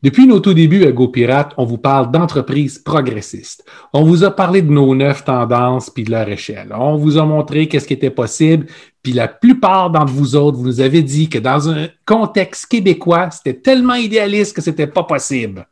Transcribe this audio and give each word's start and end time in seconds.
Depuis 0.00 0.28
nos 0.28 0.38
tout 0.38 0.54
débuts 0.54 0.84
à 0.84 0.92
GoPirate, 0.92 1.54
on 1.56 1.64
vous 1.64 1.76
parle 1.76 2.12
d'entreprises 2.12 2.78
progressistes. 2.78 3.64
On 3.92 4.04
vous 4.04 4.22
a 4.22 4.30
parlé 4.30 4.62
de 4.62 4.70
nos 4.70 4.94
neuf 4.94 5.24
tendances 5.24 5.90
puis 5.90 6.04
de 6.04 6.12
leur 6.12 6.28
échelle. 6.28 6.72
On 6.72 6.96
vous 6.96 7.18
a 7.18 7.24
montré 7.24 7.66
qu'est-ce 7.66 7.88
qui 7.88 7.94
était 7.94 8.08
possible, 8.08 8.66
puis 9.02 9.12
la 9.12 9.26
plupart 9.26 9.90
d'entre 9.90 10.12
vous 10.12 10.36
autres, 10.36 10.56
vous 10.56 10.66
nous 10.66 10.80
avez 10.80 11.02
dit 11.02 11.28
que 11.28 11.38
dans 11.38 11.68
un 11.68 11.88
contexte 12.06 12.66
québécois, 12.66 13.30
c'était 13.32 13.58
tellement 13.58 13.94
idéaliste 13.94 14.54
que 14.54 14.62
c'était 14.62 14.86
pas 14.86 15.02
possible. 15.02 15.66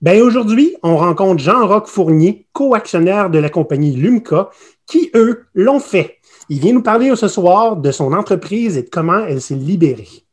Ben 0.00 0.22
aujourd'hui, 0.22 0.76
on 0.84 0.96
rencontre 0.96 1.42
Jean-Roch 1.42 1.88
Fournier, 1.88 2.46
co-actionnaire 2.52 3.28
de 3.28 3.40
la 3.40 3.48
compagnie 3.48 3.96
Lumca, 3.96 4.50
qui, 4.86 5.10
eux, 5.16 5.46
l'ont 5.54 5.80
fait. 5.80 6.18
Il 6.48 6.60
vient 6.60 6.74
nous 6.74 6.82
parler 6.82 7.16
ce 7.16 7.26
soir 7.26 7.76
de 7.76 7.90
son 7.90 8.12
entreprise 8.12 8.76
et 8.76 8.82
de 8.82 8.90
comment 8.90 9.24
elle 9.26 9.40
s'est 9.40 9.56
libérée. 9.56 10.23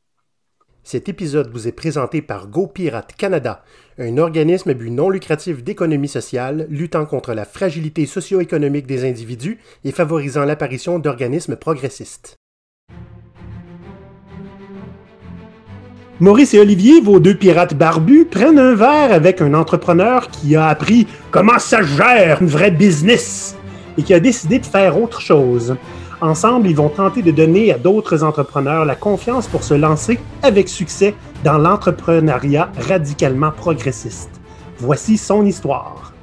Cet 0.83 1.09
épisode 1.09 1.51
vous 1.51 1.67
est 1.67 1.73
présenté 1.73 2.23
par 2.23 2.47
GoPirate 2.47 3.13
Canada, 3.15 3.63
un 3.99 4.17
organisme 4.17 4.71
à 4.71 4.73
but 4.73 4.89
non 4.89 5.09
lucratif 5.09 5.63
d'économie 5.63 6.07
sociale 6.07 6.65
luttant 6.69 7.05
contre 7.05 7.33
la 7.33 7.45
fragilité 7.45 8.07
socio-économique 8.07 8.87
des 8.87 9.07
individus 9.07 9.59
et 9.85 9.91
favorisant 9.91 10.43
l'apparition 10.43 10.97
d'organismes 10.97 11.55
progressistes. 11.55 12.35
Maurice 16.19 16.53
et 16.55 16.59
Olivier, 16.59 16.99
vos 16.99 17.19
deux 17.19 17.35
pirates 17.35 17.75
barbus, 17.75 18.25
prennent 18.25 18.59
un 18.59 18.75
verre 18.75 19.11
avec 19.11 19.41
un 19.41 19.53
entrepreneur 19.53 20.29
qui 20.29 20.55
a 20.55 20.67
appris 20.67 21.07
comment 21.29 21.59
ça 21.59 21.83
gère 21.83 22.41
une 22.41 22.47
vraie 22.47 22.71
business 22.71 23.55
et 23.97 24.03
qui 24.03 24.13
a 24.15 24.19
décidé 24.19 24.57
de 24.57 24.65
faire 24.65 24.99
autre 25.01 25.21
chose. 25.21 25.75
Ensemble, 26.21 26.67
ils 26.67 26.75
vont 26.75 26.89
tenter 26.89 27.23
de 27.23 27.31
donner 27.31 27.73
à 27.73 27.79
d'autres 27.79 28.23
entrepreneurs 28.23 28.85
la 28.85 28.95
confiance 28.95 29.47
pour 29.47 29.63
se 29.63 29.73
lancer 29.73 30.19
avec 30.43 30.69
succès 30.69 31.15
dans 31.43 31.57
l'entrepreneuriat 31.57 32.71
radicalement 32.77 33.51
progressiste. 33.51 34.29
Voici 34.77 35.17
son 35.17 35.43
histoire. 35.47 36.13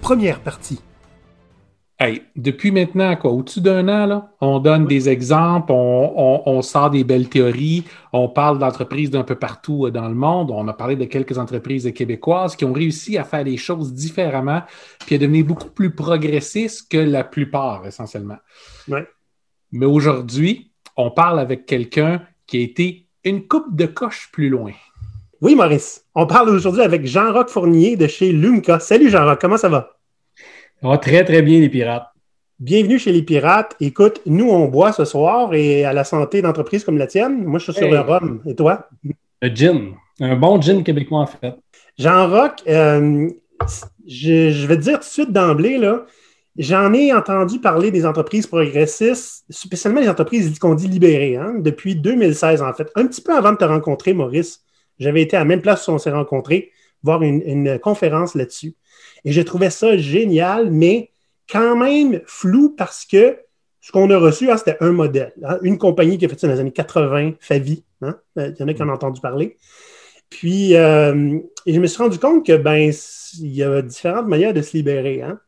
Première 0.00 0.40
partie. 0.40 0.80
Hey, 2.00 2.22
depuis 2.36 2.70
maintenant, 2.70 3.16
quoi, 3.16 3.32
au-dessus 3.32 3.60
d'un 3.60 3.88
an, 3.88 4.06
là, 4.06 4.32
on 4.40 4.60
donne 4.60 4.86
des 4.86 5.08
exemples, 5.08 5.72
on, 5.72 6.42
on, 6.46 6.62
sort 6.62 6.90
des 6.90 7.02
belles 7.02 7.28
théories, 7.28 7.82
on 8.12 8.28
parle 8.28 8.60
d'entreprises 8.60 9.10
d'un 9.10 9.24
peu 9.24 9.34
partout 9.34 9.86
euh, 9.86 9.90
dans 9.90 10.06
le 10.06 10.14
monde. 10.14 10.52
On 10.52 10.68
a 10.68 10.72
parlé 10.72 10.94
de 10.94 11.06
quelques 11.06 11.38
entreprises 11.38 11.92
québécoises 11.92 12.54
qui 12.54 12.64
ont 12.64 12.72
réussi 12.72 13.18
à 13.18 13.24
faire 13.24 13.42
les 13.42 13.56
choses 13.56 13.92
différemment, 13.92 14.62
puis 15.06 15.16
à 15.16 15.18
devenir 15.18 15.44
beaucoup 15.44 15.70
plus 15.70 15.92
progressistes 15.92 16.88
que 16.88 16.98
la 16.98 17.24
plupart, 17.24 17.84
essentiellement. 17.84 18.38
Mais 19.72 19.86
aujourd'hui, 19.86 20.70
on 20.96 21.10
parle 21.10 21.40
avec 21.40 21.66
quelqu'un 21.66 22.22
qui 22.46 22.58
a 22.58 22.60
été 22.60 23.08
une 23.24 23.48
coupe 23.48 23.74
de 23.74 23.86
coche 23.86 24.30
plus 24.32 24.50
loin. 24.50 24.72
Oui, 25.40 25.56
Maurice. 25.56 26.04
On 26.14 26.28
parle 26.28 26.50
aujourd'hui 26.50 26.82
avec 26.82 27.06
Jean-Roch 27.06 27.48
Fournier 27.48 27.96
de 27.96 28.06
chez 28.06 28.30
Lumca. 28.30 28.78
Salut 28.78 29.10
Jean-Roch, 29.10 29.38
comment 29.40 29.56
ça 29.56 29.68
va? 29.68 29.97
Va 30.82 30.98
très, 30.98 31.24
très 31.24 31.42
bien, 31.42 31.60
les 31.60 31.68
pirates. 31.68 32.08
Bienvenue 32.58 32.98
chez 32.98 33.12
les 33.12 33.22
pirates. 33.22 33.76
Écoute, 33.80 34.20
nous, 34.26 34.50
on 34.50 34.66
boit 34.66 34.92
ce 34.92 35.04
soir 35.04 35.54
et 35.54 35.84
à 35.84 35.92
la 35.92 36.04
santé 36.04 36.42
d'entreprise 36.42 36.84
comme 36.84 36.98
la 36.98 37.06
tienne. 37.06 37.44
Moi, 37.44 37.58
je 37.58 37.64
suis 37.64 37.80
sur 37.80 37.90
le 37.90 38.00
rhum. 38.00 38.42
Et 38.46 38.54
toi? 38.54 38.88
Le 39.42 39.48
gin. 39.54 39.94
Un 40.20 40.36
bon 40.36 40.60
gin 40.60 40.82
québécois, 40.82 41.20
en 41.20 41.26
fait. 41.26 41.54
Jean-Roch, 41.98 42.62
euh, 42.68 43.28
je, 44.06 44.50
je, 44.50 44.66
vais 44.66 44.76
te 44.76 44.82
dire 44.82 45.00
tout 45.00 45.06
de 45.06 45.10
suite 45.10 45.32
d'emblée, 45.32 45.78
là, 45.78 46.04
J'en 46.58 46.92
ai 46.92 47.12
entendu 47.12 47.60
parler 47.60 47.92
des 47.92 48.04
entreprises 48.04 48.48
progressistes, 48.48 49.44
spécialement 49.48 50.00
les 50.00 50.08
entreprises 50.08 50.58
qu'on 50.58 50.74
dit 50.74 50.88
libérées, 50.88 51.36
hein, 51.36 51.54
depuis 51.60 51.94
2016 51.94 52.62
en 52.62 52.72
fait. 52.72 52.90
Un 52.96 53.06
petit 53.06 53.22
peu 53.22 53.32
avant 53.36 53.52
de 53.52 53.58
te 53.58 53.64
rencontrer, 53.64 54.12
Maurice, 54.12 54.64
j'avais 54.98 55.22
été 55.22 55.36
à 55.36 55.40
la 55.40 55.44
même 55.44 55.62
place 55.62 55.86
où 55.86 55.92
on 55.92 55.98
s'est 55.98 56.10
rencontrés, 56.10 56.72
voir 57.04 57.22
une, 57.22 57.78
conférence 57.78 58.34
là-dessus. 58.34 58.74
Et 59.24 59.32
j'ai 59.32 59.44
trouvé 59.44 59.70
ça 59.70 59.96
génial, 59.96 60.70
mais 60.70 61.10
quand 61.50 61.76
même 61.76 62.20
flou 62.26 62.74
parce 62.76 63.04
que 63.04 63.38
ce 63.80 63.92
qu'on 63.92 64.10
a 64.10 64.18
reçu, 64.18 64.50
hein, 64.50 64.56
c'était 64.56 64.76
un 64.80 64.92
modèle. 64.92 65.32
Hein. 65.42 65.58
une 65.62 65.78
compagnie 65.78 66.18
qui 66.18 66.26
a 66.26 66.28
fait 66.28 66.38
ça 66.38 66.46
dans 66.46 66.54
les 66.54 66.60
années 66.60 66.72
80, 66.72 67.32
Favi. 67.40 67.84
Euh, 68.02 68.12
il 68.36 68.56
y 68.58 68.62
en 68.62 68.68
a 68.68 68.74
qui 68.74 68.82
en 68.82 68.88
ont 68.88 68.92
entendu 68.92 69.20
parler. 69.20 69.56
Puis, 70.30 70.76
euh, 70.76 71.38
je 71.66 71.80
me 71.80 71.86
suis 71.86 72.02
rendu 72.02 72.18
compte 72.18 72.44
que 72.44 72.56
ben, 72.56 72.92
il 73.40 73.54
y 73.54 73.62
a 73.62 73.80
différentes 73.82 74.26
manières 74.26 74.52
de 74.52 74.60
se 74.62 74.76
libérer. 74.76 75.22
Hein? 75.22 75.40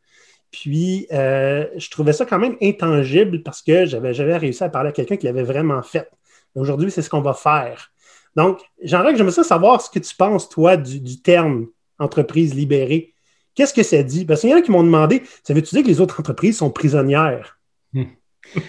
Puis, 0.51 1.07
euh, 1.11 1.65
je 1.77 1.89
trouvais 1.89 2.13
ça 2.13 2.25
quand 2.25 2.39
même 2.39 2.57
intangible 2.61 3.41
parce 3.43 3.61
que 3.61 3.85
j'avais 3.85 4.37
réussi 4.37 4.63
à 4.63 4.69
parler 4.69 4.89
à 4.89 4.91
quelqu'un 4.91 5.17
qui 5.17 5.25
l'avait 5.25 5.43
vraiment 5.43 5.81
fait. 5.81 6.09
Aujourd'hui, 6.55 6.91
c'est 6.91 7.01
ce 7.01 7.09
qu'on 7.09 7.21
va 7.21 7.33
faire. 7.33 7.91
Donc, 8.35 8.59
que 8.59 8.87
j'aimerais 8.87 9.31
savoir 9.31 9.81
ce 9.81 9.89
que 9.89 9.99
tu 9.99 10.15
penses, 10.15 10.49
toi, 10.49 10.77
du, 10.77 11.21
terme 11.21 11.67
entreprise 11.99 12.53
libérée. 12.53 13.13
Qu'est-ce 13.55 13.73
que 13.73 13.83
ça 13.83 14.01
dit? 14.03 14.25
Parce 14.25 14.41
qu'il 14.41 14.49
y 14.49 14.53
en 14.53 14.57
a 14.57 14.61
qui 14.61 14.71
m'ont 14.71 14.83
demandé, 14.83 15.23
ça 15.43 15.53
veut-tu 15.53 15.75
dire 15.75 15.83
que 15.83 15.89
les 15.89 16.01
autres 16.01 16.19
entreprises 16.19 16.57
sont 16.57 16.69
prisonnières? 16.69 17.59
Hmm. 17.93 18.03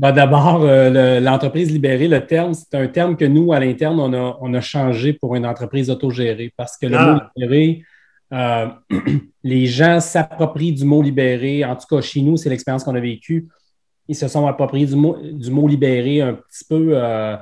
Ben, 0.00 0.12
d'abord, 0.12 0.62
euh, 0.62 1.20
l'entreprise 1.20 1.70
libérée, 1.70 2.08
le 2.08 2.26
terme, 2.26 2.54
c'est 2.54 2.74
un 2.74 2.88
terme 2.88 3.18
que 3.18 3.26
nous, 3.26 3.52
à 3.52 3.60
l'interne, 3.60 4.00
on 4.00 4.54
a, 4.54 4.60
changé 4.62 5.12
pour 5.12 5.36
une 5.36 5.44
entreprise 5.44 5.90
autogérée 5.90 6.54
parce 6.56 6.78
que 6.78 6.86
le 6.86 6.96
ah. 6.96 7.12
mot 7.12 7.20
libéré, 7.36 7.84
euh, 8.32 8.68
les 9.44 9.66
gens 9.66 10.00
s'approprient 10.00 10.72
du 10.72 10.86
mot 10.86 11.02
libéré. 11.02 11.66
En 11.66 11.76
tout 11.76 11.86
cas, 11.86 12.00
chez 12.00 12.22
nous, 12.22 12.38
c'est 12.38 12.48
l'expérience 12.48 12.82
qu'on 12.82 12.94
a 12.94 13.00
vécue. 13.00 13.48
Ils 14.08 14.16
se 14.16 14.26
sont 14.26 14.46
appropriés 14.46 14.86
du 14.86 14.96
mot, 14.96 15.18
du 15.20 15.50
mot 15.50 15.68
libéré 15.68 16.22
un 16.22 16.32
petit 16.32 16.64
peu, 16.66 16.92
euh, 16.92 17.36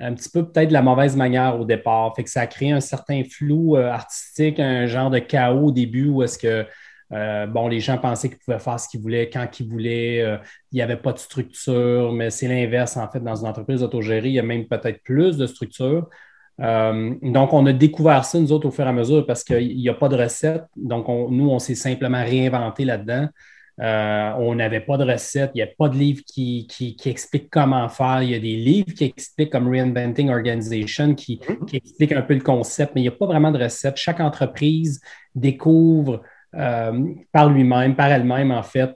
un 0.00 0.14
petit 0.14 0.28
peu 0.28 0.44
peut-être 0.44 0.68
de 0.68 0.72
la 0.72 0.82
mauvaise 0.82 1.16
manière 1.16 1.60
au 1.60 1.64
départ. 1.64 2.14
Fait 2.16 2.24
que 2.24 2.30
ça 2.30 2.42
a 2.42 2.46
créé 2.46 2.72
un 2.72 2.80
certain 2.80 3.22
flou 3.24 3.76
euh, 3.76 3.90
artistique, 3.90 4.58
un 4.58 4.86
genre 4.86 5.10
de 5.10 5.18
chaos 5.18 5.66
au 5.68 5.72
début 5.72 6.08
où 6.08 6.22
est-ce 6.22 6.38
que 6.38 6.66
bon, 7.48 7.66
les 7.66 7.80
gens 7.80 7.98
pensaient 7.98 8.28
qu'ils 8.28 8.38
pouvaient 8.38 8.60
faire 8.60 8.78
ce 8.78 8.88
qu'ils 8.88 9.00
voulaient 9.00 9.28
quand 9.28 9.58
ils 9.58 9.68
voulaient. 9.68 10.18
il 10.70 10.76
n'y 10.76 10.80
avait 10.80 10.96
pas 10.96 11.12
de 11.12 11.18
structure, 11.18 12.12
mais 12.12 12.30
c'est 12.30 12.46
l'inverse, 12.46 12.96
en 12.96 13.10
fait, 13.10 13.18
dans 13.18 13.34
une 13.34 13.48
entreprise 13.48 13.82
autogérée, 13.82 14.28
il 14.28 14.34
y 14.34 14.38
a 14.38 14.44
même 14.44 14.68
peut-être 14.68 15.02
plus 15.02 15.36
de 15.36 15.48
structure. 15.48 16.08
Euh, 16.60 17.14
donc, 17.22 17.52
on 17.52 17.64
a 17.66 17.72
découvert 17.72 18.24
ça, 18.24 18.38
nous 18.38 18.52
autres, 18.52 18.68
au 18.68 18.70
fur 18.70 18.84
et 18.84 18.88
à 18.88 18.92
mesure, 18.92 19.24
parce 19.26 19.44
qu'il 19.44 19.76
n'y 19.76 19.88
a 19.88 19.94
pas 19.94 20.08
de 20.08 20.16
recette. 20.16 20.64
Donc, 20.76 21.08
nous, 21.08 21.48
on 21.48 21.58
s'est 21.58 21.74
simplement 21.74 22.22
réinventé 22.22 22.84
là-dedans. 22.84 23.28
Euh, 23.80 24.32
on 24.38 24.54
n'avait 24.54 24.80
pas 24.80 24.98
de 24.98 25.10
recette, 25.10 25.52
il 25.54 25.58
n'y 25.58 25.62
a 25.62 25.66
pas 25.66 25.88
de 25.88 25.96
livre 25.96 26.20
qui, 26.26 26.66
qui, 26.66 26.96
explique 27.08 27.48
comment 27.50 27.88
faire. 27.88 28.22
Il 28.22 28.30
y 28.30 28.34
a 28.34 28.38
des 28.38 28.56
livres 28.56 28.92
qui 28.92 29.04
expliquent 29.04 29.50
comme 29.50 29.68
Reinventing 29.68 30.28
Organization, 30.28 31.14
qui, 31.14 31.40
mhm. 31.48 31.64
qui 31.66 31.76
expliquent 31.76 32.12
un 32.12 32.22
peu 32.22 32.34
le 32.34 32.40
concept, 32.40 32.94
mais 32.94 33.00
il 33.00 33.04
n'y 33.04 33.08
a 33.08 33.12
pas 33.12 33.26
vraiment 33.26 33.50
de 33.50 33.62
recette. 33.62 33.96
Chaque 33.96 34.20
entreprise 34.20 35.00
découvre 35.34 36.20
euh, 36.54 37.14
par 37.32 37.48
lui-même, 37.48 37.96
par 37.96 38.08
elle-même, 38.08 38.50
en 38.50 38.62
fait, 38.62 38.94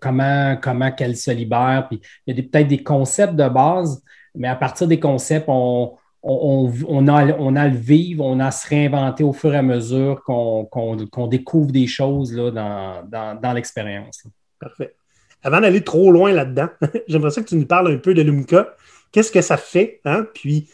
comment, 0.00 0.56
comment 0.60 0.90
qu'elle 0.90 1.16
se 1.16 1.30
libère. 1.30 1.86
Puis, 1.88 2.00
il 2.26 2.36
y 2.36 2.40
a 2.40 2.42
peut-être 2.42 2.68
des 2.68 2.82
concepts 2.82 3.34
de 3.34 3.48
base, 3.48 4.02
mais 4.34 4.48
à 4.48 4.56
partir 4.56 4.88
des 4.88 4.98
concepts, 4.98 5.44
on, 5.48 5.92
on, 6.22 7.08
a, 7.08 7.36
on 7.38 7.56
a 7.56 7.68
le 7.68 7.76
vivre, 7.76 8.24
on 8.24 8.38
a 8.38 8.50
se 8.50 8.68
réinventer 8.68 9.24
au 9.24 9.32
fur 9.32 9.52
et 9.54 9.56
à 9.56 9.62
mesure 9.62 10.22
qu'on 10.22 11.26
découvre 11.28 11.72
des 11.72 11.86
choses 11.86 12.32
là, 12.32 12.50
dans, 12.50 13.40
dans, 13.40 13.52
l'expérience. 13.52 14.24
Parfait. 14.58 14.94
Avant 15.42 15.60
d'aller 15.60 15.82
trop 15.82 16.12
loin 16.12 16.32
là-dedans, 16.32 16.68
j'aimerais 17.08 17.30
ça 17.30 17.42
que 17.42 17.48
tu 17.48 17.56
nous 17.56 17.66
parles 17.66 17.92
un 17.92 17.98
peu 17.98 18.14
de 18.14 18.22
Lumka. 18.22 18.74
Qu'est-ce 19.10 19.32
que 19.32 19.40
ça 19.40 19.56
fait? 19.56 20.00
Hein? 20.04 20.26
Puis 20.32 20.68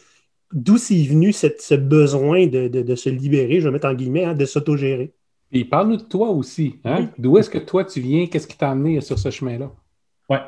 d'où 0.52 0.76
c'est 0.76 1.02
venu 1.02 1.32
ce 1.32 1.74
besoin 1.74 2.46
de, 2.46 2.94
se 2.94 3.08
libérer, 3.08 3.60
je 3.60 3.68
vais 3.68 3.72
mettre 3.72 3.88
en 3.88 3.94
guillemets, 3.94 4.24
hein, 4.24 4.34
de 4.34 4.44
s'autogérer? 4.44 5.12
Et 5.50 5.64
parle-nous 5.64 5.96
de 5.96 6.02
toi 6.02 6.28
aussi. 6.28 6.76
Hein? 6.84 7.08
D'où 7.16 7.38
est-ce 7.38 7.48
que 7.48 7.58
toi 7.58 7.84
tu 7.84 8.00
viens? 8.00 8.26
Qu'est-ce 8.26 8.46
qui 8.46 8.58
t'a 8.58 8.70
amené 8.70 9.00
sur 9.00 9.18
ce 9.18 9.30
chemin-là? 9.30 9.70
Oui. 10.28 10.38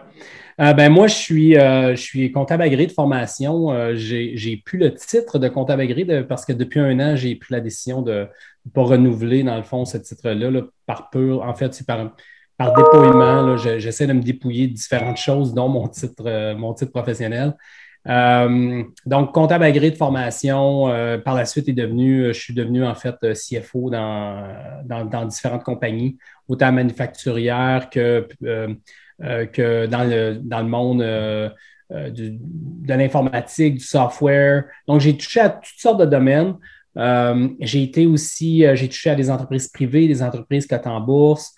Euh, 0.60 0.74
ben 0.74 0.92
moi, 0.92 1.06
je 1.06 1.14
suis, 1.14 1.56
euh, 1.56 1.96
je 1.96 2.00
suis 2.00 2.32
comptable 2.32 2.62
agréé 2.62 2.86
de 2.86 2.92
formation. 2.92 3.72
Euh, 3.72 3.94
j'ai 3.94 4.56
plus 4.58 4.78
le 4.78 4.94
titre 4.94 5.38
de 5.38 5.48
comptable 5.48 5.80
agréé 5.80 6.22
parce 6.24 6.44
que 6.44 6.52
depuis 6.52 6.80
un 6.80 7.00
an, 7.00 7.16
j'ai 7.16 7.34
pris 7.34 7.54
la 7.54 7.60
décision 7.60 8.02
de 8.02 8.28
ne 8.66 8.70
pas 8.70 8.82
renouveler, 8.82 9.42
dans 9.42 9.56
le 9.56 9.62
fond, 9.62 9.86
ce 9.86 9.96
titre-là 9.96 10.60
par 10.84 11.08
pur. 11.08 11.42
En 11.42 11.54
fait, 11.54 11.72
c'est 11.72 11.86
par, 11.86 12.14
par 12.58 12.74
dépouillement. 12.74 13.56
J'essaie 13.56 14.06
de 14.06 14.12
me 14.12 14.22
dépouiller 14.22 14.68
de 14.68 14.74
différentes 14.74 15.16
choses, 15.16 15.54
dont 15.54 15.68
mon 15.68 15.88
titre, 15.88 16.54
mon 16.54 16.74
titre 16.74 16.92
professionnel. 16.92 17.54
donc, 18.04 19.32
comptable 19.32 19.64
agréé 19.64 19.92
de 19.92 19.96
formation, 19.96 20.88
par 21.24 21.36
la 21.36 21.46
suite, 21.46 21.70
est 21.70 21.72
devenu, 21.72 22.26
je 22.34 22.38
suis 22.38 22.54
devenu 22.54 22.84
en 22.84 22.94
fait 22.94 23.16
CFO 23.32 23.88
dans, 23.88 24.46
dans, 24.84 25.06
dans 25.06 25.24
différentes 25.24 25.64
compagnies, 25.64 26.18
autant 26.50 26.72
manufacturières 26.72 27.88
que 27.88 28.26
euh, 28.44 28.74
que 29.20 29.86
dans 29.86 30.04
le, 30.04 30.34
dans 30.42 30.60
le 30.60 30.68
monde 30.68 31.02
euh, 31.02 31.48
euh, 31.92 32.10
de 32.10 32.94
l'informatique, 32.94 33.74
du 33.74 33.84
software. 33.84 34.64
Donc, 34.86 35.00
j'ai 35.00 35.16
touché 35.16 35.40
à 35.40 35.50
toutes 35.50 35.78
sortes 35.78 36.00
de 36.00 36.06
domaines. 36.06 36.54
j'ai 37.60 37.82
été 37.82 38.06
aussi, 38.06 38.64
j'ai 38.74 38.88
touché 38.88 39.10
à 39.10 39.14
des 39.14 39.30
entreprises 39.30 39.68
privées, 39.68 40.08
des 40.08 40.22
entreprises 40.22 40.66
cotées 40.66 40.88
en 40.88 41.00
bourse. 41.00 41.54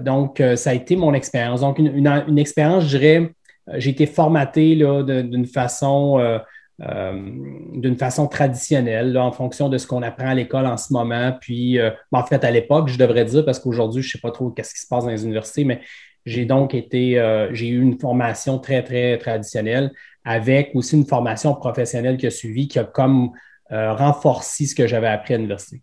donc, 0.00 0.42
ça 0.56 0.70
a 0.70 0.74
été 0.74 0.96
mon 0.96 1.14
expérience. 1.14 1.60
Donc, 1.60 1.78
une, 1.78 2.06
une, 2.06 2.38
expérience, 2.38 2.84
je 2.84 2.98
dirais, 2.98 3.32
j'ai 3.74 3.90
été 3.90 4.06
formaté 4.06 4.76
d'une 4.76 5.46
façon 5.46 6.40
d'une 6.78 7.96
façon 7.96 8.26
traditionnelle, 8.26 9.16
en 9.16 9.32
fonction 9.32 9.70
de 9.70 9.78
ce 9.78 9.86
qu'on 9.86 10.02
apprend 10.02 10.28
à 10.28 10.34
l'école 10.34 10.66
en 10.66 10.76
ce 10.76 10.92
moment. 10.92 11.32
Puis, 11.40 11.78
ben, 11.78 12.18
en 12.18 12.24
fait, 12.24 12.44
à 12.44 12.50
l'époque, 12.50 12.88
je 12.88 12.98
devrais 12.98 13.24
dire, 13.24 13.44
parce 13.44 13.58
qu'aujourd'hui, 13.58 14.02
je 14.02 14.08
ne 14.08 14.12
sais 14.12 14.20
pas 14.20 14.30
trop 14.30 14.50
qu'est-ce 14.50 14.74
qui 14.74 14.80
se 14.80 14.86
passe 14.86 15.04
dans 15.04 15.10
les 15.10 15.24
universités, 15.24 15.64
mais 15.64 15.80
j'ai 16.26 16.44
donc 16.44 16.74
été, 16.74 17.14
j'ai 17.52 17.68
eu 17.68 17.80
une 17.80 17.98
formation 17.98 18.58
très, 18.58 18.82
très 18.82 19.16
traditionnelle 19.16 19.92
avec 20.24 20.72
aussi 20.74 20.96
une 20.96 21.06
formation 21.06 21.54
professionnelle 21.54 22.16
qui 22.16 22.26
a 22.26 22.30
suivi, 22.30 22.68
qui 22.68 22.78
a 22.78 22.84
comme 22.84 23.30
renforcé 23.70 24.66
ce 24.66 24.74
que 24.74 24.86
j'avais 24.86 25.08
appris 25.08 25.34
à 25.34 25.36
l'université. 25.38 25.82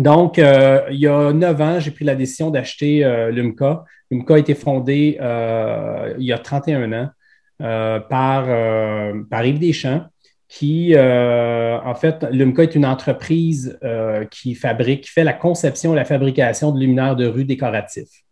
Donc, 0.00 0.38
euh, 0.38 0.80
il 0.90 0.98
y 0.98 1.06
a 1.06 1.30
neuf 1.32 1.60
ans, 1.60 1.78
j'ai 1.78 1.90
pris 1.90 2.06
la 2.06 2.14
décision 2.14 2.50
d'acheter 2.50 3.04
euh, 3.04 3.30
Lumca. 3.30 3.84
Lumca 4.10 4.34
a 4.34 4.38
été 4.38 4.54
fondé 4.54 5.18
euh, 5.20 6.14
il 6.18 6.24
y 6.24 6.32
a 6.32 6.38
31 6.38 6.92
ans 6.92 7.10
par, 7.58 8.46
par 9.28 9.44
Yves 9.44 9.58
Deschamps, 9.58 10.06
qui, 10.48 10.94
en 10.96 11.94
fait, 11.94 12.26
Lumca 12.30 12.62
est 12.62 12.74
une 12.74 12.86
entreprise 12.86 13.78
qui 14.30 14.54
fabrique, 14.54 15.02
qui 15.02 15.10
fait 15.10 15.24
la 15.24 15.34
conception 15.34 15.92
et 15.92 15.96
la 15.96 16.06
fabrication 16.06 16.72
de 16.72 16.80
luminaires 16.80 17.16
de 17.16 17.26
rue 17.26 17.44
décoratifs. 17.44 18.22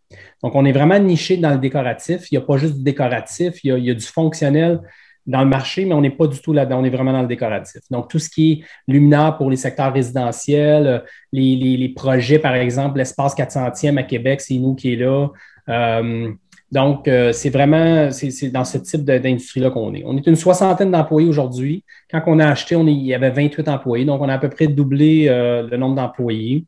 Donc, 0.43 0.55
on 0.55 0.65
est 0.65 0.71
vraiment 0.71 0.99
niché 0.99 1.37
dans 1.37 1.51
le 1.51 1.57
décoratif. 1.57 2.31
Il 2.31 2.37
n'y 2.37 2.43
a 2.43 2.45
pas 2.45 2.57
juste 2.57 2.77
du 2.77 2.83
décoratif, 2.83 3.63
il 3.63 3.83
y 3.83 3.91
a 3.91 3.93
du 3.93 4.05
fonctionnel 4.05 4.81
dans 5.29 5.41
le 5.41 5.47
marché, 5.47 5.85
mais 5.85 5.93
on 5.93 6.01
n'est 6.01 6.09
pas 6.09 6.25
du 6.25 6.39
tout 6.39 6.53
là-dedans, 6.53 6.79
on 6.81 6.83
est 6.83 6.89
vraiment 6.89 7.13
dans 7.13 7.21
le 7.21 7.27
décoratif. 7.27 7.81
Donc, 7.91 8.09
tout 8.09 8.17
ce 8.17 8.29
qui 8.29 8.51
est 8.51 8.91
luminaire 8.91 9.37
pour 9.37 9.51
les 9.51 9.57
secteurs 9.57 9.93
résidentiels, 9.93 10.87
euh, 10.87 10.99
les, 11.31 11.93
projets, 11.95 12.39
par 12.39 12.55
exemple, 12.55 12.97
l'espace 12.97 13.35
400e 13.35 13.97
à 13.97 14.03
Québec, 14.03 14.41
c'est 14.41 14.55
nous 14.55 14.73
qui 14.73 14.93
est 14.93 14.95
là. 14.95 15.27
Euh, 15.69 16.31
donc, 16.71 17.07
euh, 17.07 17.31
c'est 17.31 17.51
vraiment 17.51 18.09
dans 18.51 18.63
ce 18.63 18.77
type 18.79 19.03
d'industrie-là 19.03 19.69
qu'on 19.69 19.93
est. 19.93 20.03
On 20.05 20.17
est 20.17 20.25
une 20.25 20.35
soixantaine 20.35 20.89
d'employés 20.89 21.27
aujourd'hui. 21.27 21.83
Quand 22.09 22.21
on 22.25 22.39
a 22.39 22.47
acheté, 22.47 22.75
il 22.75 23.05
y 23.05 23.13
avait 23.13 23.29
28 23.29 23.67
employés, 23.67 24.05
donc 24.05 24.21
on 24.21 24.29
a 24.29 24.33
à 24.33 24.39
peu 24.39 24.49
près 24.49 24.67
doublé 24.67 25.27
le 25.27 25.77
nombre 25.77 25.95
d'employés. 25.95 26.65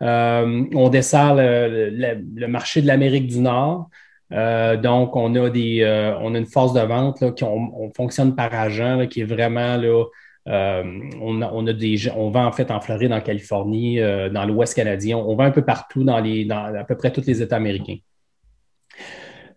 On 0.00 0.88
dessert 0.88 1.34
le 1.34 2.46
marché 2.46 2.82
de 2.82 2.86
l'Amérique 2.86 3.26
du 3.26 3.40
Nord. 3.40 3.88
Euh, 4.32 4.76
donc, 4.76 5.16
on 5.16 5.34
a, 5.34 5.50
des, 5.50 5.80
euh, 5.82 6.16
on 6.20 6.34
a 6.34 6.38
une 6.38 6.46
force 6.46 6.72
de 6.72 6.80
vente 6.80 7.34
qui 7.34 7.44
on, 7.44 7.90
fonctionne 7.96 8.34
par 8.34 8.54
agent, 8.54 9.06
qui 9.08 9.22
est 9.22 9.24
vraiment 9.24 9.76
là. 9.76 10.04
Euh, 10.48 10.82
on, 11.20 11.42
on, 11.42 11.66
a 11.66 11.72
des, 11.72 12.10
on 12.16 12.30
vend 12.30 12.46
en 12.46 12.52
fait 12.52 12.70
en 12.70 12.80
Floride, 12.80 13.12
en 13.12 13.20
Californie, 13.20 13.98
dans 14.32 14.44
l'Ouest 14.46 14.74
canadien. 14.74 15.18
On, 15.18 15.34
vend 15.34 15.44
un 15.44 15.50
peu 15.50 15.64
partout 15.64 16.04
dans, 16.04 16.16
à 16.16 16.84
peu 16.84 16.96
près 16.96 17.12
tous 17.12 17.26
les 17.26 17.42
États 17.42 17.56
américains. 17.56 17.98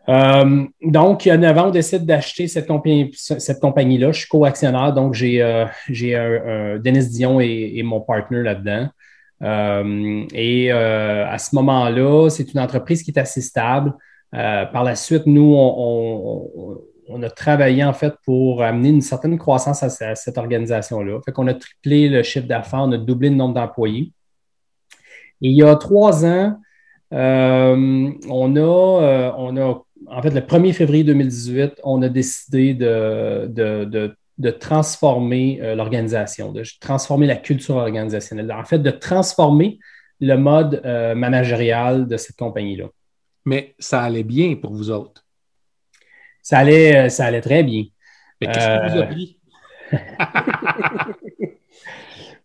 donc, 0.07 1.25
il 1.25 1.29
y 1.29 1.31
a 1.31 1.37
9 1.37 1.57
ans, 1.57 1.67
on 1.67 1.71
décide 1.71 2.05
d'acheter 2.05 2.47
cette, 2.47 2.67
compagnie, 2.67 3.11
cette 3.13 3.59
compagnie-là. 3.59 4.11
Je 4.11 4.19
suis 4.19 4.27
co-actionnaire, 4.27 4.93
donc 4.93 5.13
j'ai 5.13 5.39
Denis 5.89 7.09
Dion 7.09 7.39
et, 7.39 7.81
mon 7.83 8.01
partner 8.01 8.41
là-dedans. 8.41 8.89
Et 9.43 10.71
à 10.71 11.37
ce 11.37 11.55
moment-là, 11.55 12.29
c'est 12.29 12.53
une 12.53 12.59
entreprise 12.59 13.03
qui 13.03 13.11
est 13.11 13.19
assez 13.19 13.41
stable. 13.41 13.93
Euh, 14.33 14.65
par 14.65 14.83
la 14.83 14.95
suite, 14.95 15.25
nous, 15.25 15.53
on, 15.55 17.21
a 17.21 17.29
travaillé 17.29 17.83
en 17.83 17.93
fait 17.93 18.13
pour 18.25 18.63
amener 18.63 18.89
une 18.89 19.01
certaine 19.01 19.37
croissance 19.37 19.83
à, 19.83 20.15
cette 20.15 20.37
organisation-là. 20.37 21.19
Fait 21.23 21.31
qu'on 21.31 21.47
a 21.47 21.53
triplé 21.53 22.09
le 22.09 22.23
chiffre 22.23 22.47
d'affaires, 22.47 22.81
on 22.81 22.91
a 22.91 22.97
doublé 22.97 23.29
le 23.29 23.35
nombre 23.35 23.53
d'employés. 23.53 24.11
Et 25.41 25.49
il 25.49 25.55
y 25.55 25.63
a 25.63 25.75
trois 25.75 26.25
ans, 26.25 26.57
euh, 27.13 28.11
on, 28.29 28.55
a, 28.55 28.59
euh, 28.59 29.31
on 29.37 29.57
a, 29.57 29.83
en 30.07 30.21
fait, 30.21 30.31
le 30.31 30.41
1er 30.41 30.73
février 30.73 31.03
2018, 31.03 31.81
on 31.83 32.01
a 32.01 32.09
décidé 32.09 32.73
de, 32.73 34.15
transformer 34.51 35.59
l'organisation, 35.75 36.51
de 36.51 36.63
transformer 36.79 37.27
la 37.27 37.35
culture 37.35 37.75
organisationnelle, 37.75 38.51
en 38.51 38.65
fait, 38.65 38.79
de 38.79 38.91
transformer 38.91 39.79
le 40.19 40.35
mode 40.35 40.81
managérial 41.15 42.07
de 42.07 42.17
cette 42.17 42.35
compagnie-là 42.35 42.87
mais 43.45 43.75
ça 43.79 44.01
allait 44.01 44.23
bien 44.23 44.55
pour 44.55 44.73
vous 44.73 44.89
autres? 44.89 45.25
Ça 46.41 46.59
allait, 46.59 47.05
euh, 47.05 47.09
ça 47.09 47.25
allait 47.25 47.41
très 47.41 47.63
bien. 47.63 47.85
Mais 48.41 48.47
qu'est-ce 48.47 48.67
que 48.67 48.91
vous 48.91 49.01
a 49.01 49.05
pris? 49.05 49.39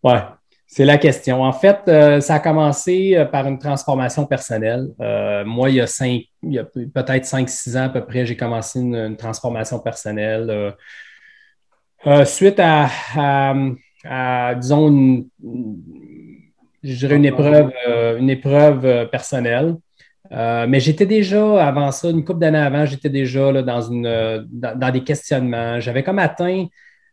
ouais, 0.02 0.20
c'est 0.66 0.84
la 0.84 0.98
question. 0.98 1.42
En 1.42 1.52
fait, 1.52 1.80
euh, 1.88 2.20
ça 2.20 2.34
a 2.34 2.40
commencé 2.40 3.16
euh, 3.16 3.24
par 3.24 3.46
une 3.46 3.58
transformation 3.58 4.26
personnelle. 4.26 4.88
moi, 5.44 5.70
il 5.70 5.76
y 5.76 5.80
a, 5.80 5.86
cinq, 5.86 6.22
il 6.42 6.52
y 6.52 6.58
a 6.58 6.64
peut-être 6.64 7.24
5-6 7.24 7.76
ans 7.76 7.84
à 7.84 7.88
peu 7.88 8.04
près, 8.04 8.26
j'ai 8.26 8.36
commencé 8.36 8.80
une, 8.80 9.16
transformation 9.16 9.80
personnelle. 9.80 10.74
Suite 12.24 12.60
à, 12.60 13.54
disons, 14.54 14.88
une, 14.88 15.26
je 16.82 16.94
dirais 16.94 17.16
une 17.16 17.24
épreuve, 17.24 17.72
une 18.18 18.30
épreuve 18.30 19.08
personnelle. 19.10 19.76
Euh, 20.32 20.66
mais 20.68 20.80
j'étais 20.80 21.06
déjà, 21.06 21.66
avant 21.66 21.90
ça, 21.90 22.10
une 22.10 22.24
couple 22.24 22.40
d'années 22.40 22.58
avant, 22.58 22.84
j'étais 22.84 23.08
déjà 23.08 23.50
là, 23.50 23.62
dans, 23.62 23.80
une, 23.80 24.06
euh, 24.06 24.42
dans, 24.50 24.92
des 24.92 25.02
questionnements. 25.02 25.80
J'avais 25.80 26.02
comme 26.02 26.18
atteint 26.18 26.66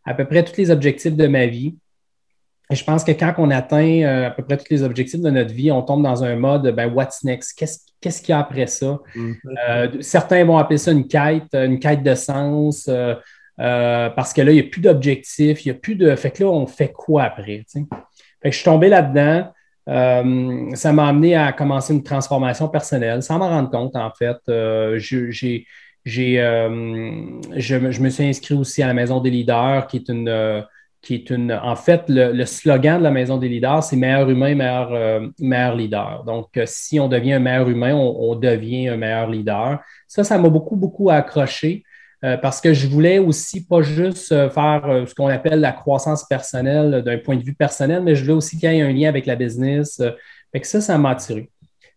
à 0.04 0.14
peu 0.14 0.24
près 0.26 0.44
tous 0.44 0.56
les 0.56 0.70
objectifs 0.70 1.16
de 1.16 1.26
ma 1.26 1.46
vie. 1.46 1.76
Et 2.68 2.74
je 2.74 2.84
pense 2.84 3.04
que 3.04 3.12
quand 3.12 3.32
on 3.38 3.50
atteint 3.50 4.02
euh, 4.02 4.26
à 4.26 4.30
peu 4.30 4.42
près 4.44 4.56
tous 4.56 4.66
les 4.70 4.82
objectifs 4.82 5.20
de 5.20 5.30
notre 5.30 5.54
vie, 5.54 5.70
on 5.70 5.82
tombe 5.82 6.02
dans 6.02 6.24
un 6.24 6.36
mode, 6.36 6.74
ben, 6.74 6.92
what's 6.92 7.22
next? 7.24 7.56
Qu'est-ce 7.56 8.20
qu'il 8.20 8.30
y 8.30 8.32
a 8.32 8.40
après 8.40 8.66
ça? 8.66 8.98
Mm-hmm. 9.14 10.02
certains 10.02 10.44
vont 10.44 10.58
appeler 10.58 10.78
ça 10.78 10.92
une 10.92 11.08
quête, 11.08 11.54
une 11.54 11.78
quête 11.78 12.02
de 12.02 12.14
sens, 12.14 12.90
parce 13.56 14.32
que 14.32 14.42
là, 14.42 14.52
il 14.52 14.54
n'y 14.54 14.60
a 14.60 14.70
plus 14.70 14.80
d'objectifs, 14.80 15.64
il 15.64 15.72
n'y 15.72 15.76
a 15.76 15.80
plus 15.80 15.96
de. 15.96 16.14
Fait 16.16 16.30
que 16.30 16.44
là, 16.44 16.50
on 16.50 16.66
fait 16.66 16.92
quoi 16.92 17.24
après? 17.24 17.64
Fait 17.72 17.84
que 17.84 18.50
je 18.50 18.56
suis 18.56 18.64
tombé 18.64 18.88
là-dedans. 18.88 19.50
Euh, 19.88 20.74
ça 20.74 20.92
m'a 20.92 21.06
amené 21.06 21.36
à 21.36 21.52
commencer 21.52 21.94
une 21.94 22.02
transformation 22.02 22.68
personnelle 22.68 23.22
sans 23.22 23.38
m'en 23.38 23.48
rendre 23.48 23.70
compte, 23.70 23.94
en 23.96 24.10
fait. 24.10 24.36
Euh, 24.48 24.98
j'ai, 24.98 25.64
euh, 26.40 27.40
je, 27.56 27.76
me 27.76 28.10
suis 28.10 28.24
inscrit 28.24 28.54
aussi 28.54 28.82
à 28.82 28.88
la 28.88 28.94
Maison 28.94 29.20
des 29.20 29.30
leaders, 29.30 29.86
qui 29.86 29.98
est 29.98 30.08
une. 30.08 30.64
qui 31.02 31.14
est 31.14 31.30
une 31.30 31.52
en 31.52 31.76
fait, 31.76 32.04
le, 32.08 32.44
slogan 32.44 32.98
de 32.98 33.04
la 33.04 33.10
Maison 33.12 33.36
des 33.36 33.48
leaders, 33.48 33.82
c'est 33.84 33.96
meilleur 33.96 34.28
humain, 34.28 34.54
meilleur, 34.54 35.22
meilleur 35.38 35.76
leader. 35.76 36.24
Donc, 36.24 36.58
si 36.64 36.98
on 36.98 37.08
devient 37.08 37.34
un 37.34 37.40
meilleur 37.40 37.68
humain, 37.68 37.94
on 37.94 38.34
devient 38.34 38.88
un 38.88 38.96
meilleur 38.96 39.30
leader. 39.30 39.80
Ça, 40.08 40.24
ça 40.24 40.36
m'a 40.38 40.48
beaucoup, 40.48 40.76
beaucoup 40.76 41.10
accroché. 41.10 41.84
Euh, 42.24 42.36
parce 42.38 42.62
que 42.62 42.72
je 42.72 42.86
voulais 42.86 43.18
aussi 43.18 43.66
pas 43.66 43.82
juste 43.82 44.32
euh, 44.32 44.48
faire 44.48 44.86
euh, 44.86 45.04
ce 45.04 45.14
qu'on 45.14 45.26
appelle 45.26 45.60
la 45.60 45.72
croissance 45.72 46.24
personnelle 46.24 47.02
d'un 47.04 47.18
point 47.18 47.36
de 47.36 47.42
vue 47.42 47.52
personnel, 47.52 48.02
mais 48.02 48.14
je 48.14 48.22
voulais 48.22 48.32
aussi 48.32 48.58
qu'il 48.58 48.72
y 48.72 48.78
ait 48.78 48.80
un 48.80 48.90
lien 48.90 49.08
avec 49.08 49.26
la 49.26 49.36
business. 49.36 50.02
Fait 50.50 50.60
que 50.60 50.66
ça, 50.66 50.80
ça 50.80 50.96
m'a 50.96 51.10
attiré. 51.10 51.50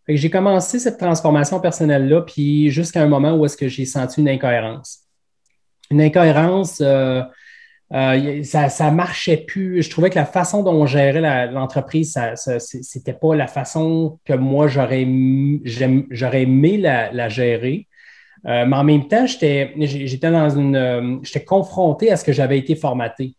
j'ai 0.09 0.29
commencé 0.29 0.77
cette 0.79 0.97
transformation 0.97 1.61
personnelle-là, 1.61 2.23
puis 2.23 2.69
jusqu'à 2.69 3.01
un 3.01 3.07
moment 3.07 3.33
où 3.35 3.45
est-ce 3.45 3.55
que 3.55 3.69
j'ai 3.69 3.85
senti 3.85 4.19
une 4.19 4.27
incohérence. 4.27 5.05
Une 5.89 6.01
incohérence, 6.01 6.83
ça, 7.89 8.69
ça 8.69 8.91
marchait 8.91 9.38
plus. 9.38 9.81
Je 9.81 9.89
trouvais 9.89 10.09
que 10.09 10.19
la 10.19 10.25
façon 10.25 10.63
dont 10.63 10.73
on 10.73 10.85
gérait 10.85 11.47
l'entreprise, 11.47 12.11
ça, 12.11 12.35
c'était 12.59 13.13
pas 13.13 13.35
la 13.35 13.47
façon 13.47 14.19
que 14.25 14.33
moi 14.33 14.67
j'aurais 14.67 15.01
aimé 15.01 16.77
la 16.77 17.29
gérer. 17.29 17.88
Euh, 18.46 18.65
mais 18.65 18.75
en 18.75 18.84
même 18.84 19.08
temps, 19.08 19.25
j'étais 19.25 19.74
dans 20.22 20.50
une. 20.50 20.75
Euh, 20.75 21.17
j'étais 21.24 21.43
confronté 21.43 22.12
à 22.12 22.17
ce 22.17 22.24
que 22.24 22.31
j'avais 22.31 22.58
été 22.58 22.75
formaté. 22.75 23.36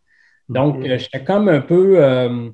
Donc, 0.47 0.85
euh, 0.85 0.97
j'étais 0.97 1.23
comme 1.23 1.49
un 1.49 1.61
peu. 1.61 2.53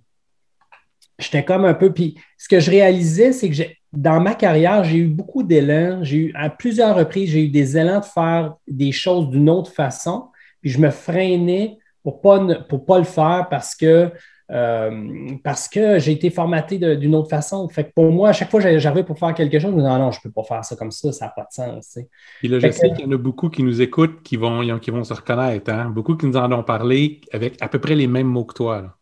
j'étais 1.20 1.44
comme 1.44 1.66
un 1.66 1.74
peu. 1.74 1.94
Puis, 1.94 2.18
ce 2.38 2.48
que 2.48 2.60
je 2.60 2.70
réalisais, 2.70 3.34
c'est 3.34 3.50
que 3.50 3.64
dans 3.92 4.20
ma 4.20 4.36
carrière, 4.36 4.84
j'ai 4.84 4.98
eu 4.98 5.08
beaucoup 5.08 5.44
d'élan. 5.44 6.04
J'ai 6.04 6.18
eu, 6.18 6.32
à 6.36 6.50
plusieurs 6.50 6.96
reprises, 6.96 7.32
j'ai 7.32 7.46
eu 7.46 7.50
des 7.50 7.78
élans 7.78 8.00
de 8.00 8.06
faire 8.06 8.56
des 8.68 8.92
choses 8.92 9.30
d'une 9.30 9.50
autre 9.50 9.72
façon. 9.72 10.28
Puis, 10.62 10.70
je 10.72 10.80
me 10.80 10.90
freinais 10.90 11.78
pour 12.04 12.40
ne 12.42 12.54
pas, 12.54 12.64
pour 12.64 12.86
pas 12.86 12.98
le 13.00 13.04
faire 13.04 13.48
parce 13.50 13.76
que 13.76 14.12
euh, 14.50 15.36
parce 15.44 15.68
que 15.68 16.00
j'ai 16.00 16.14
été 16.14 16.30
formaté 16.30 16.78
d'une 16.96 17.16
autre 17.16 17.30
façon. 17.30 17.68
Fait 17.68 17.86
que 17.86 17.92
pour 17.94 18.12
moi, 18.12 18.30
à 18.30 18.34
chaque 18.34 18.50
fois 18.50 18.62
que 18.62 18.80
j'arrivais 18.80 19.04
pour 19.04 19.20
faire 19.20 19.34
quelque 19.34 19.60
chose, 19.60 19.72
je 19.72 19.76
me 19.76 19.82
disais, 19.82 19.90
non, 19.90 20.00
non, 20.00 20.12
je 20.12 20.20
ne 20.20 20.24
peux 20.24 20.32
pas 20.32 20.44
faire 20.44 20.64
ça 20.64 20.76
comme 20.76 20.92
ça, 20.92 21.12
ça 21.12 21.26
n'a 21.26 21.32
pas 21.32 21.44
de 21.44 21.54
sens. 21.54 21.98
Et 22.44 22.48
là, 22.48 22.60
je 22.60 22.72
sais 22.72 22.90
qu'il 22.92 23.06
y 23.06 23.08
en 23.08 23.12
a 23.12 23.18
beaucoup 23.18 23.50
qui 23.50 23.64
nous 23.64 23.82
écoutent, 23.82 24.24
qui 24.24 24.38
vont, 24.38 24.80
qui 24.80 24.92
vont 24.92 25.04
se 25.04 25.14
reconnaître. 25.14 25.72
Hein? 25.72 25.90
Beaucoup 25.90 26.16
qui 26.16 26.28
nous 26.28 26.38
en 26.38 26.52
ont 26.52 26.64
parlé 26.64 27.22
avec 27.34 27.62
à 27.62 27.68
peu 27.68 27.80
près 27.80 27.96
les 27.96 28.08
mêmes 28.08 28.28
mots 28.28 28.46
que 28.46 28.54
toi. 28.54 28.98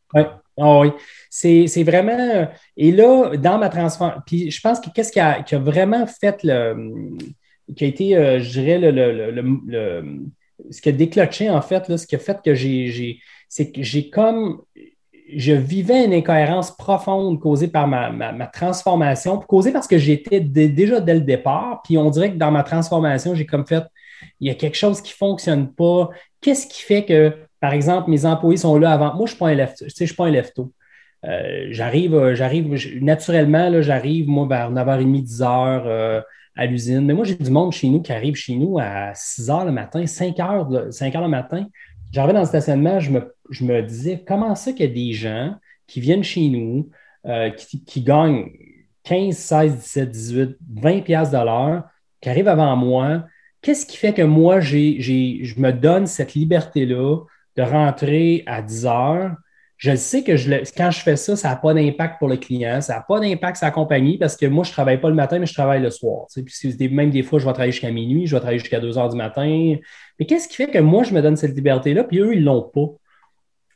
Ah 0.58 0.80
oui, 0.80 0.92
c'est 1.30 1.84
vraiment. 1.84 2.48
Et 2.78 2.92
là, 2.92 3.36
dans 3.36 3.58
ma 3.58 3.70
transformation, 3.70 4.22
puis 4.25 4.50
je 4.50 4.62
pense 4.62 4.80
que 4.80 4.90
qu'est-ce 4.90 5.12
qui 5.12 5.20
a, 5.20 5.44
vraiment 5.60 6.08
fait 6.08 6.40
le. 6.44 7.12
qui 7.75 7.84
a 7.84 7.88
été, 7.88 8.16
euh, 8.16 8.40
je 8.40 8.62
dirais, 8.62 8.80
le, 8.80 10.04
ce 10.72 10.82
qui 10.82 10.90
a 10.90 10.92
déclenché, 10.94 11.50
en 11.50 11.62
fait, 11.62 11.90
là, 11.90 11.98
ce 11.98 12.08
qui 12.08 12.16
a 12.16 12.20
fait 12.20 12.42
que 12.44 12.56
j'ai. 12.56 13.20
C'est 13.50 13.72
que 13.72 13.84
j'ai 13.84 14.10
comme 14.10 14.62
je 15.34 15.53
vivais 15.53 16.05
une 16.05 16.13
incohérence 16.13 16.75
profonde 16.75 17.39
causée 17.39 17.67
par 17.67 17.88
ma, 17.88 18.48
transformation, 18.48 19.38
causée 19.39 19.72
parce 19.72 19.88
que 19.88 19.98
j'étais 19.98 20.39
déjà 20.39 21.00
dès 21.00 21.15
le 21.15 21.22
départ. 21.22 21.82
Puis 21.84 21.98
on 21.98 22.10
dirait 22.10 22.32
que 22.32 22.38
dans 22.38 22.51
ma 22.51 22.63
transformation, 22.63 23.34
j'ai 23.34 23.46
comme 23.46 23.65
fait, 23.65 23.84
il 24.39 24.48
y 24.48 24.51
a 24.51 24.55
quelque 24.55 24.77
chose 24.77 25.01
qui 25.01 25.13
ne 25.13 25.17
fonctionne 25.17 25.74
pas. 25.74 26.10
Qu'est-ce 26.41 26.67
qui 26.67 26.82
fait 26.82 27.05
que, 27.05 27.34
par 27.60 27.74
exemple, 27.74 28.10
mes 28.10 28.25
employés 28.25 28.58
sont 28.58 28.77
là 28.77 28.91
avant. 28.91 29.15
Moi, 29.15 29.17
je 29.17 29.22
ne 29.24 29.27
suis 29.27 29.38
pas 29.38 29.48
un 29.48 29.55
lefto. 29.55 30.24
un 30.24 30.32
lefto. 30.32 30.72
Euh, 31.25 31.67
j'arrive, 31.72 32.34
j'arrive, 32.34 33.01
naturellement, 33.01 33.82
j'arrive, 33.82 34.27
moi, 34.27 34.48
vers 34.48 34.72
9h30, 34.72 35.25
10h 35.25 36.24
à 36.55 36.65
l'usine. 36.65 37.05
Mais 37.05 37.13
moi, 37.13 37.25
j'ai 37.25 37.36
du 37.36 37.50
monde 37.50 37.72
chez 37.72 37.89
nous 37.89 38.01
qui 38.01 38.12
arrive 38.12 38.36
chez 38.36 38.55
nous 38.55 38.77
à 38.79 39.12
6 39.13 39.50
h 39.50 39.65
le 39.65 39.72
matin, 39.72 40.05
5 40.05 40.38
h, 40.38 40.91
5 40.91 41.13
h 41.13 41.22
le 41.22 41.27
matin. 41.27 41.65
J'arrivais 42.15 42.31
dans 42.31 42.39
le 42.39 42.45
stationnement, 42.45 43.01
je 43.01 43.12
me, 43.12 43.81
disais, 43.81 44.24
comment 44.25 44.55
ça 44.55 44.72
qu'il 44.72 44.86
y 44.86 44.89
a 44.89 44.93
des 44.93 45.12
gens 45.12 45.55
qui 45.86 46.00
viennent 46.00 46.24
chez 46.24 46.48
nous, 46.48 46.89
euh, 47.25 47.50
qui, 47.50 48.01
gagnent 48.03 48.51
15, 49.03 49.36
16, 49.36 49.75
17, 49.79 50.12
18, 50.12 50.57
20 50.75 51.01
piastres 51.01 51.38
de 51.38 51.43
l'heure, 51.43 51.84
qui 52.22 52.29
arrivent 52.29 52.48
avant 52.48 52.77
moi. 52.77 53.25
Qu'est-ce 53.62 53.86
qui 53.86 53.98
fait 53.98 54.13
que 54.13 54.22
moi, 54.22 54.62
je 54.62 55.60
me 55.60 55.72
donne 55.72 56.07
cette 56.07 56.36
liberté-là 56.36 57.17
de 57.57 57.62
rentrer 57.62 58.43
à 58.45 58.62
10 58.62 58.86
heures, 58.86 59.36
je 59.86 59.96
sais 59.96 60.24
que 60.24 60.36
je 60.36 60.51
quand 60.75 60.89
je 60.89 61.00
fais 61.00 61.15
ça, 61.15 61.36
ça 61.36 61.50
n'a 61.50 61.58
pas 61.58 61.75
d'impact 61.75 62.18
pour 62.18 62.27
le 62.27 62.38
client, 62.38 62.82
ça 62.82 62.96
n'a 62.96 63.01
pas 63.01 63.20
d'impact 63.20 63.58
sur 63.58 63.68
la 63.68 63.72
compagnie 63.72 64.18
parce 64.18 64.36
que 64.36 64.48
moi, 64.48 64.63
je 64.63 64.70
ne 64.70 64.74
travaille 64.74 65.00
pas 65.00 65.10
le 65.10 65.15
matin, 65.15 65.38
mais 65.38 65.46
je 65.46 65.54
travaille 65.54 65.82
le 65.82 65.92
soir. 65.92 66.25
Puis 66.34 66.89
même 66.89 67.12
des 67.12 67.22
fois, 67.22 67.38
je 67.38 67.46
vais 67.46 67.54
travailler 67.54 67.72
jusqu'à 67.72 67.92
minuit, 67.92 68.25
je 68.25 68.36
vais 68.36 68.39
travailler 68.39 68.58
jusqu'à 68.58 68.80
2 68.80 68.98
heures 68.98 69.10
du 69.10 69.18
matin. 69.18 69.75
Mais 70.20 70.25
qu'est-ce 70.25 70.48
qui 70.48 70.56
fait 70.56 70.72
que 70.72 70.80
moi, 70.80 71.04
je 71.04 71.13
me 71.13 71.22
donne 71.22 71.36
cette 71.36 71.56
liberté-là, 71.56 72.04
puis 72.04 72.18
eux, 72.18 72.34
ils 72.34 72.39
ne 72.39 72.46
l'ont 72.46 72.63
pas? 72.63 72.88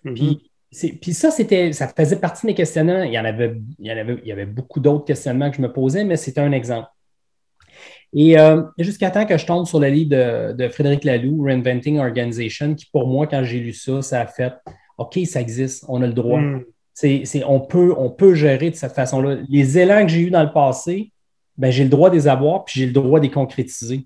Mm-hmm. 0.06 1.00
Puis, 1.00 1.14
ça, 1.14 1.30
c'était, 1.30 1.74
ça 1.74 1.88
faisait 1.88 2.16
partie 2.16 2.48
de 2.48 2.48
mes 2.48 2.56
questionnements. 2.56 3.04
Il 3.04 3.14
y 3.14 3.20
en 3.20 3.26
avait, 3.26 3.56
il 3.78 3.86
y, 3.86 3.92
avait, 3.92 4.18
il 4.24 4.28
y 4.28 4.32
avait 4.32 4.48
beaucoup 4.48 4.80
d'autres 4.80 5.06
questionnements 5.06 5.52
que 5.52 5.58
je 5.58 5.62
me 5.62 5.72
posais, 5.72 6.06
mais 6.06 6.16
c'était 6.16 6.42
un 6.42 6.54
exemple. 6.54 6.88
Et 8.14 8.40
euh, 8.40 8.64
jusqu'à 8.80 9.12
temps 9.12 9.28
que 9.28 9.38
je 9.38 9.46
tombe 9.46 9.68
sur 9.68 9.80
le 9.80 9.90
livre 9.90 10.10
de, 10.10 10.54
de 10.54 10.70
Frédéric 10.70 11.04
Laloux, 11.04 11.44
Reinventing 11.44 12.00
Organization, 12.00 12.74
qui 12.74 12.88
pour 12.92 13.08
moi, 13.08 13.28
quand 13.28 13.44
j'ai 13.44 13.60
lu 13.60 13.74
ça, 13.74 14.02
ça 14.02 14.22
a 14.22 14.26
fait 14.26 14.54
OK, 15.00 15.18
ça 15.26 15.42
existe, 15.42 15.86
on 15.88 16.02
a 16.02 16.08
le 16.08 16.14
droit. 16.14 16.40
Hmm. 16.40 16.64
on, 17.48 17.60
peut, 17.62 17.96
on 17.98 18.10
peut 18.10 18.36
gérer 18.36 18.70
de 18.70 18.76
cette 18.76 18.92
façon-là. 18.92 19.38
Les 19.48 19.80
élans 19.80 20.02
que 20.06 20.12
j'ai 20.12 20.22
eus 20.22 20.30
dans 20.30 20.44
le 20.44 20.52
passé, 20.52 21.12
ben, 21.58 21.72
j'ai 21.72 21.84
le 21.84 21.90
droit 21.90 22.10
de 22.10 22.16
les 22.16 22.28
avoir, 22.28 22.66
puis 22.66 22.80
j'ai 22.80 22.86
le 22.86 22.92
droit 22.92 23.20
de 23.20 23.26
les 23.26 23.32
concrétiser. 23.32 24.06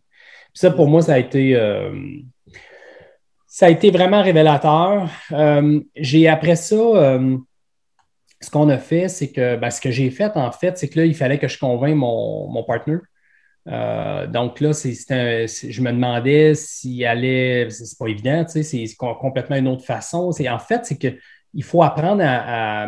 ça, 0.53 0.71
pour 0.71 0.87
moi, 0.87 1.01
ça 1.01 1.13
a 1.13 1.19
été, 1.19 1.55
euh, 1.55 1.91
ça 3.47 3.65
a 3.65 3.69
été 3.69 3.91
vraiment 3.91 4.21
révélateur. 4.21 5.09
Euh, 5.31 5.79
j'ai 5.95 6.27
après 6.27 6.55
ça, 6.55 6.75
euh, 6.75 7.37
ce 8.39 8.51
qu'on 8.51 8.69
a 8.69 8.77
fait, 8.77 9.07
c'est 9.07 9.31
que 9.31 9.55
ben, 9.55 9.71
ce 9.71 9.81
que 9.81 9.91
j'ai 9.91 10.11
fait, 10.11 10.31
en 10.35 10.51
fait, 10.51 10.77
c'est 10.77 10.89
que 10.89 10.99
là, 10.99 11.05
il 11.05 11.15
fallait 11.15 11.39
que 11.39 11.47
je 11.47 11.57
convainc 11.57 11.95
mon, 11.95 12.47
mon 12.49 12.63
partner. 12.63 12.97
Euh, 13.67 14.27
donc 14.27 14.59
là, 14.59 14.71
je 14.71 15.81
me 15.81 15.91
demandais 15.91 16.53
s'il 16.55 17.05
allait, 17.05 17.69
c'est 17.69 17.97
pas 17.97 18.07
évident, 18.07 18.45
c'est 18.47 18.85
complètement 18.97 19.55
une 19.55 19.67
autre 19.67 19.85
façon. 19.85 20.31
En 20.49 20.59
fait, 20.59 20.85
c'est 20.85 20.97
qu'il 20.97 21.63
faut 21.63 21.83
apprendre 21.83 22.23
à, 22.25 22.87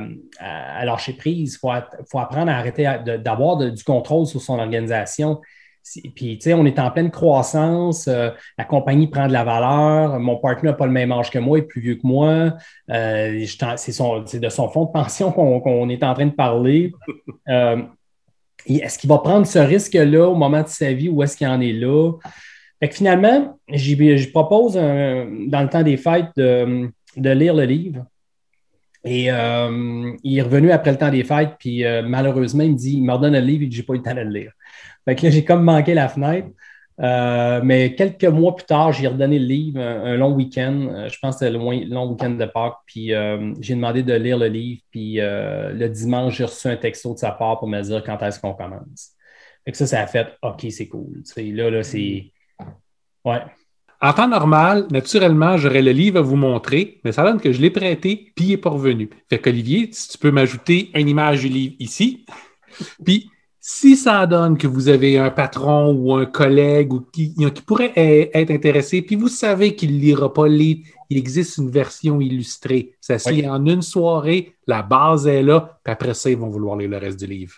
lâcher 0.83 1.13
prise, 1.13 1.53
il 1.53 1.57
faut, 1.59 2.19
apprendre 2.19 2.51
à 2.51 2.55
arrêter 2.55 2.83
d'avoir 3.23 3.57
du 3.57 3.83
contrôle 3.83 4.25
sur 4.25 4.41
son 4.41 4.59
organisation. 4.59 5.39
Puis, 6.15 6.39
tu 6.39 6.41
sais, 6.41 6.53
on 6.55 6.65
est 6.65 6.79
en 6.79 6.89
pleine 6.89 7.11
croissance, 7.11 8.07
euh, 8.07 8.31
la 8.57 8.63
compagnie 8.63 9.05
prend 9.05 9.27
de 9.27 9.33
la 9.33 9.43
valeur, 9.43 10.19
mon 10.19 10.37
partenaire 10.37 10.73
n'a 10.73 10.77
pas 10.77 10.87
le 10.87 10.91
même 10.91 11.11
âge 11.11 11.29
que 11.29 11.37
moi, 11.37 11.59
il 11.59 11.61
est 11.61 11.65
plus 11.65 11.79
vieux 11.79 11.95
que 11.95 12.07
moi, 12.07 12.53
euh, 12.89 13.45
c'est 13.77 14.39
de 14.39 14.49
son 14.49 14.69
fonds 14.69 14.85
de 14.85 14.91
pension 14.91 15.31
qu'on 15.61 15.89
est 15.89 16.03
en 16.03 16.15
train 16.15 16.25
de 16.25 16.31
parler. 16.31 16.91
Est-ce 18.67 18.97
qu'il 18.97 19.09
va 19.09 19.19
prendre 19.19 19.45
ce 19.45 19.59
risque-là 19.59 20.27
au 20.27 20.35
moment 20.35 20.63
de 20.63 20.67
sa 20.67 20.93
vie 20.93 21.09
ou 21.09 21.21
est-ce 21.23 21.37
qu'il 21.37 21.47
en 21.47 21.61
est 21.61 21.73
là? 21.73 22.13
Fait 22.79 22.89
que 22.89 22.95
finalement, 22.95 23.59
je 23.71 24.29
propose 24.31 24.73
dans 24.73 25.61
le 25.61 25.69
temps 25.69 25.83
des 25.83 25.97
fêtes 25.97 26.31
de, 26.35 26.89
lire 27.17 27.53
le 27.53 27.63
livre. 27.63 28.05
Et 29.03 29.31
euh, 29.31 30.11
il 30.23 30.39
est 30.39 30.41
revenu 30.41 30.71
après 30.71 30.91
le 30.91 30.97
temps 30.97 31.11
des 31.11 31.23
fêtes, 31.23 31.53
puis 31.59 31.85
euh, 31.85 32.01
malheureusement, 32.01 32.63
il 32.63 32.71
me 32.71 32.77
dit, 32.77 32.93
il 32.93 33.03
me 33.03 33.13
redonne 33.13 33.33
le 33.33 33.39
livre 33.39 33.63
et 33.63 33.71
je 33.71 33.77
n'ai 33.77 33.83
pas 33.83 33.93
eu 33.93 33.97
le 33.97 34.01
temps 34.01 34.15
de 34.15 34.21
le 34.21 34.31
lire. 34.31 34.51
Fait 35.05 35.15
que 35.15 35.25
là, 35.25 35.29
j'ai 35.29 35.45
comme 35.45 35.63
manqué 35.63 35.93
la 35.93 36.09
fenêtre. 36.09 36.47
Euh, 37.01 37.59
mais 37.63 37.93
quelques 37.93 38.23
mois 38.25 38.55
plus 38.55 38.65
tard, 38.65 38.93
j'ai 38.93 39.07
redonné 39.07 39.37
le 39.37 39.45
livre, 39.45 39.81
un, 39.81 40.15
long 40.15 40.33
week-end. 40.33 40.87
Euh, 40.89 41.09
je 41.09 41.19
pense 41.19 41.35
que 41.35 41.45
c'était 41.45 41.51
le 41.51 41.89
long 41.89 42.11
week-end 42.11 42.31
de 42.31 42.45
Pâques. 42.45 42.77
Puis 42.85 43.13
euh, 43.13 43.53
j'ai 43.59 43.75
demandé 43.75 44.03
de 44.03 44.13
lire 44.13 44.37
le 44.37 44.47
livre. 44.47 44.81
Puis 44.91 45.15
le 45.17 45.87
dimanche, 45.87 46.37
j'ai 46.37 46.45
reçu 46.45 46.67
un 46.67 46.77
texto 46.77 47.13
de 47.13 47.19
sa 47.19 47.31
part 47.31 47.59
pour 47.59 47.67
me 47.67 47.81
dire 47.81 48.03
quand 48.03 48.21
est-ce 48.21 48.39
qu'on 48.39 48.53
commence. 48.53 49.11
Fait 49.65 49.71
que 49.71 49.77
ça, 49.77 49.87
ça 49.87 50.01
a 50.01 50.07
fait 50.07 50.27
OK, 50.41 50.65
c'est 50.69 50.87
cool. 50.87 51.23
là, 51.37 51.69
là, 51.69 51.83
c'est. 51.83 52.31
Ouais. 53.25 53.41
En 54.01 54.13
temps 54.13 54.27
normal, 54.27 54.85
naturellement, 54.91 55.57
j'aurais 55.57 55.81
le 55.81 55.91
livre 55.91 56.19
à 56.19 56.21
vous 56.21 56.35
montrer, 56.35 56.99
mais 57.03 57.11
ça 57.11 57.23
donne 57.23 57.39
que 57.39 57.51
je 57.51 57.61
l'ai 57.61 57.71
prêté, 57.71 58.31
puis 58.35 58.45
il 58.45 58.49
n'est 58.51 58.57
pas 58.57 58.69
revenu. 58.69 59.09
Fait 59.29 59.39
qu'Olivier, 59.39 59.89
si 59.91 60.09
tu 60.09 60.17
peux 60.17 60.31
m'ajouter 60.31 60.91
une 60.93 61.09
image 61.09 61.41
du 61.41 61.47
livre 61.47 61.75
ici, 61.79 62.25
puis 63.05 63.31
si 63.67 63.95
ça 63.95 64.27
donne 64.27 64.59
que 64.59 64.67
vous 64.67 64.89
avez 64.89 65.17
un 65.17 65.31
patron 65.31 65.91
ou 65.91 66.13
un 66.13 66.27
collègue 66.27 66.93
ou 66.93 66.99
qui, 67.01 67.33
qui 67.33 67.61
pourrait 67.63 67.93
être 67.95 68.51
intéressé, 68.51 69.01
puis 69.01 69.15
vous 69.15 69.27
savez 69.27 69.75
qu'il 69.75 69.95
ne 69.95 69.99
lira 69.99 70.31
pas 70.31 70.47
le 70.47 70.53
livre, 70.53 70.87
il 71.09 71.17
existe 71.17 71.57
une 71.57 71.71
version 71.71 72.21
illustrée. 72.21 72.91
Ça 73.01 73.17
se 73.17 73.31
lit 73.31 73.49
en 73.49 73.65
une 73.65 73.81
soirée, 73.81 74.53
la 74.67 74.83
base 74.83 75.25
est 75.25 75.41
là, 75.41 75.79
puis 75.83 75.91
après 75.91 76.13
ça, 76.13 76.29
ils 76.29 76.37
vont 76.37 76.49
vouloir 76.49 76.77
lire 76.77 76.91
le 76.91 76.97
reste 76.97 77.17
du 77.19 77.25
livre. 77.25 77.55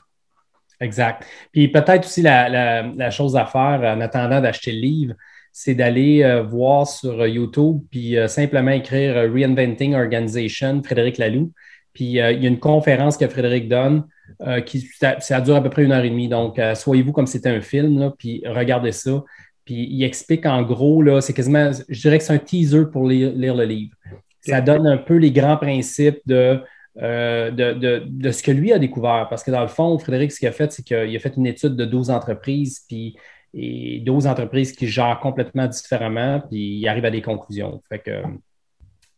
Exact. 0.79 1.25
Puis 1.51 1.67
peut-être 1.67 2.05
aussi 2.05 2.21
la, 2.21 3.11
chose 3.11 3.35
à 3.35 3.45
faire 3.45 3.81
en 3.83 3.99
attendant 3.99 4.39
d'acheter 4.39 4.71
le 4.71 4.79
livre, 4.79 5.13
c'est 5.51 5.75
d'aller 5.75 6.23
euh, 6.23 6.41
voir 6.41 6.87
sur 6.87 7.27
YouTube, 7.27 7.81
puis 7.91 8.17
euh, 8.17 8.29
simplement 8.29 8.71
écrire 8.71 9.17
euh, 9.17 9.29
Reinventing 9.29 9.93
Organization, 9.93 10.81
Frédéric 10.81 11.17
Laloux. 11.17 11.51
Puis 11.91 12.05
il 12.05 12.13
y 12.13 12.21
a 12.21 12.31
une 12.31 12.59
conférence 12.59 13.17
que 13.17 13.27
Frédéric 13.27 13.67
donne 13.67 14.05
euh, 14.41 14.61
qui, 14.61 14.87
ça, 15.19 15.41
dure 15.41 15.55
à 15.55 15.63
peu 15.63 15.69
près 15.69 15.83
une 15.83 15.91
heure 15.91 16.03
et 16.03 16.09
demie. 16.09 16.27
Donc, 16.27 16.59
euh, 16.59 16.75
soyez-vous 16.75 17.11
comme 17.11 17.27
c'était 17.27 17.49
un 17.49 17.61
film, 17.61 17.99
là, 17.99 18.13
puis 18.17 18.43
regardez 18.45 18.91
ça. 18.91 19.23
Puis 19.65 19.87
il 19.89 20.03
explique 20.03 20.45
en 20.45 20.61
gros, 20.61 21.01
là, 21.01 21.21
c'est 21.21 21.33
quasiment, 21.33 21.71
je 21.89 22.01
dirais 22.01 22.17
que 22.19 22.23
c'est 22.23 22.33
un 22.33 22.37
teaser 22.37 22.85
pour 22.91 23.07
lire, 23.07 23.33
le 23.35 23.65
livre. 23.65 23.95
Ça 24.41 24.61
donne 24.61 24.87
un 24.87 24.97
peu 24.97 25.15
les 25.15 25.31
grands 25.31 25.57
principes 25.57 26.21
euh, 26.29 27.51
de, 27.51 27.73
de, 28.05 28.31
ce 28.31 28.41
que 28.41 28.51
lui 28.51 28.71
a 28.71 28.79
découvert. 28.79 29.27
Parce 29.29 29.43
que 29.43 29.51
dans 29.51 29.61
le 29.61 29.67
fond, 29.67 29.97
Frédéric, 29.99 30.31
ce 30.31 30.39
qu'il 30.39 30.47
a 30.47 30.53
fait, 30.53 30.71
c'est 30.71 30.83
qu'il 30.83 31.15
a 31.15 31.19
fait 31.19 31.35
une 31.35 31.47
étude 31.47 31.75
de 31.75 31.83
12 31.83 32.09
entreprises, 32.11 32.85
puis 32.87 33.17
et 33.53 33.99
12 34.05 34.27
entreprises 34.27 34.71
qui 34.71 34.87
gèrent 34.87 35.19
complètement 35.19 35.67
différemment, 35.67 36.41
puis 36.41 36.77
il 36.77 36.87
arrive 36.87 37.05
à 37.05 37.11
des 37.11 37.21
conclusions. 37.21 37.81
Fait 37.89 37.99
que, 37.99 38.21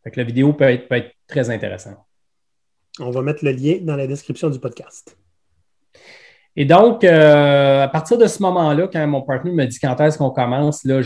fait 0.04 0.12
que 0.12 0.20
la 0.20 0.24
vidéo 0.24 0.54
peut 0.54 0.66
être, 0.66 0.88
peut 0.88 0.96
être 0.96 1.12
très 1.28 1.50
intéressante. 1.50 1.98
On 3.00 3.12
va 3.12 3.22
mettre 3.22 3.44
le 3.46 3.52
lien 3.52 3.78
dans 3.82 3.96
la 3.96 4.08
description 4.08 4.50
du 4.50 4.60
podcast. 4.60 5.18
Et 6.56 6.66
donc, 6.66 7.04
euh, 7.04 7.84
à 7.84 7.88
partir 7.88 8.18
de 8.18 8.28
ce 8.28 8.42
moment-là, 8.42 8.90
quand 8.92 9.08
mon 9.08 9.22
partenaire 9.22 9.54
me 9.54 9.66
dit 9.66 9.80
quand 9.80 10.00
est-ce 10.02 10.18
qu'on 10.18 10.32
commence, 10.32 10.84
là, 10.84 11.02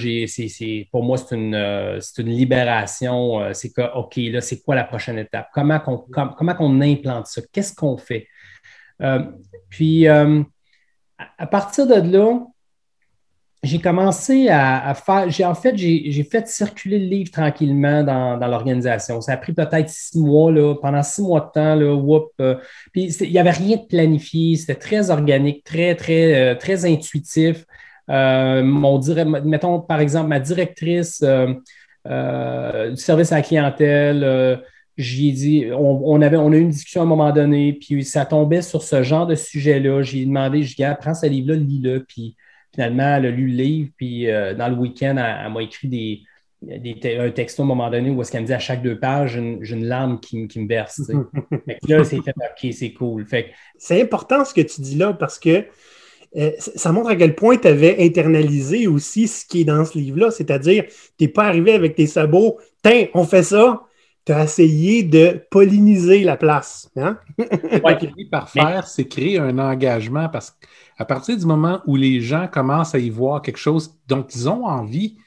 pour 0.92 1.04
moi, 1.04 1.18
c'est 1.18 1.36
une, 1.36 1.54
euh, 1.54 2.00
libération. 2.18 3.40
Euh, 3.40 3.54
c'est 3.54 3.72
que, 3.72 3.82
OK, 3.96 4.16
là, 4.16 4.42
c'est 4.42 4.62
quoi 4.64 4.74
la 4.74 4.84
prochaine 4.84 5.20
étape? 5.20 5.50
Comment 5.54 5.80
qu'on 5.80 5.98
comment 5.98 6.56
qu'on 6.56 6.82
implante 6.82 7.28
ça? 7.28 7.42
Qu'est-ce 7.52 7.76
qu'on 7.76 7.98
fait? 7.98 8.28
puis, 9.70 10.08
à 10.08 11.48
partir 11.52 11.88
de 11.88 11.96
là, 11.96 12.40
j'ai 13.64 13.80
commencé 13.80 14.50
à, 14.50 14.94
faire, 14.94 15.30
j'ai 15.30 15.46
en 15.46 15.56
fait, 15.56 15.78
j'ai 15.78 16.28
fait 16.30 16.46
circuler 16.50 17.00
le 17.00 17.06
livre 17.06 17.32
tranquillement 17.32 18.04
dans, 18.04 18.48
l'organisation. 18.48 19.22
Ça 19.22 19.34
a 19.34 19.38
pris 19.38 19.54
peut-être 19.54 19.90
six 19.90 20.20
mois, 20.20 20.52
là, 20.52 20.76
pendant 20.76 21.02
six 21.02 21.22
mois 21.22 21.40
de 21.40 21.52
temps, 21.52 21.76
là, 21.76 21.96
whoop, 21.96 22.32
euh, 22.42 22.56
puis 22.92 23.06
il 23.06 23.32
n'y 23.32 23.40
avait 23.40 23.52
rien 23.52 23.78
de 23.78 23.84
planifié, 23.84 24.58
c'était 24.58 24.76
très 24.76 25.12
organique, 25.12 25.64
très, 25.64 25.96
très, 25.96 26.36
euh, 26.36 26.56
très 26.56 26.84
intuitif. 26.86 27.66
Euh, 28.10 28.64
mon 28.64 29.00
mettons, 29.46 29.80
par 29.80 30.02
exemple, 30.02 30.28
ma 30.28 30.42
directrice 30.42 31.24
du 31.24 32.98
service 32.98 33.32
à 33.32 33.36
la 33.36 33.42
clientèle, 33.42 34.62
j'ai 34.98 35.32
dit, 35.32 35.68
on, 35.72 36.22
avait, 36.22 36.36
on 36.36 36.52
a 36.52 36.56
eu 36.58 36.60
une 36.60 36.70
discussion 36.70 37.00
à 37.00 37.04
un 37.06 37.08
moment 37.08 37.32
donné, 37.32 37.72
puis 37.74 38.04
ça 38.04 38.26
tombait 38.26 38.62
sur 38.62 38.84
ce 38.84 39.04
genre 39.04 39.26
de 39.26 39.36
sujet-là. 39.36 40.02
J'ai 40.02 40.26
demandé, 40.26 40.64
je 40.64 40.76
dis, 40.76 40.84
prends 41.00 41.14
ce 41.14 41.28
livre-là, 41.28 41.56
lis-le, 41.56 42.04
puis 42.04 42.36
finalement, 42.74 43.18
elle 43.18 43.26
a 43.28 43.32
lu 43.32 43.48
le 43.48 43.56
livre, 43.56 43.92
puis 43.98 44.30
euh, 44.30 44.54
dans 44.54 44.70
le 44.70 44.76
week-end, 44.76 45.16
elle, 45.18 45.52
m'a 45.52 45.62
écrit 45.62 45.88
des, 45.88 46.22
un 47.20 47.32
texto 47.32 47.62
à 47.62 47.66
un 47.66 47.68
moment 47.68 47.90
donné 47.90 48.10
où 48.10 48.22
est-ce 48.22 48.32
qu'elle 48.32 48.42
me 48.42 48.48
dit 48.48 48.54
à 48.54 48.60
chaque 48.60 48.82
deux 48.82 49.00
pages, 49.00 49.40
j'ai 49.62 49.76
une, 49.76 49.86
larme 49.86 50.20
qui, 50.20 50.38
me 50.38 50.68
verse. 50.68 51.02
là, 51.88 52.04
c'est 52.04 52.22
fait, 52.22 52.34
OK, 52.38 52.74
c'est 52.74 52.94
cool. 52.94 53.26
C'est 53.78 54.02
important 54.02 54.46
ce 54.46 54.54
que 54.54 54.62
tu 54.62 54.82
dis 54.82 54.96
là 54.96 55.14
parce 55.14 55.40
que 55.40 55.66
euh, 56.36 56.52
ça 56.58 56.92
montre 56.92 57.10
à 57.10 57.16
quel 57.16 57.36
point 57.36 57.58
tu 57.58 57.68
avais 57.68 58.04
internalisé 58.04 58.88
aussi 58.88 59.28
ce 59.28 59.46
qui 59.46 59.62
est 59.62 59.66
dans 59.66 59.86
ce 59.86 59.98
livre-là, 59.98 60.32
c'est-à-dire, 60.32 60.86
tu 61.18 61.26
n'es 61.26 61.28
pas 61.28 61.44
arrivé 61.44 61.74
avec 61.74 61.96
tes 61.96 62.08
sabots, 62.08 62.58
tiens, 62.82 63.06
on 63.14 63.24
fait 63.24 63.44
ça, 63.44 63.84
tu 64.26 64.32
as 64.32 64.44
essayé 64.44 65.04
de 65.04 65.46
polliniser 65.52 66.24
la 66.24 66.38
place. 66.38 66.90
Hein? 66.96 67.20
par 68.32 68.50
faire, 68.50 68.88
c'est 68.88 69.06
créer 69.06 69.38
un 69.38 69.60
engagement 69.60 70.30
parce 70.30 70.52
que 70.52 70.66
à 70.98 71.06
partir 71.06 71.38
du 71.38 71.46
moment 71.46 71.82
où 71.86 71.96
les 71.96 72.22
gens 72.22 72.48
commencent 72.48 72.96
à 72.96 73.00
y 73.00 73.10
voir 73.10 73.42
quelque 73.42 73.58
chose 73.58 73.96
dont 74.08 74.26
ils 74.34 74.50
ont 74.50 74.66
envie, 74.66 75.18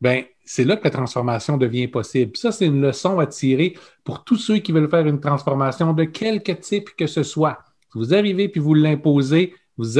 ben 0.00 0.24
c'est 0.44 0.64
là 0.64 0.76
que 0.76 0.84
la 0.84 0.90
transformation 0.90 1.56
devient 1.56 1.88
possible. 1.88 2.36
Ça, 2.36 2.52
c'est 2.52 2.66
une 2.66 2.80
leçon 2.80 3.18
à 3.18 3.26
tirer 3.26 3.76
pour 4.04 4.24
tous 4.24 4.36
ceux 4.36 4.58
qui 4.58 4.72
veulent 4.72 4.90
faire 4.90 5.06
une 5.06 5.20
transformation 5.20 5.92
de 5.92 6.04
quelque 6.04 6.52
type 6.52 6.90
que 6.96 7.06
ce 7.06 7.22
soit. 7.22 7.58
Si 7.92 7.98
vous 7.98 8.14
arrivez 8.14 8.48
puis 8.48 8.60
vous 8.60 8.74
l'imposez, 8.74 9.54
vous, 9.76 9.98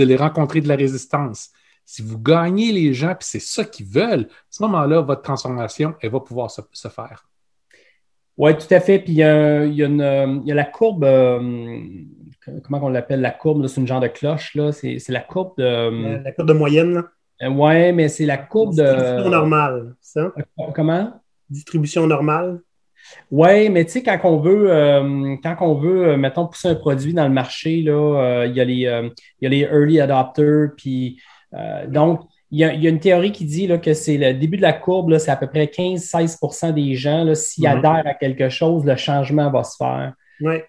allez 0.00 0.16
rencontrer 0.16 0.60
de 0.60 0.68
la 0.68 0.76
résistance. 0.76 1.50
Si 1.84 2.02
vous 2.02 2.18
gagnez 2.18 2.72
les 2.72 2.94
gens, 2.94 3.14
puis 3.14 3.28
c'est 3.28 3.40
ça 3.40 3.64
qu'ils 3.64 3.86
veulent, 3.86 4.28
à 4.30 4.50
ce 4.50 4.62
moment-là, 4.62 5.00
votre 5.00 5.22
transformation, 5.22 5.94
elle 6.00 6.10
va 6.10 6.20
pouvoir 6.20 6.50
se, 6.50 6.88
faire. 6.88 7.28
Oui, 8.36 8.56
tout 8.56 8.72
à 8.72 8.80
fait. 8.80 8.98
Puis 9.00 9.12
il 9.12 9.18
y 9.18 9.22
a, 9.24 10.54
la 10.54 10.64
courbe, 10.64 11.04
euh, 11.04 11.88
comment 12.62 12.80
on 12.82 12.88
l'appelle 12.88 13.20
la 13.20 13.30
courbe? 13.30 13.66
C'est 13.66 13.80
une 13.80 13.86
genre 13.86 14.00
de 14.00 14.08
cloche. 14.08 14.56
C'est 14.72 15.08
la 15.08 15.20
courbe 15.20 15.52
de. 15.58 16.22
La, 16.22 16.32
courbe 16.32 16.48
de 16.48 16.52
moyenne. 16.52 17.02
Euh, 17.42 17.48
oui, 17.48 17.92
mais 17.92 18.08
c'est 18.08 18.26
la 18.26 18.38
courbe 18.38 18.74
de. 18.74 18.82
Distribution 18.82 19.30
normale, 19.30 19.94
ça? 20.00 20.32
Comment? 20.74 21.20
Distribution 21.48 22.06
normale. 22.06 22.60
Oui, 23.30 23.70
mais 23.70 23.84
tu 23.86 23.92
sais, 23.92 24.02
quand 24.02 24.18
on 24.24 24.38
veut, 24.38 24.70
euh, 24.70 25.36
quand 25.42 25.56
on 25.60 25.74
veut, 25.74 26.08
euh, 26.08 26.16
mettons, 26.16 26.46
pousser 26.46 26.68
un 26.68 26.74
produit 26.74 27.14
dans 27.14 27.26
le 27.26 27.32
marché, 27.32 27.82
là, 27.82 28.44
il, 28.46 28.54
y 28.54 28.60
a 28.60 28.64
les, 28.64 29.10
y 29.40 29.46
a 29.46 29.48
les 29.48 29.60
early 29.60 30.00
adopters, 30.00 30.70
puis 30.76 31.20
donc, 31.88 32.20
il 32.52 32.58
y, 32.58 32.64
a, 32.64 32.74
il 32.74 32.82
y, 32.82 32.86
a, 32.86 32.90
une 32.90 32.98
théorie 32.98 33.32
qui 33.32 33.44
dit 33.44 33.68
là, 33.68 33.78
que 33.78 33.94
c'est 33.94 34.16
le 34.16 34.34
début 34.34 34.56
de 34.56 34.62
la 34.62 34.72
courbe, 34.72 35.16
c'est 35.18 35.30
à 35.30 35.36
peu 35.36 35.46
près 35.46 35.66
15-16% 35.66 36.74
des 36.74 36.94
gens, 36.94 37.32
s'ils 37.34 37.64
mm-hmm. 37.64 37.78
adhèrent 37.78 38.06
à 38.06 38.14
quelque 38.14 38.48
chose, 38.48 38.84
le 38.84 38.96
changement 38.96 39.50
va 39.50 39.62
se 39.62 39.76
faire. 39.76 40.12
Ouais. 40.40 40.66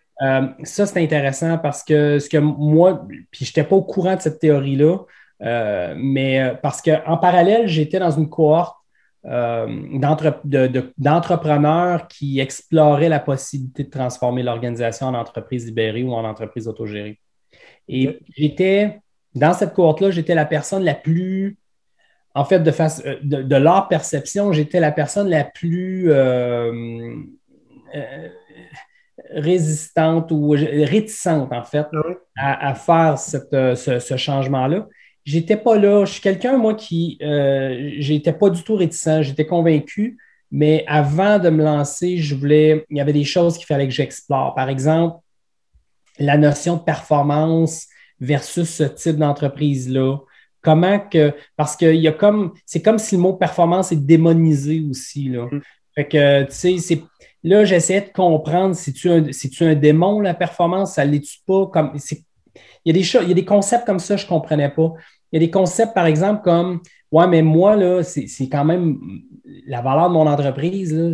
Ça, 0.64 0.86
c'est 0.86 1.02
intéressant 1.02 1.58
parce 1.58 1.84
que 1.84 2.20
ce 2.20 2.30
que 2.30 2.38
moi, 2.38 3.06
puis 3.32 3.46
je 3.46 3.50
n'étais 3.50 3.64
pas 3.64 3.76
au 3.76 3.82
courant 3.82 4.16
de 4.16 4.22
cette 4.22 4.40
théorie-là, 4.40 4.98
euh, 5.42 5.94
mais 5.98 6.42
euh, 6.42 6.54
parce 6.54 6.82
qu'en 6.82 7.18
parallèle, 7.18 7.68
j'étais 7.68 8.00
dans 8.00 8.12
une 8.12 8.30
cohorte 8.30 8.78
euh, 9.26 9.68
d'entrepreneurs 10.98 12.08
qui 12.08 12.40
exploraient 12.40 13.10
la 13.10 13.20
possibilité 13.20 13.84
de 13.84 13.90
transformer 13.90 14.44
l'organisation 14.44 15.08
en 15.08 15.14
entreprise 15.16 15.66
libérée 15.66 16.04
ou 16.04 16.14
en 16.14 16.26
entreprise 16.26 16.68
autogérée. 16.68 17.20
Et 17.88 18.20
j'étais, 18.36 19.00
dans 19.34 19.54
cette 19.54 19.74
cohorte-là, 19.74 20.12
j'étais 20.12 20.36
la 20.36 20.46
personne 20.46 20.84
la 20.84 20.94
plus, 20.96 21.58
en 22.36 22.46
fait, 22.46 22.60
de, 22.60 22.72
face, 22.72 23.04
de, 23.24 23.56
leur 23.56 23.88
perception, 23.88 24.54
j'étais 24.54 24.80
la 24.80 24.92
personne 24.92 25.28
la 25.28 25.44
plus 25.44 26.12
résistante 29.34 30.32
ou 30.32 30.50
réticente, 30.50 31.52
en 31.52 31.64
fait, 31.64 31.88
ah 32.38 32.70
à, 32.70 32.76
faire 32.76 33.18
ce 33.18 34.16
changement-là 34.18 34.88
j'étais 35.26 35.58
pas 35.58 35.78
là. 35.78 36.06
Je 36.06 36.14
suis 36.14 36.22
quelqu'un, 36.22 36.58
moi, 36.58 36.74
qui 36.74 37.18
euh, 37.22 37.92
j'étais 37.98 38.34
pas 38.34 38.50
du 38.50 38.64
tout 38.64 38.76
réticent, 38.76 39.22
j'étais 39.22 39.46
convaincu, 39.46 40.18
mais 40.52 40.84
avant 40.88 41.40
de 41.40 41.50
me 41.50 41.64
lancer, 41.64 42.18
je 42.18 42.36
voulais, 42.36 42.86
il 42.90 42.98
y 42.98 43.02
avait 43.02 43.14
des 43.14 43.24
choses 43.24 43.58
qu'il 43.58 43.66
fallait 43.66 43.88
que 43.88 43.94
j'explore. 43.94 44.54
Par 44.56 44.70
exemple, 44.70 45.20
la 46.20 46.38
notion 46.38 46.78
de 46.78 46.82
performance 46.82 47.88
versus 48.20 48.70
ce 48.70 48.84
type 48.84 49.18
d'entreprise-là. 49.18 50.18
Comment 50.62 51.00
que, 51.00 51.34
parce 51.56 51.76
que 51.76 51.92
y 51.92 52.08
a 52.08 52.12
comme, 52.12 52.54
c'est 52.66 52.84
comme 52.84 53.00
si 53.00 53.16
le 53.16 53.22
mot 53.22 53.34
performance 53.34 53.92
est 53.92 54.06
démonisé 54.06 54.86
aussi, 54.88 55.30
là. 55.30 55.48
Mm. 55.52 55.62
Fait 55.96 56.08
que, 56.08 56.44
tu 56.44 56.52
sais, 56.52 56.78
c'est, 56.78 57.02
là, 57.44 57.66
j'essayais 57.66 58.02
de 58.02 58.10
comprendre 58.14 58.76
si 58.76 58.94
tu 58.94 59.10
un, 59.10 59.24
tu 59.24 59.64
un 59.64 59.76
démon, 59.76 60.20
la 60.20 60.34
performance, 60.34 60.94
ça 60.94 61.06
l'est-tu 61.06 61.40
pas? 61.46 61.68
Comme, 61.68 61.94
il 61.96 62.18
y, 62.86 62.90
a 62.90 62.94
des 62.94 63.08
il 63.24 63.28
y 63.28 63.32
a 63.32 63.36
des 63.36 63.46
concepts 63.46 63.86
comme 63.86 64.00
ça, 64.00 64.18
je 64.18 64.26
ne 64.26 64.30
comprenais 64.30 64.70
pas. 64.70 64.94
Il 65.32 65.42
y 65.42 65.44
a 65.44 65.46
des 65.46 65.52
concepts, 65.52 65.94
par 65.94 66.06
exemple, 66.06 66.42
comme 66.44 66.82
Ouais, 67.12 67.28
mais 67.28 67.42
moi, 67.42 67.76
là, 67.76 68.04
c'est 68.04 68.48
quand 68.50 68.64
même 68.64 68.98
la 69.68 69.82
valeur 69.82 70.08
de 70.08 70.14
mon 70.14 70.28
entreprise. 70.28 70.94
Là, 70.94 71.12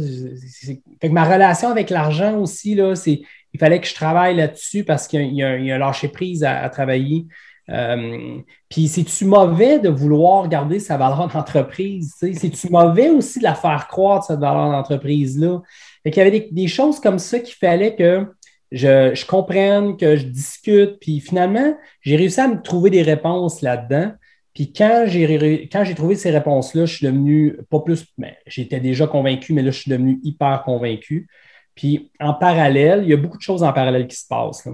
ma 1.09 1.23
relation 1.23 1.69
avec 1.69 1.89
l'argent 1.89 2.37
aussi, 2.37 2.75
là, 2.75 2.93
il 3.05 3.59
fallait 3.59 3.81
que 3.81 3.87
je 3.87 3.95
travaille 3.95 4.35
là-dessus 4.35 4.83
parce 4.83 5.07
qu'il 5.07 5.33
y, 5.33 5.41
a 5.41 5.49
un 5.49 5.77
lâcher 5.79 6.09
prise 6.09 6.43
à, 6.43 6.69
travailler. 6.69 7.25
Euh, 7.69 8.37
puis 8.69 8.87
c'est-tu 8.87 9.25
mauvais 9.25 9.79
de 9.79 9.89
vouloir 9.89 10.47
garder 10.47 10.79
sa 10.79 10.97
valeur 10.97 11.27
d'entreprise? 11.27 12.13
C'est-tu 12.19 12.69
mauvais 12.69 13.09
aussi 13.09 13.39
de 13.39 13.43
la 13.43 13.55
faire 13.55 13.87
croître, 13.87 14.25
cette 14.25 14.39
valeur 14.39 14.69
d'entreprise-là? 14.69 15.61
Il 16.05 16.15
y 16.15 16.19
avait 16.19 16.31
des, 16.31 16.47
des, 16.51 16.67
choses 16.67 16.99
comme 16.99 17.19
ça 17.19 17.39
qu'il 17.39 17.55
fallait 17.55 17.95
que 17.95 18.25
je, 18.71 19.13
je 19.13 19.25
comprenne, 19.25 19.97
que 19.97 20.15
je 20.15 20.25
discute. 20.25 20.99
Puis 20.99 21.19
finalement, 21.19 21.77
j'ai 22.01 22.15
réussi 22.15 22.39
à 22.39 22.47
me 22.47 22.61
trouver 22.61 22.89
des 22.89 23.01
réponses 23.01 23.61
là-dedans. 23.61 24.11
Puis 24.53 24.73
quand 24.73 25.05
j'ai, 25.05 25.69
quand 25.71 25.83
j'ai 25.83 25.93
trouvé 25.93 26.15
ces 26.15 26.31
réponses-là, 26.31 26.85
je 26.85 26.95
suis 26.95 27.05
devenu 27.05 27.57
pas 27.69 27.79
plus, 27.79 28.05
ben, 28.17 28.31
j'étais 28.47 28.79
déjà 28.79 29.05
convaincu, 29.05 29.53
mais 29.53 29.61
là, 29.61 29.69
je 29.69 29.81
suis 29.81 29.91
devenu 29.91 30.19
hyper 30.23 30.63
convaincu. 30.63 31.27
Puis 31.75 32.11
en 32.19 32.33
parallèle, 32.33 33.01
il 33.03 33.09
y 33.09 33.13
a 33.13 33.17
beaucoup 33.17 33.37
de 33.37 33.43
choses 33.43 33.61
en 33.61 33.71
parallèle 33.71 34.07
qui 34.07 34.15
se 34.15 34.25
passent. 34.27 34.67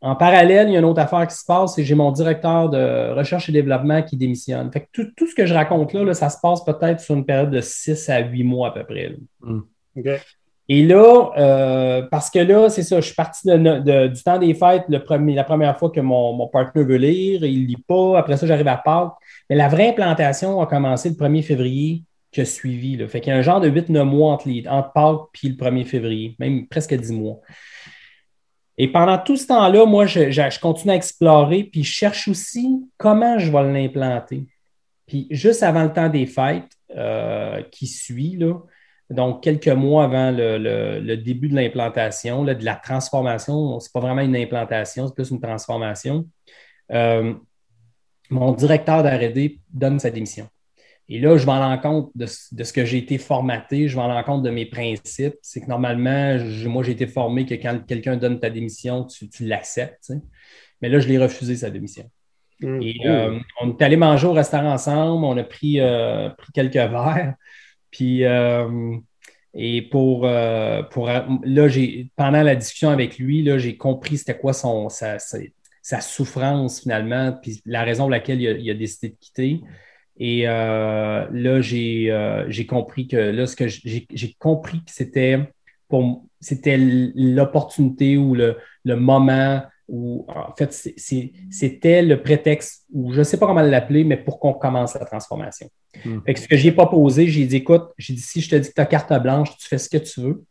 En 0.00 0.16
parallèle, 0.16 0.68
il 0.68 0.72
y 0.72 0.76
a 0.76 0.80
une 0.80 0.84
autre 0.84 1.00
affaire 1.00 1.26
qui 1.28 1.36
se 1.36 1.44
passe, 1.44 1.74
c'est 1.74 1.82
que 1.82 1.86
j'ai 1.86 1.94
mon 1.94 2.10
directeur 2.10 2.70
de 2.70 3.12
recherche 3.12 3.48
et 3.48 3.52
développement 3.52 4.02
qui 4.02 4.16
démissionne. 4.16 4.72
Fait 4.72 4.80
que 4.80 4.86
tout, 4.92 5.12
tout 5.16 5.28
ce 5.28 5.34
que 5.34 5.46
je 5.46 5.54
raconte 5.54 5.92
là, 5.92 6.12
ça 6.12 6.28
se 6.28 6.38
passe 6.42 6.64
peut-être 6.64 6.98
sur 6.98 7.14
une 7.14 7.24
période 7.24 7.50
de 7.50 7.60
6 7.60 8.08
à 8.08 8.18
8 8.18 8.42
mois 8.42 8.68
à 8.68 8.70
peu 8.72 8.84
près. 8.84 9.14
Et 10.72 10.84
là, 10.84 11.32
euh, 11.36 12.02
parce 12.12 12.30
que 12.30 12.38
là, 12.38 12.68
c'est 12.68 12.84
ça, 12.84 13.00
je 13.00 13.06
suis 13.06 13.14
parti 13.16 13.40
du 13.44 14.22
temps 14.22 14.38
des 14.38 14.54
fêtes 14.54 14.84
le 14.88 15.02
premier, 15.02 15.34
la 15.34 15.42
première 15.42 15.76
fois 15.76 15.90
que 15.90 15.98
mon, 15.98 16.32
mon 16.32 16.46
partenaire 16.46 16.86
veut 16.86 16.96
lire, 16.96 17.44
il 17.44 17.62
ne 17.62 17.66
lit 17.66 17.84
pas. 17.88 18.16
Après 18.16 18.36
ça, 18.36 18.46
j'arrive 18.46 18.68
à 18.68 18.76
Pâques. 18.76 19.14
Mais 19.48 19.56
la 19.56 19.66
vraie 19.66 19.88
implantation 19.88 20.60
a 20.60 20.66
commencé 20.66 21.08
le 21.08 21.16
1er 21.16 21.42
février 21.42 22.04
que 22.30 22.44
suivi. 22.44 22.96
Fait 23.08 23.20
qu'il 23.20 23.32
y 23.32 23.36
a 23.36 23.38
un 23.40 23.42
genre 23.42 23.60
de 23.60 23.68
8-9 23.68 24.04
mois 24.04 24.32
entre, 24.32 24.48
entre 24.68 24.92
Pâques 24.92 25.42
et 25.42 25.48
le 25.48 25.56
1er 25.56 25.84
février, 25.84 26.36
même 26.38 26.68
presque 26.68 26.94
10 26.94 27.14
mois. 27.14 27.40
Et 28.78 28.86
pendant 28.86 29.18
tout 29.18 29.36
ce 29.36 29.48
temps-là, 29.48 29.86
moi, 29.86 30.06
je, 30.06 30.30
je, 30.30 30.60
continue 30.60 30.92
à 30.92 30.96
explorer, 30.96 31.64
puis 31.64 31.82
je 31.82 31.92
cherche 31.92 32.28
aussi 32.28 32.88
comment 32.96 33.40
je 33.40 33.50
vais 33.50 33.72
l'implanter. 33.72 34.44
Puis 35.08 35.26
juste 35.30 35.64
avant 35.64 35.82
le 35.82 35.92
temps 35.92 36.08
des 36.08 36.26
fêtes 36.26 36.70
euh, 36.96 37.60
qui 37.72 37.88
suit, 37.88 38.36
là, 38.36 38.54
donc, 39.10 39.42
quelques 39.42 39.68
mois 39.68 40.04
avant 40.04 40.30
le, 40.30 41.16
début 41.16 41.48
de 41.48 41.56
l'implantation, 41.56 42.44
de 42.44 42.64
la 42.64 42.76
transformation, 42.76 43.80
ce 43.80 43.88
n'est 43.88 43.92
pas 43.92 44.00
vraiment 44.00 44.22
une 44.22 44.36
implantation, 44.36 45.08
c'est 45.08 45.14
plus 45.14 45.30
une 45.30 45.40
transformation. 45.40 46.26
Euh, 46.92 47.34
mon 48.30 48.52
directeur 48.52 49.02
d'R&D 49.02 49.58
donne 49.72 49.98
sa 49.98 50.10
démission. 50.10 50.46
Et 51.08 51.18
là, 51.18 51.36
je 51.36 51.44
vais 51.44 51.50
en 51.50 51.58
l'encontre 51.58 52.10
de, 52.14 52.26
ce 52.26 52.72
que 52.72 52.84
j'ai 52.84 52.98
été 52.98 53.18
formaté, 53.18 53.88
je 53.88 53.96
vais 53.96 54.02
en 54.02 54.06
l'encontre 54.06 54.44
de 54.44 54.50
mes 54.50 54.66
principes. 54.66 55.34
C'est 55.42 55.60
que 55.60 55.66
normalement, 55.66 56.38
moi, 56.66 56.84
j'ai 56.84 56.92
été 56.92 57.08
formé 57.08 57.44
que 57.44 57.54
quand 57.54 57.84
quelqu'un 57.84 58.16
donne 58.16 58.38
ta 58.38 58.48
démission, 58.48 59.04
tu, 59.06 59.28
l'acceptes. 59.40 60.12
Mais 60.80 60.88
là, 60.88 61.00
je 61.00 61.08
l'ai 61.08 61.18
refusé, 61.18 61.56
sa 61.56 61.68
démission. 61.68 62.08
Mmh. 62.60 62.82
Et 62.82 62.96
euh, 63.06 63.36
on 63.60 63.70
est 63.70 63.82
allé 63.82 63.96
manger 63.96 64.28
au 64.28 64.32
restaurant 64.32 64.72
ensemble, 64.72 65.24
on 65.24 65.36
a 65.36 65.42
pris, 65.42 65.80
euh, 65.80 66.28
pris 66.28 66.52
quelques 66.52 66.74
verres. 66.74 67.34
Puis, 67.90 68.24
euh, 68.24 68.96
et 69.54 69.82
pour, 69.82 70.26
euh, 70.26 70.82
pour 70.82 71.08
là, 71.08 71.68
j'ai, 71.68 72.10
pendant 72.16 72.42
la 72.42 72.54
discussion 72.54 72.90
avec 72.90 73.18
lui, 73.18 73.48
j'ai 73.58 73.76
compris 73.76 74.18
c'était 74.18 74.38
quoi 74.38 74.52
son, 74.52 74.88
sa, 74.88 75.18
sa, 75.18 76.00
souffrance 76.00 76.82
finalement, 76.82 77.32
puis 77.32 77.60
la 77.66 77.82
raison 77.82 78.04
pour 78.04 78.10
laquelle 78.10 78.40
il 78.40 78.70
a, 78.70 78.74
décidé 78.74 79.08
de 79.10 79.16
quitter. 79.18 79.60
Et 80.18 80.46
euh, 80.46 81.26
là, 81.32 81.60
j'ai, 81.60 82.44
j'ai 82.48 82.66
compris 82.66 83.08
que 83.08 83.16
là, 83.16 83.46
ce 83.46 83.56
que 83.56 83.66
j'ai, 83.66 84.36
compris 84.38 84.78
que 84.84 84.92
c'était 84.92 85.38
pour 85.88 86.24
c'était 86.38 86.78
l'opportunité 86.78 88.16
ou 88.16 88.34
le, 88.34 88.56
le 88.84 88.96
moment 88.96 89.62
ou 89.90 90.24
en 90.28 90.54
fait, 90.56 90.72
c'était 91.50 92.02
le 92.02 92.22
prétexte, 92.22 92.84
ou 92.92 93.12
je 93.12 93.18
ne 93.18 93.24
sais 93.24 93.38
pas 93.38 93.46
comment 93.46 93.60
l'appeler, 93.60 94.04
mais 94.04 94.16
pour 94.16 94.38
qu'on 94.38 94.52
commence 94.52 94.94
la 94.94 95.04
transformation. 95.04 95.68
Hmm. 96.04 96.20
ce 96.28 96.46
que 96.46 96.56
je 96.56 96.64
n'ai 96.64 96.72
pas 96.72 96.86
posé, 96.86 97.26
j'ai 97.26 97.44
dit, 97.44 97.56
écoute, 97.56 97.88
j'ai 97.98 98.14
dit, 98.14 98.20
si 98.20 98.40
je 98.40 98.48
te 98.48 98.54
dis 98.54 98.68
que 98.68 98.74
tu 98.74 98.80
as 98.80 98.86
carte 98.86 99.12
blanche, 99.20 99.56
tu 99.58 99.66
fais 99.66 99.78
ce 99.78 99.88
que 99.88 99.98
tu 99.98 100.20
veux. 100.20 100.44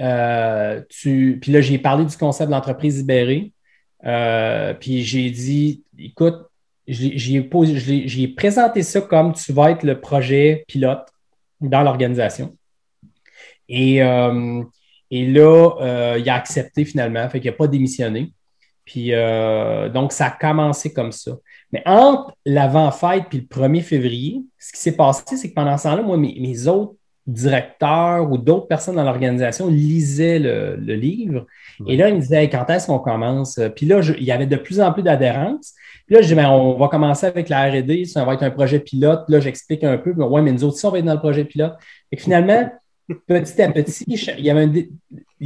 Euh, 0.00 0.80
tu... 0.88 1.38
Puis 1.42 1.50
là, 1.50 1.60
j'ai 1.60 1.78
parlé 1.78 2.04
du 2.04 2.16
concept 2.16 2.48
de 2.48 2.54
l'entreprise 2.54 2.98
libérée. 2.98 3.52
Euh, 4.04 4.72
puis 4.74 5.02
j'ai 5.02 5.30
dit, 5.30 5.82
écoute, 5.98 6.36
j'ai 6.86 8.28
présenté 8.28 8.82
ça 8.82 9.00
comme 9.00 9.32
tu 9.32 9.52
vas 9.52 9.72
être 9.72 9.82
le 9.82 10.00
projet 10.00 10.64
pilote 10.68 11.08
dans 11.60 11.82
l'organisation. 11.82 12.56
Et, 13.68 14.00
euh, 14.00 14.62
et 15.10 15.26
là, 15.26 16.14
il 16.18 16.28
a 16.30 16.34
accepté 16.36 16.84
finalement, 16.84 17.28
fait 17.28 17.40
qu'il 17.40 17.50
n'a 17.50 17.56
pas 17.56 17.66
démissionné. 17.66 18.32
Puis 18.84 19.14
euh, 19.14 19.88
donc, 19.88 20.12
ça 20.12 20.26
a 20.26 20.30
commencé 20.30 20.92
comme 20.92 21.12
ça. 21.12 21.32
Mais 21.72 21.82
entre 21.86 22.34
l'avant-fête 22.44 23.24
puis 23.28 23.38
le 23.38 23.44
1er 23.44 23.82
février, 23.82 24.42
ce 24.58 24.72
qui 24.72 24.80
s'est 24.80 24.96
passé, 24.96 25.36
c'est 25.36 25.50
que 25.50 25.54
pendant 25.54 25.76
ce 25.76 25.84
temps-là, 25.84 26.02
moi, 26.02 26.16
mes, 26.16 26.68
autres 26.68 26.94
directeurs 27.26 28.30
ou 28.30 28.36
d'autres 28.36 28.66
personnes 28.66 28.96
dans 28.96 29.02
l'organisation 29.02 29.68
lisaient 29.68 30.38
le, 30.38 30.76
livre. 30.76 31.46
Et 31.88 31.96
là, 31.96 32.10
ils 32.10 32.16
me 32.16 32.20
disaient 32.20 32.48
quand 32.50 32.68
est-ce 32.68 32.86
qu'on 32.86 32.98
commence? 32.98 33.58
Puis 33.74 33.86
là, 33.86 34.00
il 34.18 34.24
y 34.24 34.30
avait 34.30 34.46
de 34.46 34.56
plus 34.56 34.80
en 34.80 34.92
plus 34.92 35.02
d'adhérence. 35.02 35.72
Puis 36.06 36.16
là, 36.16 36.22
je 36.22 36.28
dis 36.28 36.34
ben, 36.34 36.50
on 36.50 36.74
va 36.74 36.88
commencer 36.88 37.26
avec 37.26 37.48
la 37.48 37.70
RD, 37.70 38.04
ça 38.04 38.24
va 38.24 38.34
être 38.34 38.42
un 38.42 38.50
projet 38.50 38.78
pilote. 38.78 39.24
Là, 39.28 39.40
j'explique 39.40 39.84
un 39.84 39.96
peu. 39.96 40.12
Mais 40.14 40.24
ouais, 40.24 40.42
mais 40.42 40.52
nous 40.52 40.64
autres, 40.64 40.76
si 40.76 40.84
on 40.84 40.90
va 40.90 40.98
être 40.98 41.06
dans 41.06 41.14
le 41.14 41.18
projet 41.18 41.44
pilote. 41.44 41.72
Et 42.12 42.18
finalement, 42.18 42.70
petit 43.26 43.62
à 43.62 43.70
petit, 43.70 44.04
il 44.06 44.44
y 44.44 44.50
avait 44.50 44.62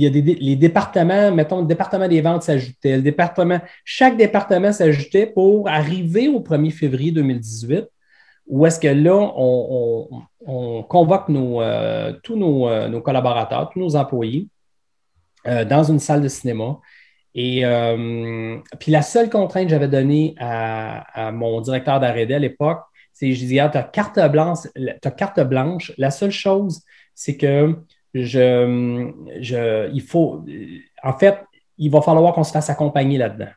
a 0.07 0.11
des, 0.11 0.35
les 0.35 0.57
départements, 0.57 1.33
mettons, 1.33 1.61
le 1.61 1.67
département 1.67 2.07
des 2.07 2.21
ventes 2.21 2.43
s'ajoutait, 2.43 2.97
le 2.97 3.03
département, 3.03 3.61
chaque 3.85 4.17
département 4.17 4.73
s'ajoutait 4.73 5.27
pour 5.27 5.69
arriver 5.69 6.29
au 6.29 6.41
1er 6.41 6.71
février 6.71 7.11
2018, 7.11 7.87
où 8.47 8.67
est-ce 8.67 8.81
que 8.81 8.89
là, 8.89 9.33
on, 9.37 10.25
convoque 10.89 11.29
euh, 11.31 12.13
tous 12.23 12.35
euh, 12.35 12.89
nos, 12.89 13.01
collaborateurs, 13.01 13.71
tous 13.71 13.81
nos 13.81 13.97
employés 13.97 14.49
euh, 15.47 15.65
dans 15.65 15.85
une 15.85 15.99
salle 15.99 16.23
de 16.23 16.29
cinéma. 16.29 16.79
Et 17.35 17.63
puis 18.81 18.91
la 18.91 19.03
seule 19.03 19.31
contrainte 19.31 19.65
que 19.65 19.71
j'avais 19.71 19.87
donnée 19.87 20.35
à, 20.39 21.31
mon 21.33 21.61
directeur 21.61 22.01
d'arrêt 22.01 22.33
à 22.33 22.39
l'époque, 22.39 22.81
c'est 23.13 23.33
je 23.33 23.39
disais, 23.39 23.59
ah, 23.61 23.69
tu 23.69 23.79
as 23.79 23.83
carte 23.83 25.41
blanche. 25.41 25.93
La 25.99 26.11
seule 26.11 26.31
chose, 26.31 26.83
c'est 27.19 27.37
que 27.37 27.75
je, 28.15 29.11
je, 29.41 29.91
il 29.93 30.03
faut, 30.03 30.45
en 31.03 31.19
fait, 31.19 31.41
il 31.77 31.91
va 31.91 32.01
falloir 32.01 32.33
qu'on 32.33 32.45
se 32.45 32.53
fasse 32.53 32.71
accompagner 32.71 33.19
là-dedans. 33.19 33.51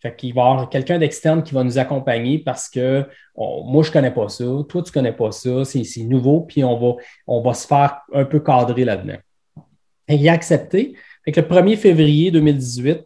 Fait 0.00 0.16
qu'il 0.16 0.32
va 0.32 0.40
y 0.40 0.44
avoir 0.46 0.70
quelqu'un 0.70 0.98
d'externe 0.98 1.42
qui 1.42 1.52
va 1.52 1.64
nous 1.64 1.76
accompagner 1.76 2.38
parce 2.38 2.70
que 2.70 3.06
moi, 3.36 3.82
je 3.82 3.90
ne 3.90 3.92
connais 3.92 4.10
pas 4.10 4.30
ça, 4.30 4.44
toi, 4.66 4.82
tu 4.82 4.88
ne 4.88 4.92
connais 4.94 5.12
pas 5.12 5.32
ça, 5.32 5.66
c'est 5.66 6.02
nouveau, 6.04 6.40
puis 6.40 6.64
on 6.64 6.78
va, 6.78 6.96
on 7.26 7.42
va 7.42 7.52
se 7.52 7.66
faire 7.66 8.00
un 8.14 8.24
peu 8.24 8.40
cadrer 8.40 8.86
là-dedans. 8.86 9.18
Et 10.08 10.14
il 10.14 10.26
a 10.26 10.32
accepté. 10.32 10.96
Fait 11.26 11.32
que 11.32 11.40
le 11.40 11.46
1er 11.46 11.76
février 11.76 12.30
2018, 12.30 13.04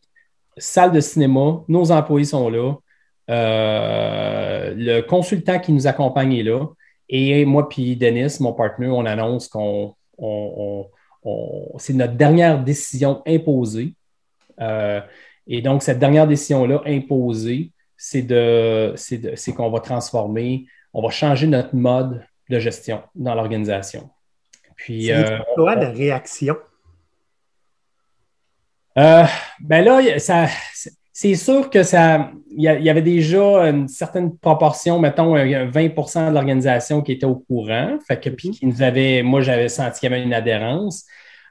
salle 0.59 0.92
de 0.92 1.01
cinéma, 1.01 1.64
nos 1.66 1.90
employés 1.90 2.27
sont 2.27 2.49
là, 2.49 2.75
euh, 3.31 4.75
le 4.77 5.01
consultant 5.01 5.59
qui 5.59 5.73
nous 5.73 5.88
accompagne 5.88 6.35
est 6.35 6.45
là, 6.45 6.68
et 7.12 7.44
moi 7.44 7.68
puis 7.68 7.94
Denis, 7.94 8.38
mon 8.40 8.55
partenaire, 8.55 8.94
on 8.94 9.05
annonce 9.05 9.48
qu'on 9.48 9.94
c'est 11.79 11.92
notre 11.92 12.14
dernière 12.14 12.62
décision 12.62 13.22
imposée. 13.27 13.94
Euh, 14.61 15.01
et 15.46 15.62
donc, 15.62 15.83
cette 15.83 15.98
dernière 15.98 16.27
décision-là 16.27 16.83
imposée, 16.87 17.70
c'est 17.96 18.22
de, 18.22 18.94
c'est 18.96 19.53
qu'on 19.55 19.70
va 19.70 19.81
transformer, 19.81 20.66
on 20.92 21.03
va 21.03 21.11
changer 21.11 21.46
notre 21.46 21.75
mode 21.75 22.25
de 22.48 22.59
gestion 22.59 23.03
dans 23.14 23.35
l'organisation. 23.35 24.11
Puis, 24.77 25.07
c'est 25.07 25.38
quoi 25.55 25.72
euh, 25.72 25.81
la 25.81 25.90
réaction? 25.90 26.57
Euh, 28.98 29.25
ben 29.61 29.85
là, 29.85 30.18
ça, 30.18 30.46
c'est 31.23 31.37
sûr 31.37 31.71
que 31.71 31.85
ça, 31.85 32.33
il 32.51 32.63
y, 32.63 32.91
avait 32.91 33.01
déjà 33.01 33.69
une 33.69 33.87
certaine 33.87 34.37
proportion, 34.37 34.99
mettons, 34.99 35.37
20% 35.37 36.29
de 36.31 36.35
l'organisation 36.35 37.01
qui 37.01 37.13
était 37.13 37.27
au 37.27 37.37
courant, 37.37 37.97
fait 38.09 38.19
que, 38.19 38.29
puis 38.29 38.51
qui 38.51 38.67
nous 38.67 38.83
avait, 38.83 39.23
moi, 39.23 39.41
j'avais 39.41 39.69
senti 39.69 40.01
qu'il 40.01 40.11
y 40.11 40.15
avait 40.15 40.25
une 40.25 40.35
adhérence. 40.35 41.05